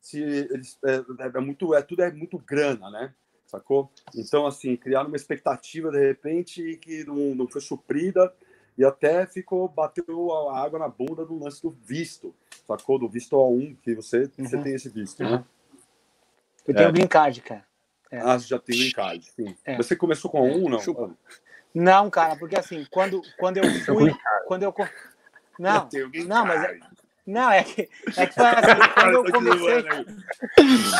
[0.00, 1.04] se eles é,
[1.36, 3.14] é muito é tudo é muito grana, né?
[3.50, 3.90] sacou?
[4.14, 8.32] Então, assim, criar uma expectativa de repente que não, não foi suprida
[8.78, 12.34] e até ficou, bateu a água na bunda do lance do visto,
[12.66, 12.98] sacou?
[12.98, 14.46] Do visto A1, que você, uhum.
[14.46, 15.44] você tem esse visto, né?
[16.66, 16.92] Eu tenho é.
[16.92, 17.64] green card, cara.
[18.10, 18.20] É.
[18.20, 19.56] Ah, já tem green card, sim.
[19.64, 19.76] É.
[19.76, 21.16] Você começou com A1, não?
[21.72, 24.14] Não, cara, porque assim, quando, quando eu fui,
[24.46, 24.74] quando eu...
[25.58, 25.88] Não,
[26.26, 26.78] não, mas
[27.26, 29.84] não, é que, é que foi assim, quando eu comecei.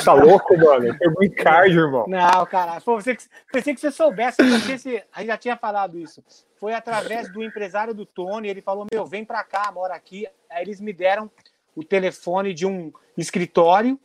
[0.04, 0.98] Tá louco, mano?
[0.98, 2.06] Tem muito card, irmão.
[2.06, 3.16] Não, cara, pô, você,
[3.52, 6.22] pensei que você soubesse, não sei se a gente já tinha falado isso.
[6.58, 10.26] Foi através do empresário do Tony, ele falou: Meu, vem pra cá, mora aqui.
[10.50, 11.30] Aí eles me deram
[11.74, 13.98] o telefone de um escritório.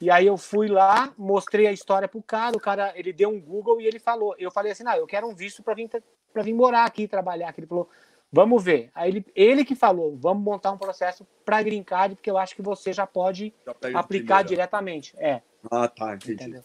[0.00, 3.40] E aí eu fui lá, mostrei a história pro cara, o cara, ele deu um
[3.40, 5.88] Google e ele falou, eu falei assim, não, eu quero um visto para vir
[6.32, 7.60] para vir morar aqui, trabalhar aqui.
[7.60, 7.88] Ele falou,
[8.32, 8.90] vamos ver.
[8.94, 12.56] Aí ele, ele que falou, vamos montar um processo para green card, porque eu acho
[12.56, 15.14] que você já pode já aplicar diretamente.
[15.18, 15.42] É.
[15.70, 16.32] Ah, tá, entendi.
[16.32, 16.62] Entendeu?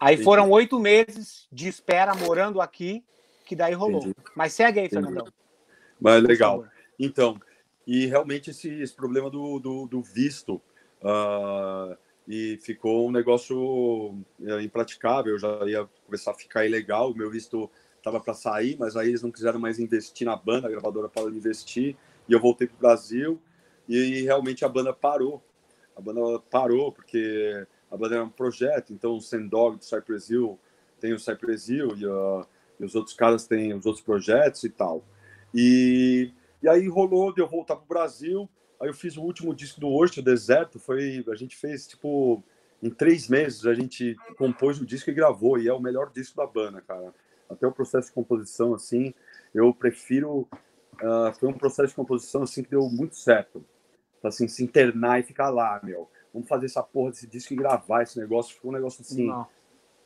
[0.00, 0.24] Aí entendi.
[0.24, 3.04] foram oito meses de espera morando aqui,
[3.46, 4.00] que daí rolou.
[4.00, 4.16] Entendi.
[4.34, 5.06] Mas segue aí, entendi.
[5.06, 5.32] Fernandão.
[6.00, 6.66] Mas legal.
[6.98, 7.40] Então,
[7.86, 10.60] e realmente esse, esse problema do, do, do visto
[11.02, 11.96] uh,
[12.26, 15.34] e ficou um negócio é, impraticável.
[15.34, 17.10] Eu já ia começar a ficar ilegal.
[17.10, 17.70] O meu visto
[18.04, 21.30] estava para sair, mas aí eles não quiseram mais investir na banda, a gravadora parou
[21.30, 21.96] de investir
[22.28, 23.40] e eu voltei para o Brasil
[23.88, 25.42] e realmente a banda parou.
[25.96, 30.58] A banda parou porque a banda era um projeto, então o Sendog do Cypress Hill
[31.00, 32.46] tem o Cypress Hill e, uh,
[32.78, 35.04] e os outros caras têm os outros projetos e tal.
[35.54, 36.32] E
[36.64, 38.48] e aí rolou de eu voltar pro Brasil.
[38.80, 40.78] Aí eu fiz o último disco do Hoje, o Deserto.
[40.78, 42.42] Foi, a gente fez, tipo,
[42.82, 45.58] em três meses a gente compôs o disco e gravou.
[45.58, 47.12] E é o melhor disco da banda, cara.
[47.48, 49.14] Até o processo de composição, assim,
[49.54, 50.48] eu prefiro.
[50.94, 53.64] Uh, foi um processo de composição, assim, que deu muito certo.
[54.22, 56.08] Assim, se internar e ficar lá, meu.
[56.32, 58.54] Vamos fazer essa porra desse disco e gravar esse negócio.
[58.54, 59.30] Ficou um negócio assim.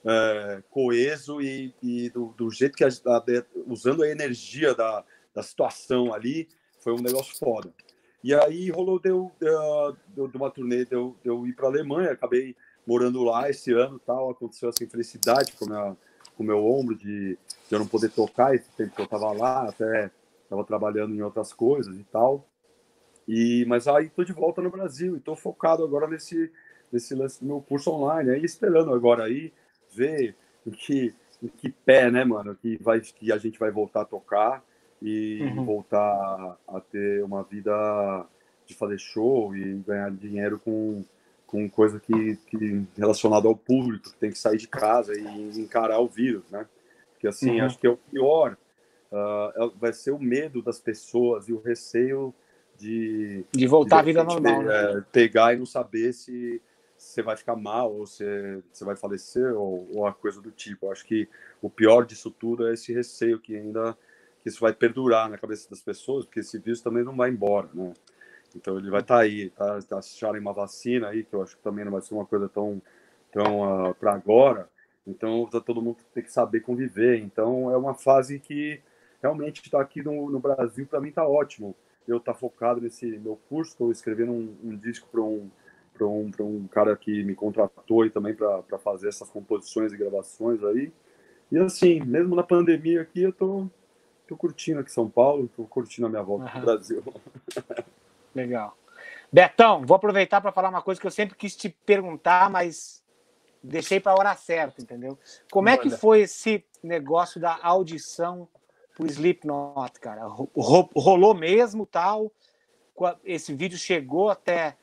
[0.04, 3.24] É, coeso e, e do, do, jeito que a, a,
[3.66, 5.04] usando a energia da,
[5.34, 6.48] da situação ali,
[6.80, 7.72] foi um negócio foda.
[8.22, 12.56] E aí rolou deu, deu, de uma turnê, deu, deu ir para Alemanha, acabei
[12.86, 15.96] morando lá esse ano tal, aconteceu essa infelicidade com, minha,
[16.38, 19.32] com o meu ombro de, de eu não poder tocar esse tempo que eu tava
[19.32, 20.08] lá, até
[20.44, 22.46] estava trabalhando em outras coisas e tal.
[23.26, 26.50] E, mas aí tô de volta no Brasil e tô focado agora nesse,
[26.92, 29.52] nesse lance do meu curso online, aí esperando agora aí
[29.92, 31.12] ver em que,
[31.42, 34.64] em que pé, né, mano, que, vai, que a gente vai voltar a tocar
[35.02, 35.64] e uhum.
[35.64, 38.24] voltar a ter uma vida
[38.64, 41.04] de fazer show e ganhar dinheiro com,
[41.48, 45.98] com coisa que, que relacionada ao público, que tem que sair de casa e encarar
[45.98, 46.66] o vírus, né?
[47.12, 47.66] Porque assim, uhum.
[47.66, 48.56] acho que é o pior
[49.10, 52.34] uh, vai ser o medo das pessoas e o receio
[52.76, 54.92] de de voltar de, à vida normal, né?
[54.92, 56.60] é, pegar e não saber se
[56.98, 58.24] você vai ficar mal ou se
[58.70, 60.86] você vai falecer ou, ou a coisa do tipo.
[60.86, 61.26] Eu acho que
[61.62, 63.96] o pior disso tudo é esse receio que ainda
[64.42, 67.68] que isso vai perdurar na cabeça das pessoas, porque esse vírus também não vai embora,
[67.72, 67.94] né?
[68.54, 71.56] Então ele vai estar tá aí, tá, tá acharem uma vacina aí, que eu acho
[71.56, 72.80] que também não vai ser uma coisa tão,
[73.32, 74.68] tão uh, ah, para agora.
[75.06, 77.18] Então tá, todo mundo tem que saber conviver.
[77.18, 78.80] Então é uma fase que
[79.22, 81.74] realmente está aqui no, no Brasil, para mim está ótimo.
[82.06, 85.50] Eu estar tá focado nesse meu curso, estou escrevendo um, um disco para um,
[85.92, 90.62] para um, um cara que me contratou e também para fazer essas composições e gravações
[90.64, 90.92] aí.
[91.50, 93.66] E assim, mesmo na pandemia aqui, eu tô,
[94.26, 96.50] tô curtindo aqui São Paulo, tô curtindo a minha volta uhum.
[96.50, 97.02] pro Brasil.
[98.38, 98.76] Legal.
[99.32, 103.02] Betão, vou aproveitar para falar uma coisa que eu sempre quis te perguntar, mas
[103.62, 105.18] deixei para a hora certa, entendeu?
[105.50, 105.80] Como Manda.
[105.80, 108.48] é que foi esse negócio da audição
[108.94, 110.22] pro Slipknot, cara?
[110.26, 112.32] Rolou mesmo, tal?
[113.24, 114.76] Esse vídeo chegou até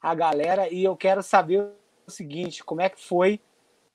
[0.00, 1.68] a galera e eu quero saber
[2.06, 3.40] o seguinte, como é que foi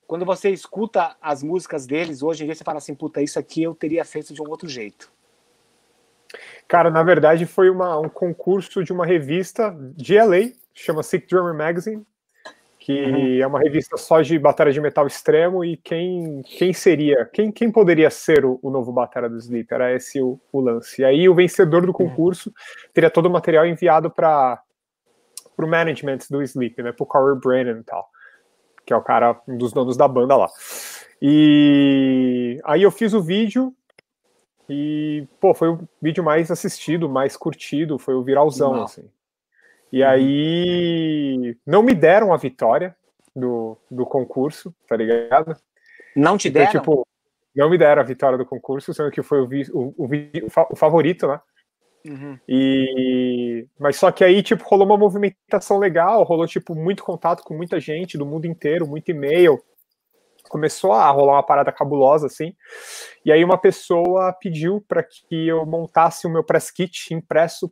[0.06, 3.64] quando você escuta as músicas deles, hoje em dia você fala assim, puta, isso aqui
[3.64, 5.12] eu teria feito de um outro jeito.
[6.68, 11.54] Cara, na verdade foi uma, um concurso de uma revista de LA, chama Sick Drummer
[11.54, 12.04] Magazine,
[12.80, 13.42] que uhum.
[13.42, 17.72] é uma revista só de bateria de metal extremo e quem, quem seria, quem, quem
[17.72, 21.02] poderia ser o, o novo bateria do Sleep, era esse o, o, lance.
[21.02, 22.54] E aí o vencedor do concurso
[22.94, 24.62] teria todo o material enviado para
[25.58, 28.08] o management do Sleep, né, pro Corey Brennan e tal
[28.86, 30.48] que é o cara, um dos donos da banda lá.
[31.22, 33.74] E aí eu fiz o vídeo
[34.70, 38.84] e, pô, foi o vídeo mais assistido, mais curtido, foi o viralzão, não.
[38.84, 39.10] assim.
[39.92, 40.10] E uhum.
[40.10, 42.96] aí não me deram a vitória
[43.36, 45.56] do, do concurso, tá ligado?
[46.16, 46.72] Não te então, deram?
[46.80, 47.08] tipo,
[47.56, 50.10] não me deram a vitória do concurso, sendo que foi o, o, o,
[50.72, 51.40] o favorito, né?
[52.08, 52.38] Uhum.
[52.48, 57.56] E mas só que aí tipo rolou uma movimentação legal, rolou tipo muito contato com
[57.56, 59.60] muita gente do mundo inteiro, muito e-mail.
[60.50, 62.54] Começou a rolar uma parada cabulosa assim.
[63.24, 67.72] E aí uma pessoa pediu para que eu montasse o meu press kit impresso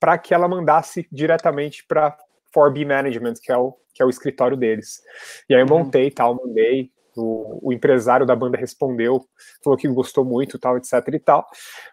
[0.00, 2.16] para que ela mandasse diretamente para
[2.56, 5.02] 4B Management, que é o que é o escritório deles.
[5.50, 5.80] E aí eu uhum.
[5.80, 9.24] montei, tal, mandei, o, o, empresário da banda respondeu,
[9.62, 11.44] falou que gostou muito, tal, etc e tal.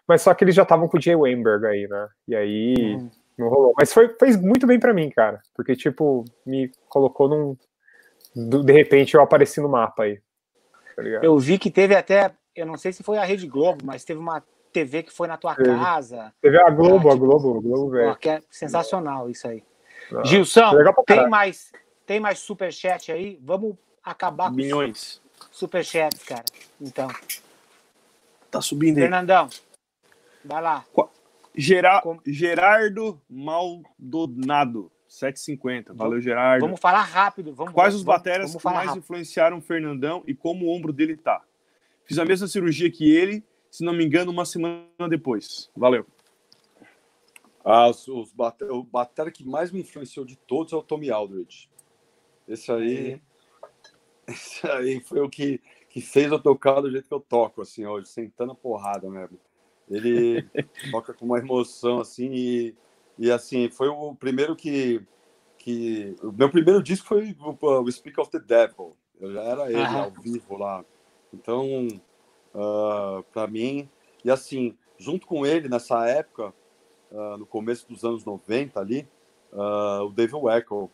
[0.06, 2.08] Mas só que eles já estavam com o Jay Weinberg aí, né?
[2.28, 3.10] E aí uhum.
[3.36, 3.74] não rolou.
[3.76, 5.40] Mas foi, fez muito bem para mim, cara.
[5.52, 7.56] Porque, tipo, me colocou num.
[8.36, 10.20] De repente eu apareci no mapa aí.
[10.94, 12.34] Tá eu vi que teve até.
[12.54, 15.38] Eu não sei se foi a Rede Globo, mas teve uma TV que foi na
[15.38, 15.70] tua teve.
[15.70, 16.34] casa.
[16.42, 18.16] Teve a Globo, ah, tipo, a Globo, a Globo, velho.
[18.16, 19.64] Que é sensacional isso aí.
[20.14, 20.70] Ah, Gilson,
[21.06, 21.72] tem mais,
[22.04, 23.38] tem mais superchat aí?
[23.42, 25.22] Vamos acabar com Milhões.
[25.50, 26.44] superchats, cara.
[26.78, 27.08] Então.
[28.50, 29.04] Tá subindo aí.
[29.04, 29.48] Fernandão,
[30.44, 30.84] vai lá.
[31.54, 32.02] Gera...
[32.26, 35.94] Gerardo Maldonado, 750.
[35.94, 36.64] Valeu, Gerardo.
[36.64, 37.54] Vamos falar rápido.
[37.54, 39.02] Vamos, Quais vamos, os bateras vamos que mais rápido.
[39.02, 41.42] influenciaram o Fernandão e como o ombro dele tá?
[42.04, 45.70] Fiz a mesma cirurgia que ele, se não me engano, uma semana depois.
[45.74, 46.06] Valeu.
[47.64, 51.68] Ah, os, bater, o batera que mais me influenciou de todos é o Tommy Aldridge.
[52.46, 53.20] Esse aí,
[54.28, 57.84] esse aí foi o que, que fez eu tocar do jeito que eu toco, assim,
[57.86, 59.40] hoje, sentando a porrada mesmo.
[59.90, 60.46] Ele
[60.92, 62.74] toca com uma emoção, assim, e,
[63.18, 65.02] e assim, foi o primeiro que,
[65.58, 66.16] que...
[66.22, 68.96] O meu primeiro disco foi o, o Speak of the Devil.
[69.20, 70.84] Eu já era ele, ao vivo lá.
[71.32, 71.88] Então,
[72.54, 73.88] uh, para mim...
[74.24, 76.52] E assim, junto com ele, nessa época,
[77.10, 79.08] uh, no começo dos anos 90 ali,
[79.52, 80.86] uh, o David Weckl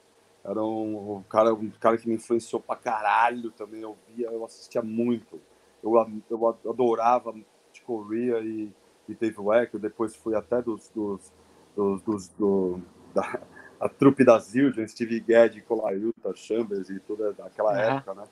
[0.44, 3.82] era um, um, cara, um cara que me influenciou pra caralho também.
[3.82, 5.40] Eu via, eu assistia muito.
[5.82, 5.94] Eu,
[6.28, 7.32] eu adorava
[7.73, 8.73] Chick Corea e,
[9.09, 9.78] e Dave Weckl.
[9.78, 11.32] Depois fui até dos, dos,
[11.74, 12.81] dos, dos do,
[13.15, 13.40] da,
[13.81, 17.78] a trupe das Zildjian, Steve Gadd, Colaiuta, Chambers e toda aquela uhum.
[17.78, 18.24] época, né?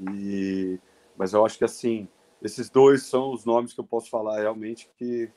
[0.00, 0.78] E,
[1.16, 2.08] mas eu acho que assim,
[2.42, 5.30] esses dois são os nomes que eu posso falar realmente que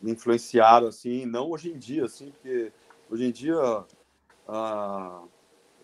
[0.00, 2.72] me influenciaram, assim, não hoje em dia, assim, porque
[3.10, 3.84] hoje em dia
[4.48, 5.22] ah,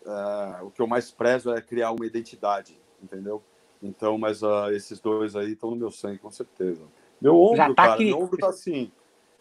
[0.07, 3.43] ah, o que eu mais prezo é criar uma identidade, entendeu?
[3.83, 6.83] Então, mas ah, esses dois aí estão no meu sangue, com certeza.
[7.21, 8.07] Meu ombro, tá cara, aqui.
[8.07, 8.91] meu ombro tá assim,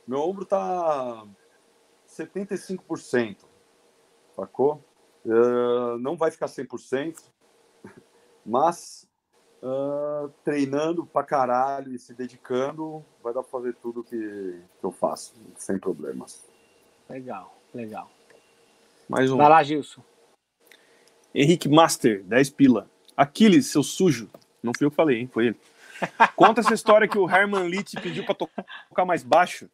[0.05, 1.25] meu ombro tá
[2.17, 3.37] 75%,
[4.35, 4.83] sacou?
[5.25, 7.23] Uh, não vai ficar 100%,
[8.45, 9.07] mas
[9.61, 14.91] uh, treinando pra caralho e se dedicando, vai dar pra fazer tudo que, que eu
[14.91, 16.45] faço, sem problemas.
[17.09, 18.09] Legal, legal.
[19.07, 19.37] Mais um.
[19.37, 20.01] Vai lá, Gilson.
[21.33, 22.89] Henrique Master, 10 pila.
[23.17, 24.29] Aquiles, seu sujo.
[24.61, 25.29] Não fui eu que falei, hein?
[25.31, 25.59] Foi ele.
[26.35, 29.69] Conta essa história que o Herman Litt pediu pra tocar mais baixo.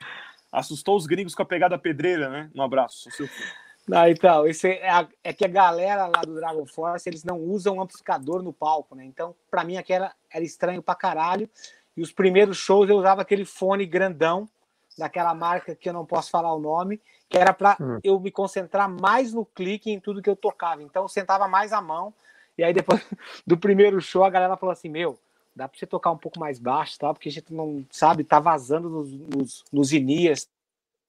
[0.52, 2.50] Assustou os gringos com a pegada pedreira, né?
[2.56, 3.50] Um abraço, seu filho.
[3.90, 7.82] Não, então, esse é, é, que a galera lá do Dragon Force, eles não usam
[7.82, 9.04] amplificador no palco, né?
[9.04, 11.50] Então, para mim, aqui era, era estranho pra caralho.
[11.98, 14.48] E os primeiros shows eu usava aquele fone grandão,
[14.96, 18.00] daquela marca que eu não posso falar o nome, que era para hum.
[18.04, 20.84] eu me concentrar mais no clique em tudo que eu tocava.
[20.84, 22.14] Então, eu sentava mais a mão.
[22.56, 23.02] E aí, depois
[23.48, 25.18] do primeiro show, a galera falou assim: Meu,
[25.60, 27.14] dá para você tocar um pouco mais baixo, tá?
[27.14, 30.50] Porque a gente não sabe, tá vazando nos, nos, nos inias,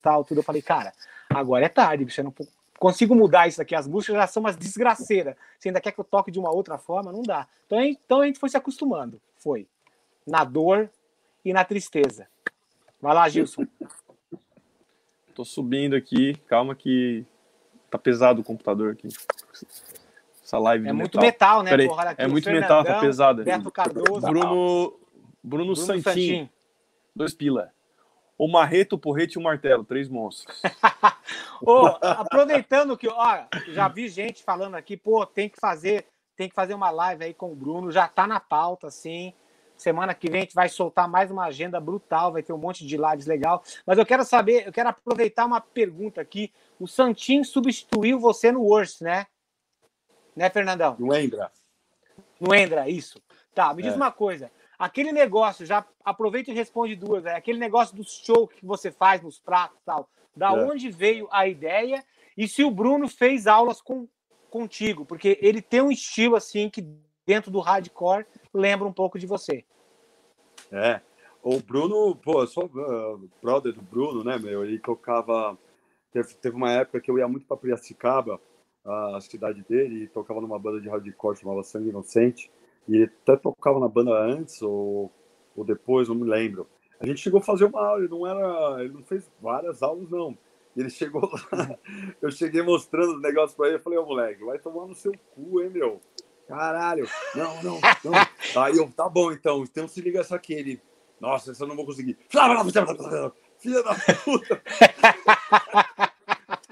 [0.03, 0.39] tal, tudo.
[0.39, 0.93] Eu falei, cara,
[1.29, 2.35] agora é tarde, você não
[2.77, 3.77] consigo mudar isso aqui.
[3.77, 5.37] As músicas já são umas desgraceiras.
[5.57, 7.13] Você ainda quer que eu toque de uma outra forma?
[7.13, 7.47] Não dá.
[7.67, 9.21] Então, então a gente foi se acostumando.
[9.39, 9.69] Foi.
[10.27, 10.91] Na dor
[11.45, 12.27] e na tristeza.
[13.01, 13.65] Vai lá, Gilson.
[15.33, 16.35] Tô subindo aqui.
[16.49, 17.25] Calma que
[17.89, 19.09] tá pesado o computador aqui.
[20.51, 21.87] Essa live é muito metal, né?
[21.87, 23.45] Porra, é muito metal, tá pesada.
[23.45, 24.21] Beto Cardoso.
[24.21, 24.99] Bruno, Bruno,
[25.45, 26.03] Bruno Santin.
[26.03, 26.51] Santin.
[27.15, 27.73] Dois pila.
[28.37, 30.61] O marreto, o porrete e o martelo, três monstros.
[31.63, 36.55] oh, aproveitando que, ó, já vi gente falando aqui, pô, tem que fazer, tem que
[36.55, 39.33] fazer uma live aí com o Bruno, já tá na pauta, assim.
[39.77, 42.85] Semana que vem a gente vai soltar mais uma agenda brutal, vai ter um monte
[42.85, 43.63] de lives legal.
[43.87, 46.53] Mas eu quero saber, eu quero aproveitar uma pergunta aqui.
[46.79, 49.27] O Santin substituiu você no Worst, né?
[50.35, 50.97] Né, Fernandão?
[50.99, 51.51] No Endra.
[52.41, 53.21] No Endra, isso.
[53.55, 53.97] Tá, me diz é.
[53.97, 54.51] uma coisa.
[54.79, 59.21] Aquele negócio, já aproveita e responde duas, é aquele negócio do show que você faz
[59.21, 60.09] nos pratos e tal.
[60.35, 60.65] Da é.
[60.65, 62.03] onde veio a ideia
[62.37, 64.09] e se o Bruno fez aulas com,
[64.49, 66.87] contigo, porque ele tem um estilo assim que
[67.27, 69.65] dentro do hardcore lembra um pouco de você.
[70.73, 71.01] É.
[71.43, 74.65] O Bruno, pô, eu sou uh, brother do Bruno, né, meu?
[74.65, 75.59] Ele tocava.
[76.13, 78.41] Teve, teve uma época que eu ia muito para Piracicaba,
[78.85, 82.51] a cidade dele, e tocava numa banda de hardcore chamada Sangue Inocente.
[82.89, 85.13] E ele até tocava na banda antes ou,
[85.57, 86.67] ou depois, não me lembro.
[86.99, 90.11] A gente chegou a fazer uma aula, ele não era, ele não fez várias aulas
[90.11, 90.37] não.
[90.77, 91.79] Ele chegou lá,
[92.23, 95.13] eu cheguei mostrando os negócios para ele, eu falei, ô moleque, vai tomar no seu
[95.35, 96.01] cu, hein, meu?
[96.47, 98.13] Caralho, não, não, não.
[98.63, 100.81] Aí eu, tá bom então, então se liga só aqui, ele,
[101.21, 102.19] nossa, essa eu não vou conseguir.
[103.59, 103.95] Filha da
[104.25, 104.63] puta!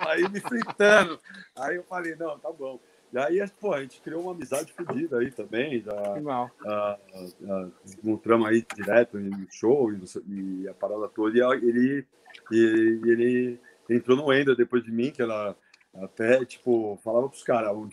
[0.08, 1.18] Aí me fritando.
[1.56, 2.80] Aí eu falei, não, tá bom.
[3.12, 5.80] E aí, pô, a gente criou uma amizade fodida aí também.
[5.80, 11.36] Já, uh, encontramos aí direto no show e, e, a parada toda.
[11.36, 12.06] E ele,
[12.52, 15.56] e, ele entrou no Ender depois de mim, que ela
[15.94, 17.88] até, tipo, falava pros caras, um,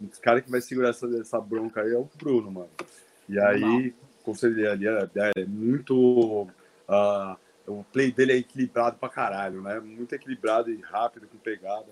[0.00, 2.70] um dos caras que vai segurar essa, essa bronca aí é o Bruno, mano.
[3.28, 3.94] E aí,
[4.24, 6.42] conselhei ali, é, é muito.
[6.88, 7.36] Uh,
[7.70, 9.78] o play dele é equilibrado pra caralho, né?
[9.80, 11.88] Muito equilibrado e rápido, com pegada.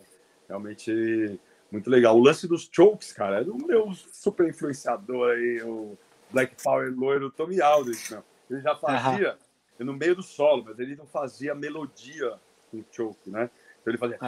[0.48, 1.38] Realmente
[1.70, 2.16] muito legal.
[2.16, 5.96] O lance dos chokes, cara, é do meu super influenciador aí, o
[6.30, 8.24] Black Power loiro Tommy Aldridge, meu.
[8.50, 9.38] ele já fazia
[9.78, 9.86] uhum.
[9.86, 12.34] no meio do solo, mas ele não fazia melodia
[12.70, 13.50] com choke, né?
[13.80, 14.18] Então ele fazia.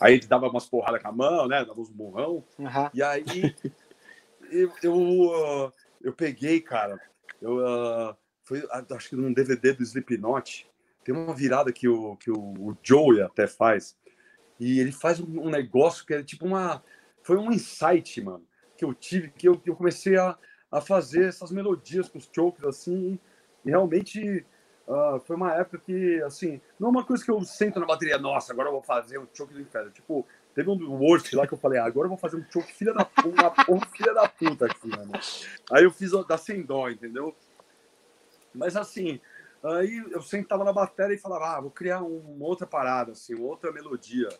[0.00, 1.64] Aí ele dava umas porradas com a mão, né?
[1.64, 2.42] Dava uns burrão.
[2.58, 2.90] Uhum.
[2.94, 3.24] E aí
[4.50, 7.00] eu, eu, eu, peguei, cara.
[7.40, 10.68] Eu, uh, foi, acho que num DVD do Slipknot.
[11.04, 13.96] Tem uma virada que o, que o, o Joey até faz.
[14.58, 16.82] E ele faz um, um negócio que é tipo uma.
[17.22, 18.44] Foi um insight, mano,
[18.76, 20.36] que eu tive, que eu, que eu comecei a,
[20.70, 23.18] a fazer essas melodias com os chokes assim.
[23.64, 24.44] E realmente
[24.86, 28.18] Uh, foi uma época que, assim, não é uma coisa que eu sento na bateria,
[28.18, 29.90] nossa, agora eu vou fazer um choke do inferno.
[29.90, 30.24] Tipo,
[30.56, 32.94] teve um worst lá que eu falei, ah, agora eu vou fazer um choke filha
[32.94, 33.52] da puta,
[33.94, 35.12] filha da puta aqui, mano.
[35.70, 37.36] Aí eu fiz da sem dó, entendeu?
[38.54, 39.20] Mas assim,
[39.62, 43.70] aí eu sentava na bateria e falava, ah, vou criar uma outra parada, assim, outra
[43.70, 44.30] melodia.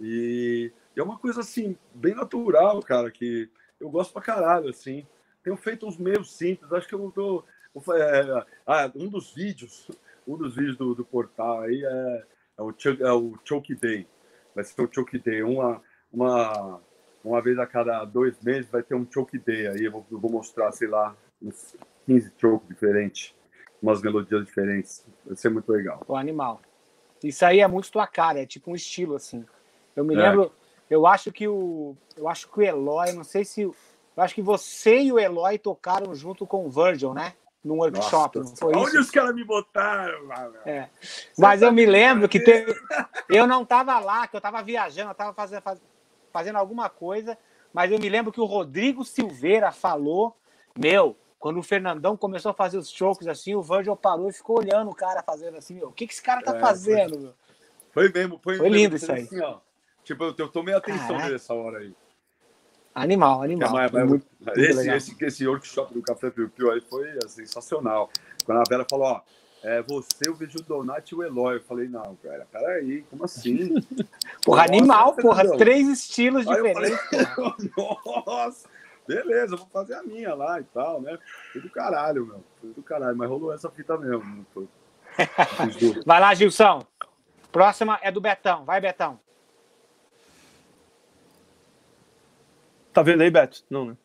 [0.00, 5.04] E, e é uma coisa, assim, bem natural, cara, que eu gosto pra caralho, assim.
[5.42, 7.42] Tenho feito uns meios simples, acho que eu tô
[7.92, 9.90] é, ah, um dos vídeos,
[10.28, 12.24] um dos vídeos do, do portal aí é,
[12.58, 14.06] é, o, é o Choke Day.
[14.56, 15.42] Vai ser o Choke Day.
[15.42, 16.80] Uma, uma,
[17.22, 19.84] uma vez a cada dois meses vai ter um Choke Day aí.
[19.84, 21.76] Eu vou, eu vou mostrar, sei lá, uns
[22.06, 23.34] 15 choke diferentes,
[23.82, 25.04] umas melodias diferentes.
[25.26, 26.02] Vai ser muito legal.
[26.08, 26.62] O animal.
[27.22, 29.44] Isso aí é muito tua cara, é tipo um estilo assim.
[29.94, 30.44] Eu me lembro,
[30.90, 30.94] é.
[30.94, 33.74] eu acho que o, eu acho que o Eloy, não sei se, eu
[34.16, 37.34] acho que você e o Eloy tocaram junto com o Virgil, né?
[37.66, 38.38] Num workshop.
[38.38, 39.00] Nossa, não Onde isso?
[39.00, 40.32] os caras me botaram?
[40.64, 40.88] É.
[41.36, 42.74] Mas eu me lembro que teve...
[43.28, 45.62] eu não estava lá, que eu estava viajando, eu estava fazendo,
[46.32, 47.36] fazendo alguma coisa,
[47.72, 50.34] mas eu me lembro que o Rodrigo Silveira falou:
[50.78, 54.58] Meu, quando o Fernandão começou a fazer os chokes assim, o Virgil parou e ficou
[54.58, 57.34] olhando o cara fazendo assim: Meu, o que, que esse cara tá é, fazendo?
[57.92, 59.24] Foi, foi mesmo, foi, foi lindo isso aí.
[59.24, 59.56] Assim.
[60.04, 61.30] Tipo, eu, eu tomei atenção Caraca.
[61.30, 61.94] nessa hora aí.
[62.96, 63.78] Animal, animal.
[63.78, 67.28] É, mas, muito, esse, muito esse, esse, workshop do Café Piu Piu aí foi é,
[67.28, 68.08] sensacional.
[68.42, 69.20] Quando a Vera falou, ó,
[69.62, 71.56] é você, o Donati e o Eloy.
[71.56, 73.74] Eu falei, não, cara, peraí, como assim?
[74.42, 75.58] porra, animal, porra, não.
[75.58, 76.98] três estilos aí diferentes.
[77.36, 77.70] Falei,
[78.26, 78.66] Nossa,
[79.06, 81.18] beleza, vou fazer a minha lá e tal, né?
[81.52, 82.44] Foi do caralho, meu.
[82.62, 84.46] Foi do caralho, mas rolou essa fita mesmo.
[84.54, 84.66] Foi...
[86.06, 86.82] Vai lá, Gilson.
[87.52, 88.64] Próxima é do Betão.
[88.64, 89.20] Vai, Betão.
[92.96, 93.62] Tá vendo aí, Beto?
[93.68, 93.96] Não, né?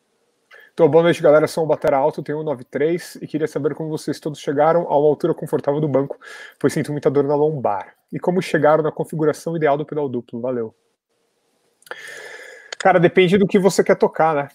[0.74, 1.46] Então, boa noite, galera.
[1.46, 5.08] Sou o Batera Alto, tenho 193 e queria saber como vocês todos chegaram a uma
[5.08, 6.18] altura confortável do banco,
[6.60, 7.94] pois sinto muita dor na lombar.
[8.12, 10.42] E como chegaram na configuração ideal do pedal duplo.
[10.42, 10.74] Valeu.
[12.78, 14.48] Cara, depende do que você quer tocar, né?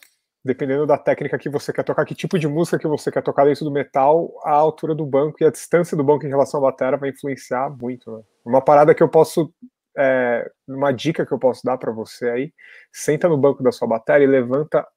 [0.46, 3.44] Dependendo da técnica que você quer tocar, que tipo de música que você quer tocar
[3.44, 6.70] dentro do metal, a altura do banco e a distância do banco em relação à
[6.70, 8.16] bateria vai influenciar muito.
[8.16, 8.22] Né?
[8.46, 9.52] Uma parada que eu posso
[9.98, 12.54] é, uma dica que eu posso dar para você aí,
[12.92, 14.88] senta no banco da sua bateria e levanta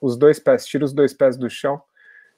[0.00, 1.82] os dois pés, tira os dois pés do chão,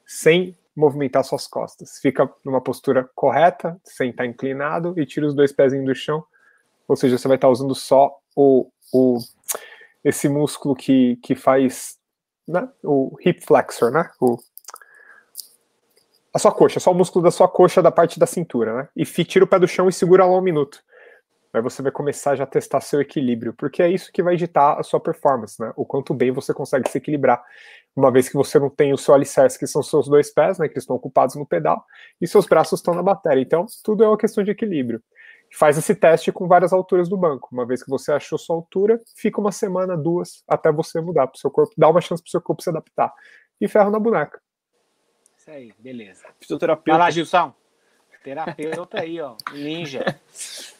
[0.07, 1.99] sem movimentar suas costas.
[2.01, 6.25] Fica numa postura correta, sem estar inclinado, e tira os dois pés do chão.
[6.87, 9.19] Ou seja, você vai estar usando só o, o
[10.05, 11.99] esse músculo que, que faz
[12.47, 14.09] né, o hip flexor, né?
[14.21, 14.39] O,
[16.33, 18.89] a sua coxa, só o músculo da sua coxa da parte da cintura, né?
[18.97, 20.81] E tira o pé do chão e segura lá um minuto.
[21.59, 24.79] Aí você vai começar já a testar seu equilíbrio, porque é isso que vai editar
[24.79, 25.73] a sua performance, né?
[25.77, 27.45] O quanto bem você consegue se equilibrar,
[27.97, 30.69] uma vez que você não tem o seu alicerce, que são seus dois pés, né?
[30.69, 31.85] Que estão ocupados no pedal,
[32.21, 33.43] e seus braços estão na bateria.
[33.43, 35.03] Então, tudo é uma questão de equilíbrio.
[35.53, 37.49] Faz esse teste com várias alturas do banco.
[37.51, 41.37] Uma vez que você achou sua altura, fica uma semana, duas, até você mudar para
[41.37, 43.13] o seu corpo, dá uma chance para o seu corpo se adaptar.
[43.61, 44.41] E ferro na boneca.
[45.37, 46.25] Isso aí, beleza.
[46.39, 46.97] Fisioterapeuta.
[46.97, 47.53] Vai lá, Gilson.
[48.23, 49.37] Terapeuta aí, ó.
[49.53, 50.21] Ninja.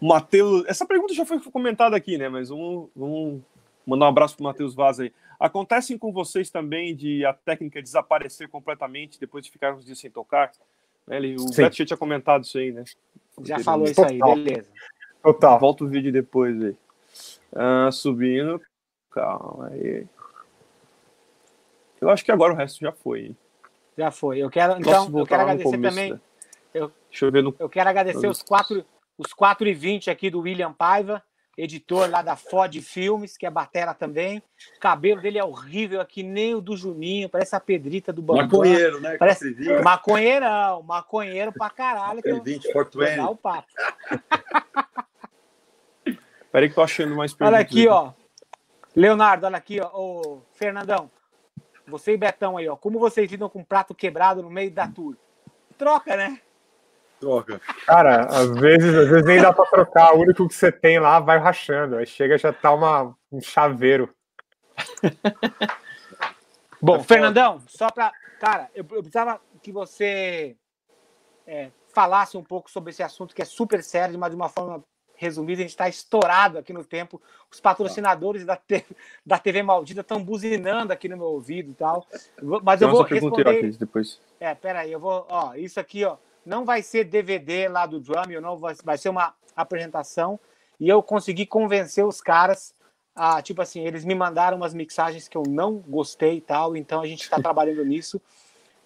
[0.00, 0.64] Matheus.
[0.66, 2.28] Essa pergunta já foi comentada aqui, né?
[2.28, 3.42] Mas vamos, vamos
[3.86, 5.12] mandar um abraço para o Matheus Vaz aí.
[5.38, 10.10] Acontecem com vocês também de a técnica desaparecer completamente depois de ficar uns dias sem
[10.10, 10.50] tocar?
[11.08, 11.62] Ele, o Sim.
[11.62, 12.84] Beto já tinha comentado isso aí, né?
[13.42, 14.68] Já falou isso aí, beleza.
[15.22, 15.58] Total.
[15.58, 16.76] Volta o vídeo depois aí.
[17.54, 18.60] Ah, subindo.
[19.10, 20.06] Calma aí.
[22.00, 23.26] Eu acho que agora o resto já foi.
[23.26, 23.36] Hein?
[23.96, 24.38] Já foi.
[24.38, 26.12] Eu quero, então, eu quero agradecer começo, também.
[26.12, 26.20] Né?
[26.74, 27.54] Eu, Deixa eu ver no.
[27.58, 28.84] Eu quero agradecer os quatro
[29.18, 31.22] os 4 e 20 aqui do William Paiva,
[31.56, 34.42] editor lá da Ford Filmes, que é batera também.
[34.76, 38.44] O cabelo dele é horrível aqui, nem o do Juninho, parece a pedrita do Bambam.
[38.44, 39.16] Maconheiro, né?
[39.16, 39.54] Parece...
[39.82, 42.20] Maconheirão, maconheiro pra caralho.
[42.22, 43.20] 20, 420.
[43.30, 43.68] o papo.
[46.52, 47.54] Peraí que tô achando mais perguntas.
[47.54, 48.12] Olha aqui, ó.
[48.94, 49.90] Leonardo, olha aqui, ó.
[49.92, 51.10] Ô, Fernandão,
[51.86, 52.76] você e Betão aí, ó.
[52.76, 55.16] Como vocês lidam com um prato quebrado no meio da tour?
[55.76, 56.40] Troca, né?
[57.20, 57.60] Troca.
[57.86, 60.14] Cara, às vezes, às vezes nem dá pra trocar.
[60.14, 61.96] O único que você tem lá vai rachando.
[61.96, 64.14] Aí chega já tá uma, um chaveiro.
[66.80, 68.12] Bom, Fernandão, só para.
[68.38, 70.54] Cara, eu, eu, precisava que você
[71.46, 74.84] é, falasse um pouco sobre esse assunto que é super sério, mas de uma forma
[75.16, 77.20] resumida, a gente está estourado aqui no tempo.
[77.50, 78.84] Os patrocinadores da, TV,
[79.24, 82.06] da TV Maldita estão buzinando aqui no meu ouvido e tal.
[82.62, 83.48] Mas eu vou responder.
[83.48, 84.20] Aqui, depois.
[84.38, 85.26] É, peraí, eu vou.
[85.28, 89.08] Ó, isso aqui, ó, não vai ser DVD lá do Drum, não vai, vai ser
[89.08, 90.38] uma apresentação.
[90.78, 92.72] E eu consegui convencer os caras
[93.14, 97.00] a, tipo assim, eles me mandaram umas mixagens que eu não gostei e tal, então
[97.00, 98.20] a gente está trabalhando nisso.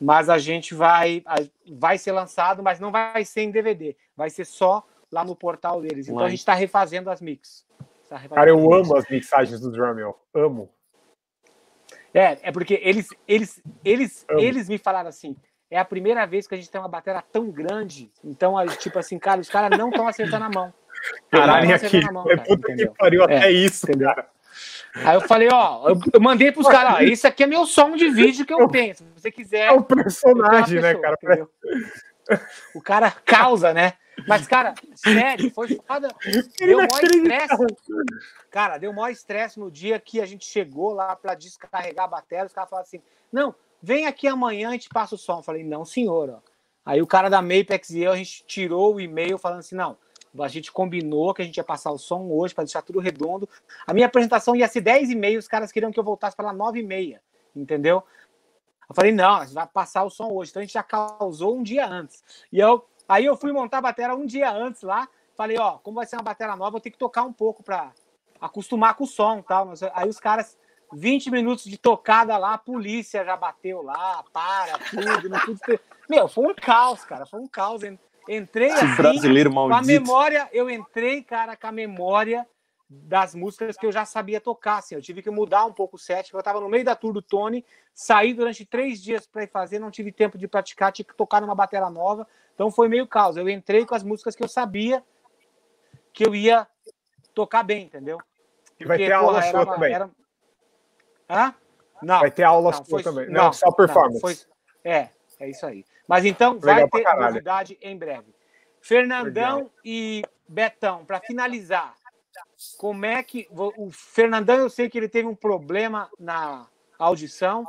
[0.01, 1.23] Mas a gente vai,
[1.71, 4.83] vai ser lançado, mas não vai ser em DVD, vai ser só
[5.13, 6.09] lá no portal deles.
[6.09, 7.67] Então a gente está refazendo as mix.
[8.09, 10.19] Tá refazendo Cara, eu amo as mixagens do Drummel.
[10.33, 10.71] Amo.
[12.15, 15.37] É, é porque eles, eles, eles, eles me falaram assim.
[15.71, 18.11] É a primeira vez que a gente tem uma bateria tão grande.
[18.25, 20.75] Então, tipo assim, cara, os caras não estão acertando a mão.
[21.31, 22.13] Caralho, aqui.
[22.13, 24.09] Mão, cara, puta que pariu, é, até isso, entendeu?
[24.09, 24.29] cara.
[24.95, 28.09] Aí eu falei, ó, eu, mandei pros caras, ó, isso aqui é meu som de
[28.09, 28.95] vídeo que eu tenho.
[28.95, 29.67] Se você quiser.
[29.67, 31.17] É o personagem, né, cara?
[31.23, 31.51] Entendeu?
[32.75, 33.95] O cara causa, né?
[34.27, 36.09] Mas, cara, sério, foi foda.
[36.59, 37.57] Deu maior estresse.
[38.51, 42.45] Cara, deu maior estresse no dia que a gente chegou lá para descarregar a bateria.
[42.45, 43.03] Os caras falaram assim:
[43.33, 45.39] não, vem aqui amanhã a gente passa o som.
[45.39, 46.31] Eu falei, não, senhor.
[46.31, 46.39] Ó.
[46.85, 49.97] Aí o cara da Mapex e eu, a gente tirou o e-mail falando assim: não,
[50.39, 53.49] a gente combinou que a gente ia passar o som hoje para deixar tudo redondo.
[53.87, 56.47] A minha apresentação ia ser 10 e meia, os caras queriam que eu voltasse para
[56.47, 57.21] lá 9 e meia,
[57.55, 58.03] entendeu?
[58.89, 60.51] Eu falei, não, a gente vai passar o som hoje.
[60.51, 62.25] Então a gente já causou um dia antes.
[62.53, 65.09] E eu Aí eu fui montar a bateria um dia antes lá.
[65.37, 67.91] Falei, ó, como vai ser uma bateria nova, eu tenho que tocar um pouco para
[68.41, 69.73] acostumar com o som tal.
[69.95, 70.57] Aí os caras,
[70.93, 75.81] 20 minutos de tocada lá, a polícia já bateu lá, para, tudo, não tudo.
[76.09, 77.83] Meu, foi um caos, cara, foi um caos.
[78.29, 79.79] Entrei assim, brasileiro maldito.
[79.79, 82.47] com a memória, eu entrei, cara, com a memória
[82.89, 84.79] das músicas que eu já sabia tocar.
[84.79, 86.97] Assim, eu tive que mudar um pouco o set, porque eu estava no meio da
[86.97, 87.65] tour do Tony,
[87.95, 91.41] saí durante três dias para ir fazer, não tive tempo de praticar, tinha que tocar
[91.41, 92.27] numa bateria nova.
[92.55, 93.37] Então foi meio caos.
[93.37, 95.03] Eu entrei com as músicas que eu sabia
[96.13, 96.67] que eu ia
[97.33, 98.19] tocar bem, entendeu?
[98.79, 99.95] E vai ter aula sua uma, também.
[99.95, 100.11] Era...
[101.31, 101.55] Hã?
[102.03, 102.21] Não.
[102.21, 103.27] Vai ter aula não, sua também.
[103.27, 104.15] Não, não só performance.
[104.15, 104.37] Não, foi...
[104.85, 105.85] É, é isso aí.
[106.09, 108.35] Mas então Legal vai ter novidade em breve.
[108.81, 109.73] Fernandão Legal.
[109.85, 111.95] e Betão, para finalizar,
[112.77, 113.47] como é que.
[113.53, 116.67] O Fernandão, eu sei que ele teve um problema na
[116.99, 117.65] audição.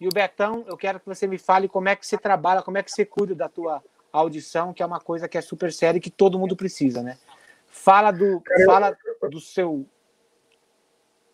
[0.00, 2.78] E o Betão, eu quero que você me fale como é que você trabalha, como
[2.78, 3.82] é que você cuida da tua
[4.12, 7.18] audição, que é uma coisa que é super séria e que todo mundo precisa, né?
[7.68, 9.86] Fala do, cara, fala eu, do seu.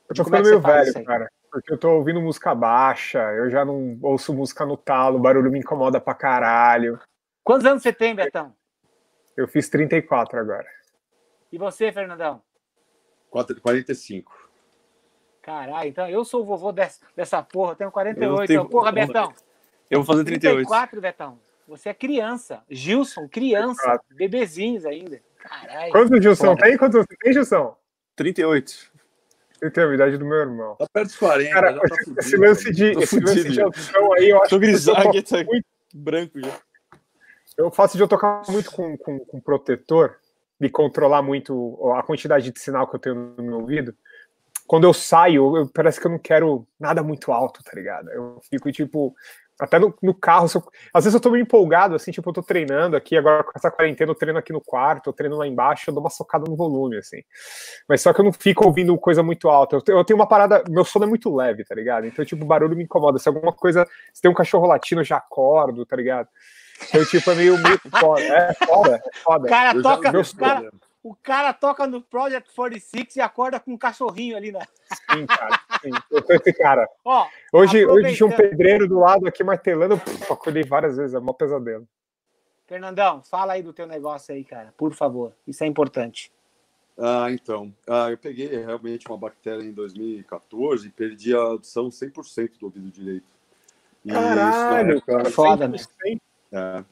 [0.08, 1.30] Eu tô é ficando é meio velho, cara.
[1.50, 5.50] Porque eu tô ouvindo música baixa, eu já não ouço música no talo, o barulho
[5.50, 7.00] me incomoda pra caralho.
[7.42, 8.54] Quantos anos você tem, Betão?
[9.36, 10.66] Eu fiz 34 agora.
[11.50, 12.40] E você, Fernandão?
[13.30, 14.50] 45.
[15.42, 18.46] Caralho, então eu sou o vovô dessa, dessa porra, tenho 48.
[18.46, 18.60] Tenho...
[18.60, 19.32] Então, porra, Betão.
[19.90, 20.56] Eu vou fazer 38.
[20.56, 21.40] 34, Betão.
[21.66, 22.62] Você é criança.
[22.68, 24.00] Gilson, criança.
[24.10, 25.20] Bebezinhos ainda.
[25.38, 25.92] Caralho.
[25.92, 26.76] Quantos Gilson tem?
[26.76, 27.76] Quantos você tem, Gilson?
[28.14, 28.92] 38.
[29.60, 30.76] Eu tenho a idade do meu irmão.
[30.76, 31.50] Tá perto dos 40.
[31.50, 34.58] Cara, tá esse, fudido, esse lance de, esse lance de audição aí, eu acho Tô
[34.58, 36.58] grisalho, tá muito branco já.
[37.56, 40.16] Eu faço de eu tocar muito com, com, com protetor
[40.60, 43.94] e controlar muito a quantidade de sinal que eu tenho no meu ouvido.
[44.66, 48.08] Quando eu saio, eu, parece que eu não quero nada muito alto, tá ligado?
[48.10, 49.14] Eu fico tipo,
[49.60, 50.62] até no, no carro, eu,
[50.92, 53.70] às vezes eu tô meio empolgado, assim, tipo, eu tô treinando aqui, agora com essa
[53.70, 56.56] quarentena eu treino aqui no quarto, eu treino lá embaixo, eu dou uma socada no
[56.56, 57.22] volume, assim.
[57.88, 59.76] Mas só que eu não fico ouvindo coisa muito alta.
[59.76, 62.06] Eu, eu tenho uma parada, meu sono é muito leve, tá ligado?
[62.06, 63.18] Então, tipo, o barulho me incomoda.
[63.18, 66.28] Se alguma coisa, se tem um cachorro latino, eu já acordo, tá ligado?
[66.88, 68.22] Então, tipo, é meio, meio foda.
[68.22, 69.46] É foda, é foda.
[69.46, 70.70] O cara toca, meu, cara,
[71.02, 74.60] o cara toca no Project 46 e acorda com um cachorrinho ali, né?
[75.12, 75.60] Sim, cara.
[75.82, 75.90] Sim.
[76.10, 76.88] Eu sou esse cara.
[77.04, 79.98] Ó, hoje, hoje tinha um pedreiro do lado aqui martelando.
[79.98, 81.86] Puf, acordei várias vezes, é um pesadelo.
[82.66, 85.32] Fernandão, fala aí do teu negócio aí, cara, por favor.
[85.46, 86.32] Isso é importante.
[86.96, 87.74] Ah, então.
[87.88, 92.90] Ah, eu peguei realmente uma bactéria em 2014 e perdi a audição 100% do ouvido
[92.90, 93.26] direito.
[94.04, 95.30] E Caralho, isso, cara.
[95.30, 95.78] Foda, né?
[96.52, 96.84] É,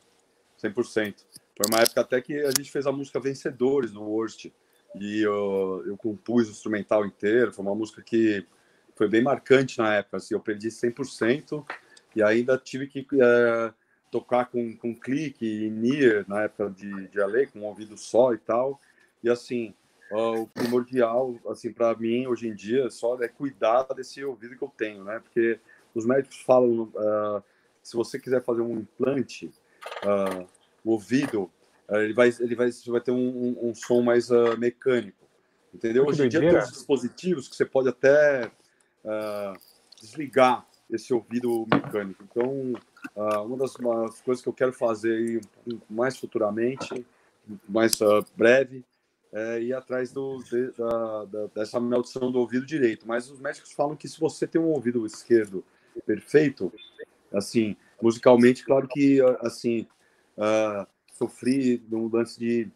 [0.62, 1.14] 100%.
[1.56, 4.46] Foi uma época até que a gente fez a música Vencedores no Worst.
[4.94, 7.52] E eu, eu compus o instrumental inteiro.
[7.52, 8.44] Foi uma música que
[8.96, 10.16] foi bem marcante na época.
[10.16, 11.64] Assim, eu perdi 100%
[12.16, 13.72] e ainda tive que é,
[14.10, 18.32] tocar com, com clique e near na época de, de LA, com um ouvido só
[18.32, 18.80] e tal.
[19.22, 19.74] E assim,
[20.10, 24.72] o primordial, assim, para mim, hoje em dia, só é cuidar desse ouvido que eu
[24.76, 25.20] tenho, né?
[25.20, 25.60] Porque
[25.94, 27.42] os médicos falam, uh,
[27.82, 29.52] se você quiser fazer um implante,
[30.04, 30.46] uh,
[30.84, 31.50] o ouvido,
[31.90, 35.26] ele vai, ele vai, vai ter um, um, um som mais uh, mecânico.
[35.72, 36.06] Entendeu?
[36.06, 38.50] Hoje em dia tem uns dispositivos que você pode até
[39.04, 39.58] uh,
[40.00, 42.24] desligar esse ouvido mecânico.
[42.24, 42.72] Então,
[43.16, 43.76] uh, uma das
[44.20, 45.40] coisas que eu quero fazer aí,
[45.88, 47.06] mais futuramente,
[47.68, 47.92] mais
[48.36, 48.84] breve,
[49.32, 53.06] é ir atrás do, de, da, da, dessa maldição do ouvido direito.
[53.06, 55.62] Mas os médicos falam que se você tem um ouvido esquerdo
[56.06, 56.72] perfeito,
[57.32, 59.86] assim, musicalmente, claro que, assim,
[60.38, 60.86] uh,
[61.18, 62.70] sofri no lance de,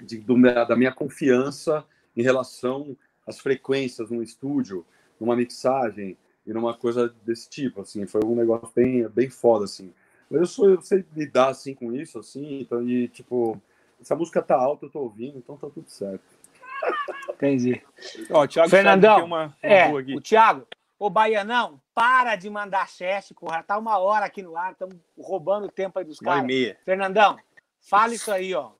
[0.00, 1.84] de, do, da minha confiança
[2.16, 2.96] em relação
[3.26, 4.84] às frequências no estúdio,
[5.18, 6.16] numa mixagem
[6.46, 9.92] e numa coisa desse tipo, assim, foi um negócio bem, bem foda, assim.
[10.30, 13.60] Mas eu, sou, eu sei lidar, assim, com isso, assim, então, e, tipo,
[14.02, 16.22] se a música tá alta, eu tô ouvindo, então tá tudo certo.
[17.28, 17.82] Entendi.
[18.30, 20.66] Ó, o Thiago Fernandão, uma, uma é, o Thiago,
[20.98, 25.66] ô Baianão, para de mandar chat, porra, tá uma hora aqui no ar, estamos roubando
[25.66, 26.46] o tempo aí dos caras.
[26.84, 27.38] Fernandão,
[27.80, 28.72] fala isso aí, ó.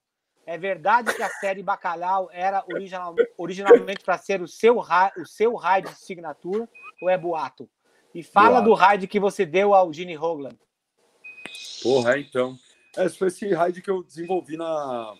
[0.46, 5.54] É verdade que a série Bacalhau era original, originalmente para ser o seu, o seu
[5.54, 6.68] raid de signatura
[7.00, 7.68] ou é boato?
[8.12, 8.64] E fala boato.
[8.64, 10.56] do raid que você deu ao Gene Hoglan.
[11.82, 12.58] Porra, é, então.
[12.96, 15.14] Esse foi esse raid que eu desenvolvi na,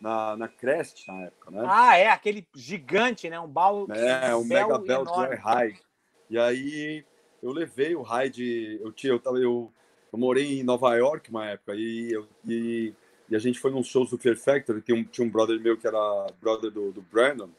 [0.00, 1.64] na, na Crest na época, né?
[1.66, 3.40] Ah, é, aquele gigante, né?
[3.40, 3.86] Um baú.
[3.90, 5.80] É, um Mega Bell Joy Raid.
[6.28, 7.04] E aí
[7.42, 8.78] eu levei o raid.
[8.82, 9.72] Eu, tinha, eu, eu, eu,
[10.12, 12.92] eu morei em Nova York uma época e, eu, e,
[13.28, 14.82] e a gente foi num show do Fear Factory.
[14.82, 17.50] Tinha um, tinha um brother meu que era brother do, do Brandon.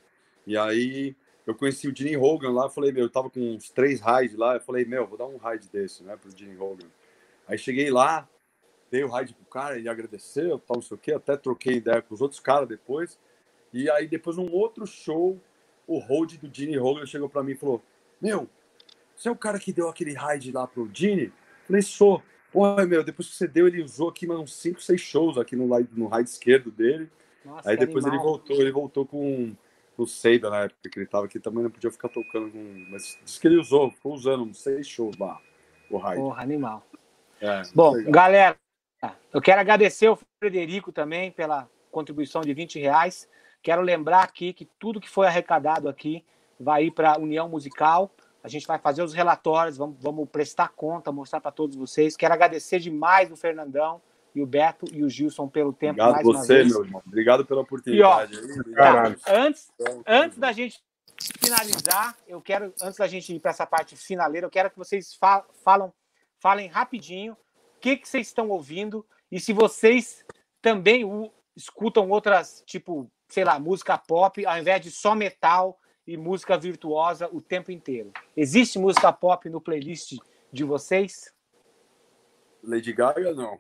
[0.45, 1.15] E aí
[1.45, 4.55] eu conheci o Gene Hogan lá, falei, meu, eu tava com uns três raids lá,
[4.55, 6.87] eu falei, meu, vou dar um raid desse, né, pro Gene Hogan.
[7.47, 8.27] Aí cheguei lá,
[8.89, 12.01] dei o raid pro cara, ele agradeceu, tal, não sei o quê, até troquei ideia
[12.01, 13.19] com os outros caras depois.
[13.73, 15.39] E aí, depois, num outro show,
[15.85, 17.83] o hold do Gene Hogan chegou para mim e falou:
[18.21, 18.49] Meu,
[19.15, 21.31] você é o cara que deu aquele raid lá pro Gene?
[21.67, 22.23] Falei, sou.
[22.55, 25.57] Pô, meu, depois que você deu, ele usou aqui mais uns 5, 6 shows aqui
[25.57, 27.11] no, no raid esquerdo dele.
[27.43, 28.23] Nossa, aí depois animal.
[28.23, 29.53] ele voltou, ele voltou com
[29.97, 32.85] o Seida na época que ele tava aqui, também não podia ficar tocando com.
[32.89, 35.37] Mas disse que ele usou, ficou usando uns 6 shows lá,
[35.91, 36.21] o raid.
[36.21, 36.87] Porra, animal.
[37.41, 38.11] É, Bom, legal.
[38.13, 38.57] galera,
[39.33, 43.27] eu quero agradecer o Frederico também pela contribuição de 20 reais.
[43.61, 46.23] Quero lembrar aqui que tudo que foi arrecadado aqui
[46.57, 48.09] vai ir para a União Musical.
[48.45, 52.15] A gente vai fazer os relatórios, vamos, vamos prestar conta, mostrar para todos vocês.
[52.15, 53.99] Quero agradecer demais o Fernandão
[54.35, 57.01] e o Beto e o Gilson pelo tempo Obrigado mais você, meu irmão.
[57.03, 58.35] Obrigado pela oportunidade.
[58.35, 59.71] E, ó, tá, antes,
[60.05, 60.79] antes da gente
[61.43, 65.17] finalizar, eu quero, antes da gente ir para essa parte finaleira, eu quero que vocês
[65.63, 65.91] falam,
[66.39, 67.35] falem rapidinho
[67.81, 70.23] que, que vocês estão ouvindo e se vocês
[70.61, 71.03] também
[71.55, 77.29] escutam outras, tipo, sei lá, música pop, ao invés de só metal e música virtuosa
[77.31, 78.11] o tempo inteiro.
[78.35, 80.17] Existe música pop no playlist
[80.51, 81.33] de vocês?
[82.63, 83.59] Lady Gaga, não.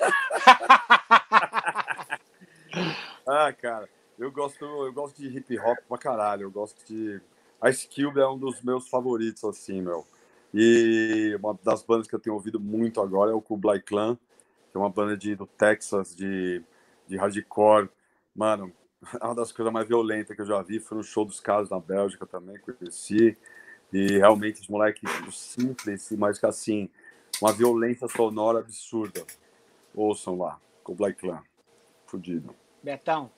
[3.26, 3.88] ah, cara,
[4.18, 6.42] eu gosto, eu gosto de hip hop pra caralho.
[6.42, 7.20] Eu gosto de.
[7.68, 10.06] Ice Cube é um dos meus favoritos, assim, meu.
[10.52, 14.18] E uma das bandas que eu tenho ouvido muito agora é o Kublai Klan,
[14.70, 16.62] que é uma banda de, do Texas, de,
[17.06, 17.88] de hardcore.
[18.34, 18.72] Mano,
[19.22, 20.80] uma das coisas mais violentas que eu já vi.
[20.80, 23.36] Foi no show dos caras na Bélgica também, conheci.
[23.92, 26.88] E realmente os moleques simples, mas que assim,
[27.40, 29.24] uma violência sonora absurda.
[29.94, 31.42] Ouçam lá, Kublai Klan.
[32.06, 32.54] Fudido.
[32.82, 33.30] Betão.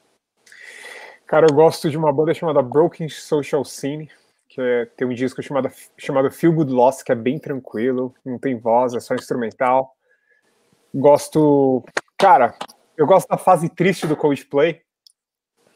[1.26, 4.10] Cara, eu gosto de uma banda chamada Broken Social Scene
[4.52, 8.39] que é, tem um disco chamado, chamado Feel Good Loss, que é bem tranquilo, não
[8.39, 9.97] tem voz, é só instrumental.
[10.94, 11.82] Gosto.
[12.18, 12.55] Cara,
[12.94, 14.82] eu gosto da fase triste do Coldplay.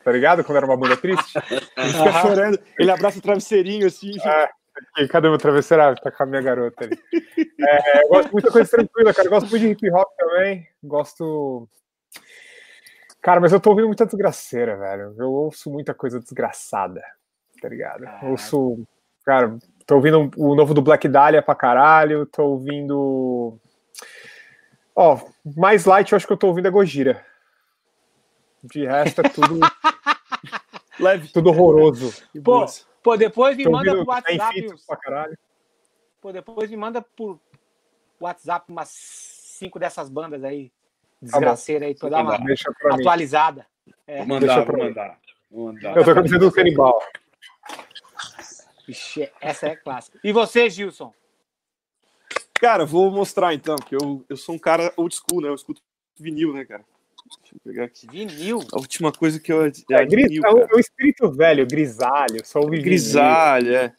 [0.06, 0.44] Tá ligado?
[0.44, 1.36] Quando era uma banda triste.
[1.76, 4.12] Ele fica chorando, ele abraça o travesseirinho assim.
[4.96, 5.82] É, cadê meu travesseiro?
[5.82, 6.96] Ah, tá com a minha garota ali.
[7.60, 9.26] É, eu gosto muito de coisa tranquila, cara.
[9.26, 10.64] Eu gosto muito de hip hop também.
[10.80, 11.68] Gosto.
[13.20, 15.12] Cara, mas eu tô ouvindo muita desgraceira, velho.
[15.18, 17.02] Eu ouço muita coisa desgraçada
[17.60, 18.04] tá ligado?
[18.04, 18.26] Caraca.
[18.26, 18.86] Ouço.
[19.24, 23.58] Cara, tô ouvindo o novo do Black Dahlia pra caralho, tô ouvindo.
[24.94, 25.18] Ó,
[25.56, 27.24] mais light eu acho que eu tô ouvindo é Gojira.
[28.70, 29.60] De resto é tudo.
[30.98, 31.28] Leve.
[31.28, 32.12] Tudo horroroso.
[32.42, 32.66] Pô,
[33.02, 34.66] pô depois me tô manda pro WhatsApp.
[34.86, 35.38] Pra caralho.
[36.20, 37.38] Pô, depois me manda por
[38.20, 40.68] WhatsApp umas cinco dessas bandas aí.
[40.68, 40.74] Tá
[41.22, 42.38] Desgraceira aí, pra dar uma
[42.92, 43.66] atualizada.
[44.06, 44.18] É.
[44.18, 45.18] Vou mandar, vou mandar,
[45.50, 45.96] vou mandar.
[45.96, 47.02] Eu tô com a do canibal.
[48.88, 50.18] Ixi, essa é clássica.
[50.22, 51.12] E você, Gilson?
[52.54, 55.48] Cara, vou mostrar então, porque eu, eu sou um cara old school, né?
[55.48, 55.82] Eu escuto
[56.18, 56.84] vinil, né, cara?
[57.40, 58.06] Deixa eu pegar aqui.
[58.10, 58.60] Vinil?
[58.72, 59.64] A última coisa que eu.
[59.64, 63.92] É, é, vinil, é, o, é o espírito velho, grisalho, só o Grisalho, é.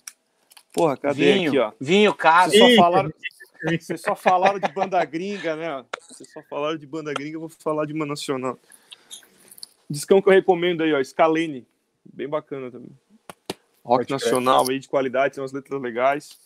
[0.73, 1.71] Porra, cadê vinho, aqui, ó?
[1.79, 2.49] Vinho, cara.
[2.49, 3.13] Vocês só, falaram,
[3.79, 5.85] vocês só falaram de banda gringa, né?
[6.09, 8.57] Vocês só falaram de banda gringa, eu vou falar de uma nacional.
[9.89, 11.65] Discão que eu recomendo aí, ó, Scalene.
[12.13, 12.91] Bem bacana também.
[13.83, 16.37] Rock nacional aí de qualidade, tem umas letras legais.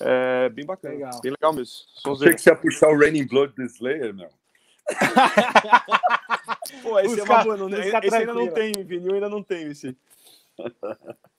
[0.00, 0.94] É bem bacana.
[0.94, 1.20] Legal.
[1.22, 1.74] Bem legal mesmo.
[2.04, 4.28] Achei que você ia puxar o Raining Blood do Slayer, meu.
[6.82, 7.56] Pô, esse é uma boa.
[7.56, 9.96] Não, esse ainda não tem, vinil ainda não tem esse.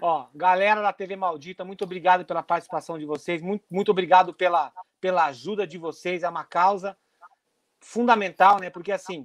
[0.00, 4.70] Ó, galera da TV Maldita, muito obrigado pela participação de vocês, muito, muito obrigado pela,
[5.00, 6.94] pela ajuda de vocês, é uma causa
[7.80, 8.68] fundamental, né?
[8.68, 9.24] Porque assim,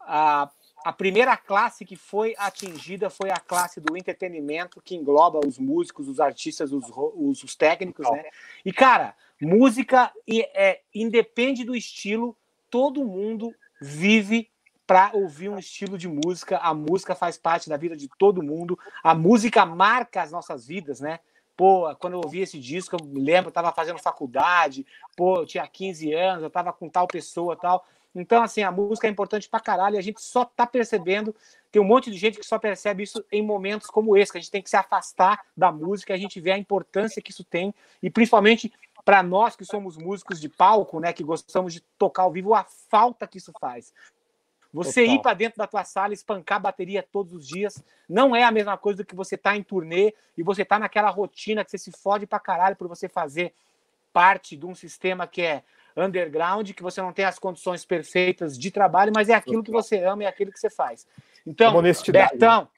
[0.00, 0.48] a,
[0.84, 6.08] a primeira classe que foi atingida foi a classe do entretenimento, que engloba os músicos,
[6.08, 8.24] os artistas, os, os, os técnicos, né?
[8.64, 12.36] E, cara, música é, independe do estilo,
[12.70, 14.50] todo mundo vive
[14.86, 16.58] para ouvir um estilo de música.
[16.58, 18.78] A música faz parte da vida de todo mundo.
[19.02, 21.18] A música marca as nossas vidas, né?
[21.56, 24.86] Pô, quando eu ouvi esse disco, eu me lembro, eu tava fazendo faculdade,
[25.16, 27.84] pô, eu tinha 15 anos, eu tava com tal pessoa tal.
[28.14, 31.34] Então, assim, a música é importante pra caralho e a gente só tá percebendo.
[31.70, 34.40] Tem um monte de gente que só percebe isso em momentos como esse, que a
[34.40, 37.74] gente tem que se afastar da música, a gente vê a importância que isso tem
[38.02, 38.72] e principalmente
[39.06, 42.64] para nós que somos músicos de palco, né, que gostamos de tocar ao vivo, a
[42.64, 43.94] falta que isso faz.
[44.72, 45.14] Você Total.
[45.14, 48.42] ir para dentro da tua sala, e espancar a bateria todos os dias, não é
[48.42, 51.70] a mesma coisa do que você tá em turnê e você tá naquela rotina que
[51.70, 53.54] você se fode pra caralho por você fazer
[54.12, 55.62] parte de um sistema que é
[55.96, 60.02] underground, que você não tem as condições perfeitas de trabalho, mas é aquilo que você
[60.02, 61.06] ama, é aquilo que você faz.
[61.46, 61.80] Então,
[62.10, 62.68] Betão,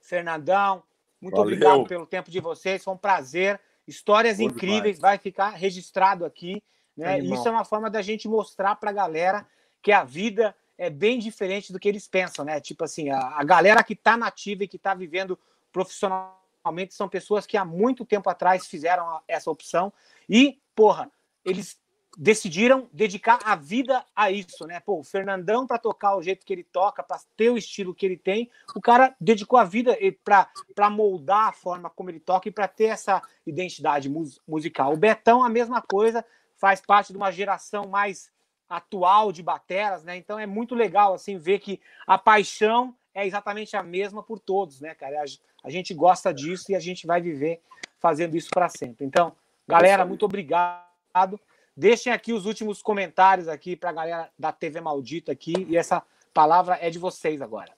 [0.00, 0.84] Fernandão,
[1.20, 1.54] muito Valeu.
[1.54, 3.60] obrigado pelo tempo de vocês, foi um prazer.
[3.86, 6.62] Histórias Bom incríveis, vai ficar registrado aqui.
[6.96, 7.18] Né?
[7.20, 9.46] Isso é uma forma da gente mostrar para a galera
[9.82, 12.60] que a vida é bem diferente do que eles pensam, né?
[12.60, 15.38] Tipo assim, a, a galera que está nativa e que está vivendo
[15.72, 19.92] profissionalmente são pessoas que há muito tempo atrás fizeram essa opção
[20.28, 21.10] e, porra,
[21.44, 21.78] eles
[22.16, 24.80] decidiram dedicar a vida a isso, né?
[24.80, 28.06] Pô, o Fernandão para tocar o jeito que ele toca, para ter o estilo que
[28.06, 32.52] ele tem, o cara dedicou a vida para moldar a forma como ele toca e
[32.52, 34.92] para ter essa identidade mus- musical.
[34.92, 36.24] O Betão a mesma coisa,
[36.56, 38.30] faz parte de uma geração mais
[38.68, 40.16] atual de bateras, né?
[40.16, 44.80] Então é muito legal assim ver que a paixão é exatamente a mesma por todos,
[44.80, 45.20] né, cara?
[45.20, 45.24] A,
[45.66, 47.60] a gente gosta disso e a gente vai viver
[47.98, 49.04] fazendo isso para sempre.
[49.04, 49.34] Então,
[49.66, 51.40] galera, muito obrigado.
[51.76, 56.02] Deixem aqui os últimos comentários aqui para a galera da TV Maldita aqui e essa
[56.32, 57.72] palavra é de vocês agora.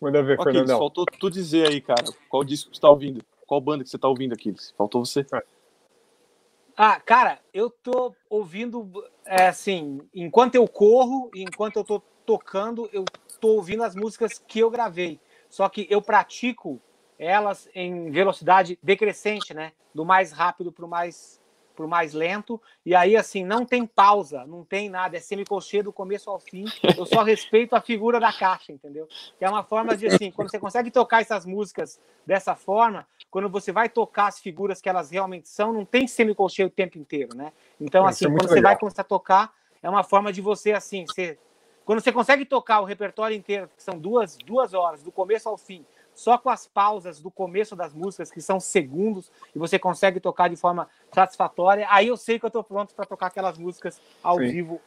[0.00, 0.78] Manda ver, Ok, Fernandão.
[0.78, 2.04] faltou tu dizer aí, cara.
[2.28, 3.24] Qual disco que você tá ouvindo?
[3.46, 4.54] Qual banda que você tá ouvindo aqui?
[4.76, 5.24] Faltou você.
[6.76, 12.88] Ah, cara, eu tô ouvindo, é, assim, enquanto eu corro, e enquanto eu tô tocando,
[12.92, 13.04] eu
[13.40, 15.18] tô ouvindo as músicas que eu gravei.
[15.48, 16.80] Só que eu pratico
[17.18, 19.72] elas em velocidade decrescente, né?
[19.92, 21.37] Do mais rápido pro mais
[21.78, 22.60] pro mais lento.
[22.84, 26.64] E aí, assim, não tem pausa, não tem nada, é semicolcheia do começo ao fim.
[26.96, 29.06] Eu só respeito a figura da caixa, entendeu?
[29.38, 33.48] Que é uma forma de, assim, quando você consegue tocar essas músicas dessa forma, quando
[33.48, 37.36] você vai tocar as figuras que elas realmente são, não tem semicolcheia o tempo inteiro,
[37.36, 37.52] né?
[37.80, 38.72] Então, Isso assim, é quando você legal.
[38.72, 41.38] vai começar a tocar, é uma forma de você, assim, ser...
[41.84, 45.56] Quando você consegue tocar o repertório inteiro, que são duas, duas horas, do começo ao
[45.56, 45.86] fim,
[46.18, 50.48] só com as pausas do começo das músicas, que são segundos, e você consegue tocar
[50.48, 54.36] de forma satisfatória, aí eu sei que eu tô pronto para tocar aquelas músicas ao
[54.38, 54.48] Sim.
[54.50, 54.80] vivo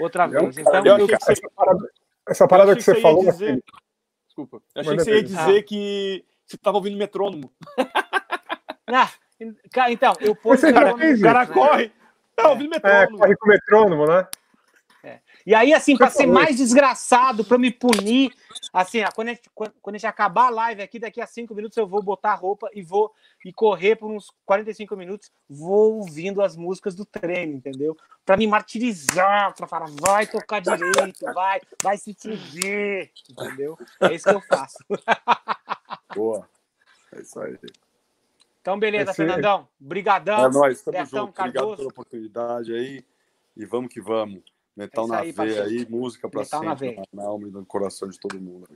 [0.00, 0.56] outra É um vez.
[0.56, 1.90] cara- Então, eu eu- que você- Essa parada,
[2.28, 3.72] essa parada Eu que você ia falou, dizer- Felipe,
[4.26, 4.62] Desculpa.
[4.74, 7.52] Eu achei que você ia dizer que você tava ouvindo metrônomo.
[8.94, 9.08] Ah,
[9.72, 10.70] cara, então, eu Você posso...
[10.70, 11.52] já fez O cara isso?
[11.52, 11.92] corre.
[12.36, 13.18] Tá ouvindo é, metrônomo.
[13.18, 14.26] corre com o metrônomo, né?
[15.46, 18.32] E aí, assim, para ser mais desgraçado, para me punir,
[18.72, 21.54] assim, quando, a gente, quando quando a gente acabar a live aqui, daqui a cinco
[21.54, 23.12] minutos eu vou botar a roupa e vou
[23.44, 27.96] e correr por uns 45 minutos, vou ouvindo as músicas do treino, entendeu?
[28.24, 33.76] Para me martirizar, para falar, vai tocar direito, vai, vai se fuder, entendeu?
[34.00, 34.78] É isso que eu faço.
[36.14, 36.48] Boa.
[37.12, 37.58] É isso aí.
[38.60, 39.68] Então, beleza, Esse- Fernandão.
[39.78, 40.44] Brigadão.
[40.46, 41.40] É nóis, tamo Betão junto.
[41.40, 41.76] Obrigado Cardoso.
[41.78, 43.04] pela oportunidade aí.
[43.56, 44.42] E vamos que vamos.
[44.76, 47.50] Metal É na aí, veia aí, música pra Metal na sempre, na, na alma e
[47.50, 48.66] no coração de todo mundo.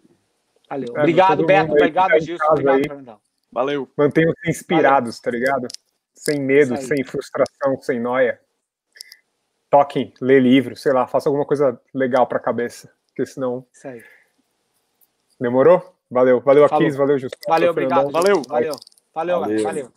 [0.69, 0.95] Valeu.
[0.97, 1.73] É, Obrigado, Beto.
[1.73, 2.45] Obrigado, Gilson.
[2.51, 2.83] Obrigado, aí.
[2.83, 3.21] Fernandão.
[3.51, 3.89] Valeu.
[3.97, 5.69] Mantenham-se inspirados, tá ligado?
[6.15, 8.41] Sem medo, sem frustração, sem noia.
[9.71, 12.93] Toquem, lê livro, sei lá, faça alguma coisa legal pra cabeça.
[13.09, 13.65] Porque senão.
[13.73, 14.05] Isso aí.
[15.41, 15.95] Demorou?
[16.11, 16.41] Valeu.
[16.41, 16.65] Valeu.
[16.65, 17.39] Akis, valeu, Justo.
[17.49, 18.11] Valeu, obrigado.
[18.11, 18.43] Valeu.
[18.49, 18.77] Valeu.
[19.15, 19.63] Valeu, Valeu.
[19.63, 19.93] valeu.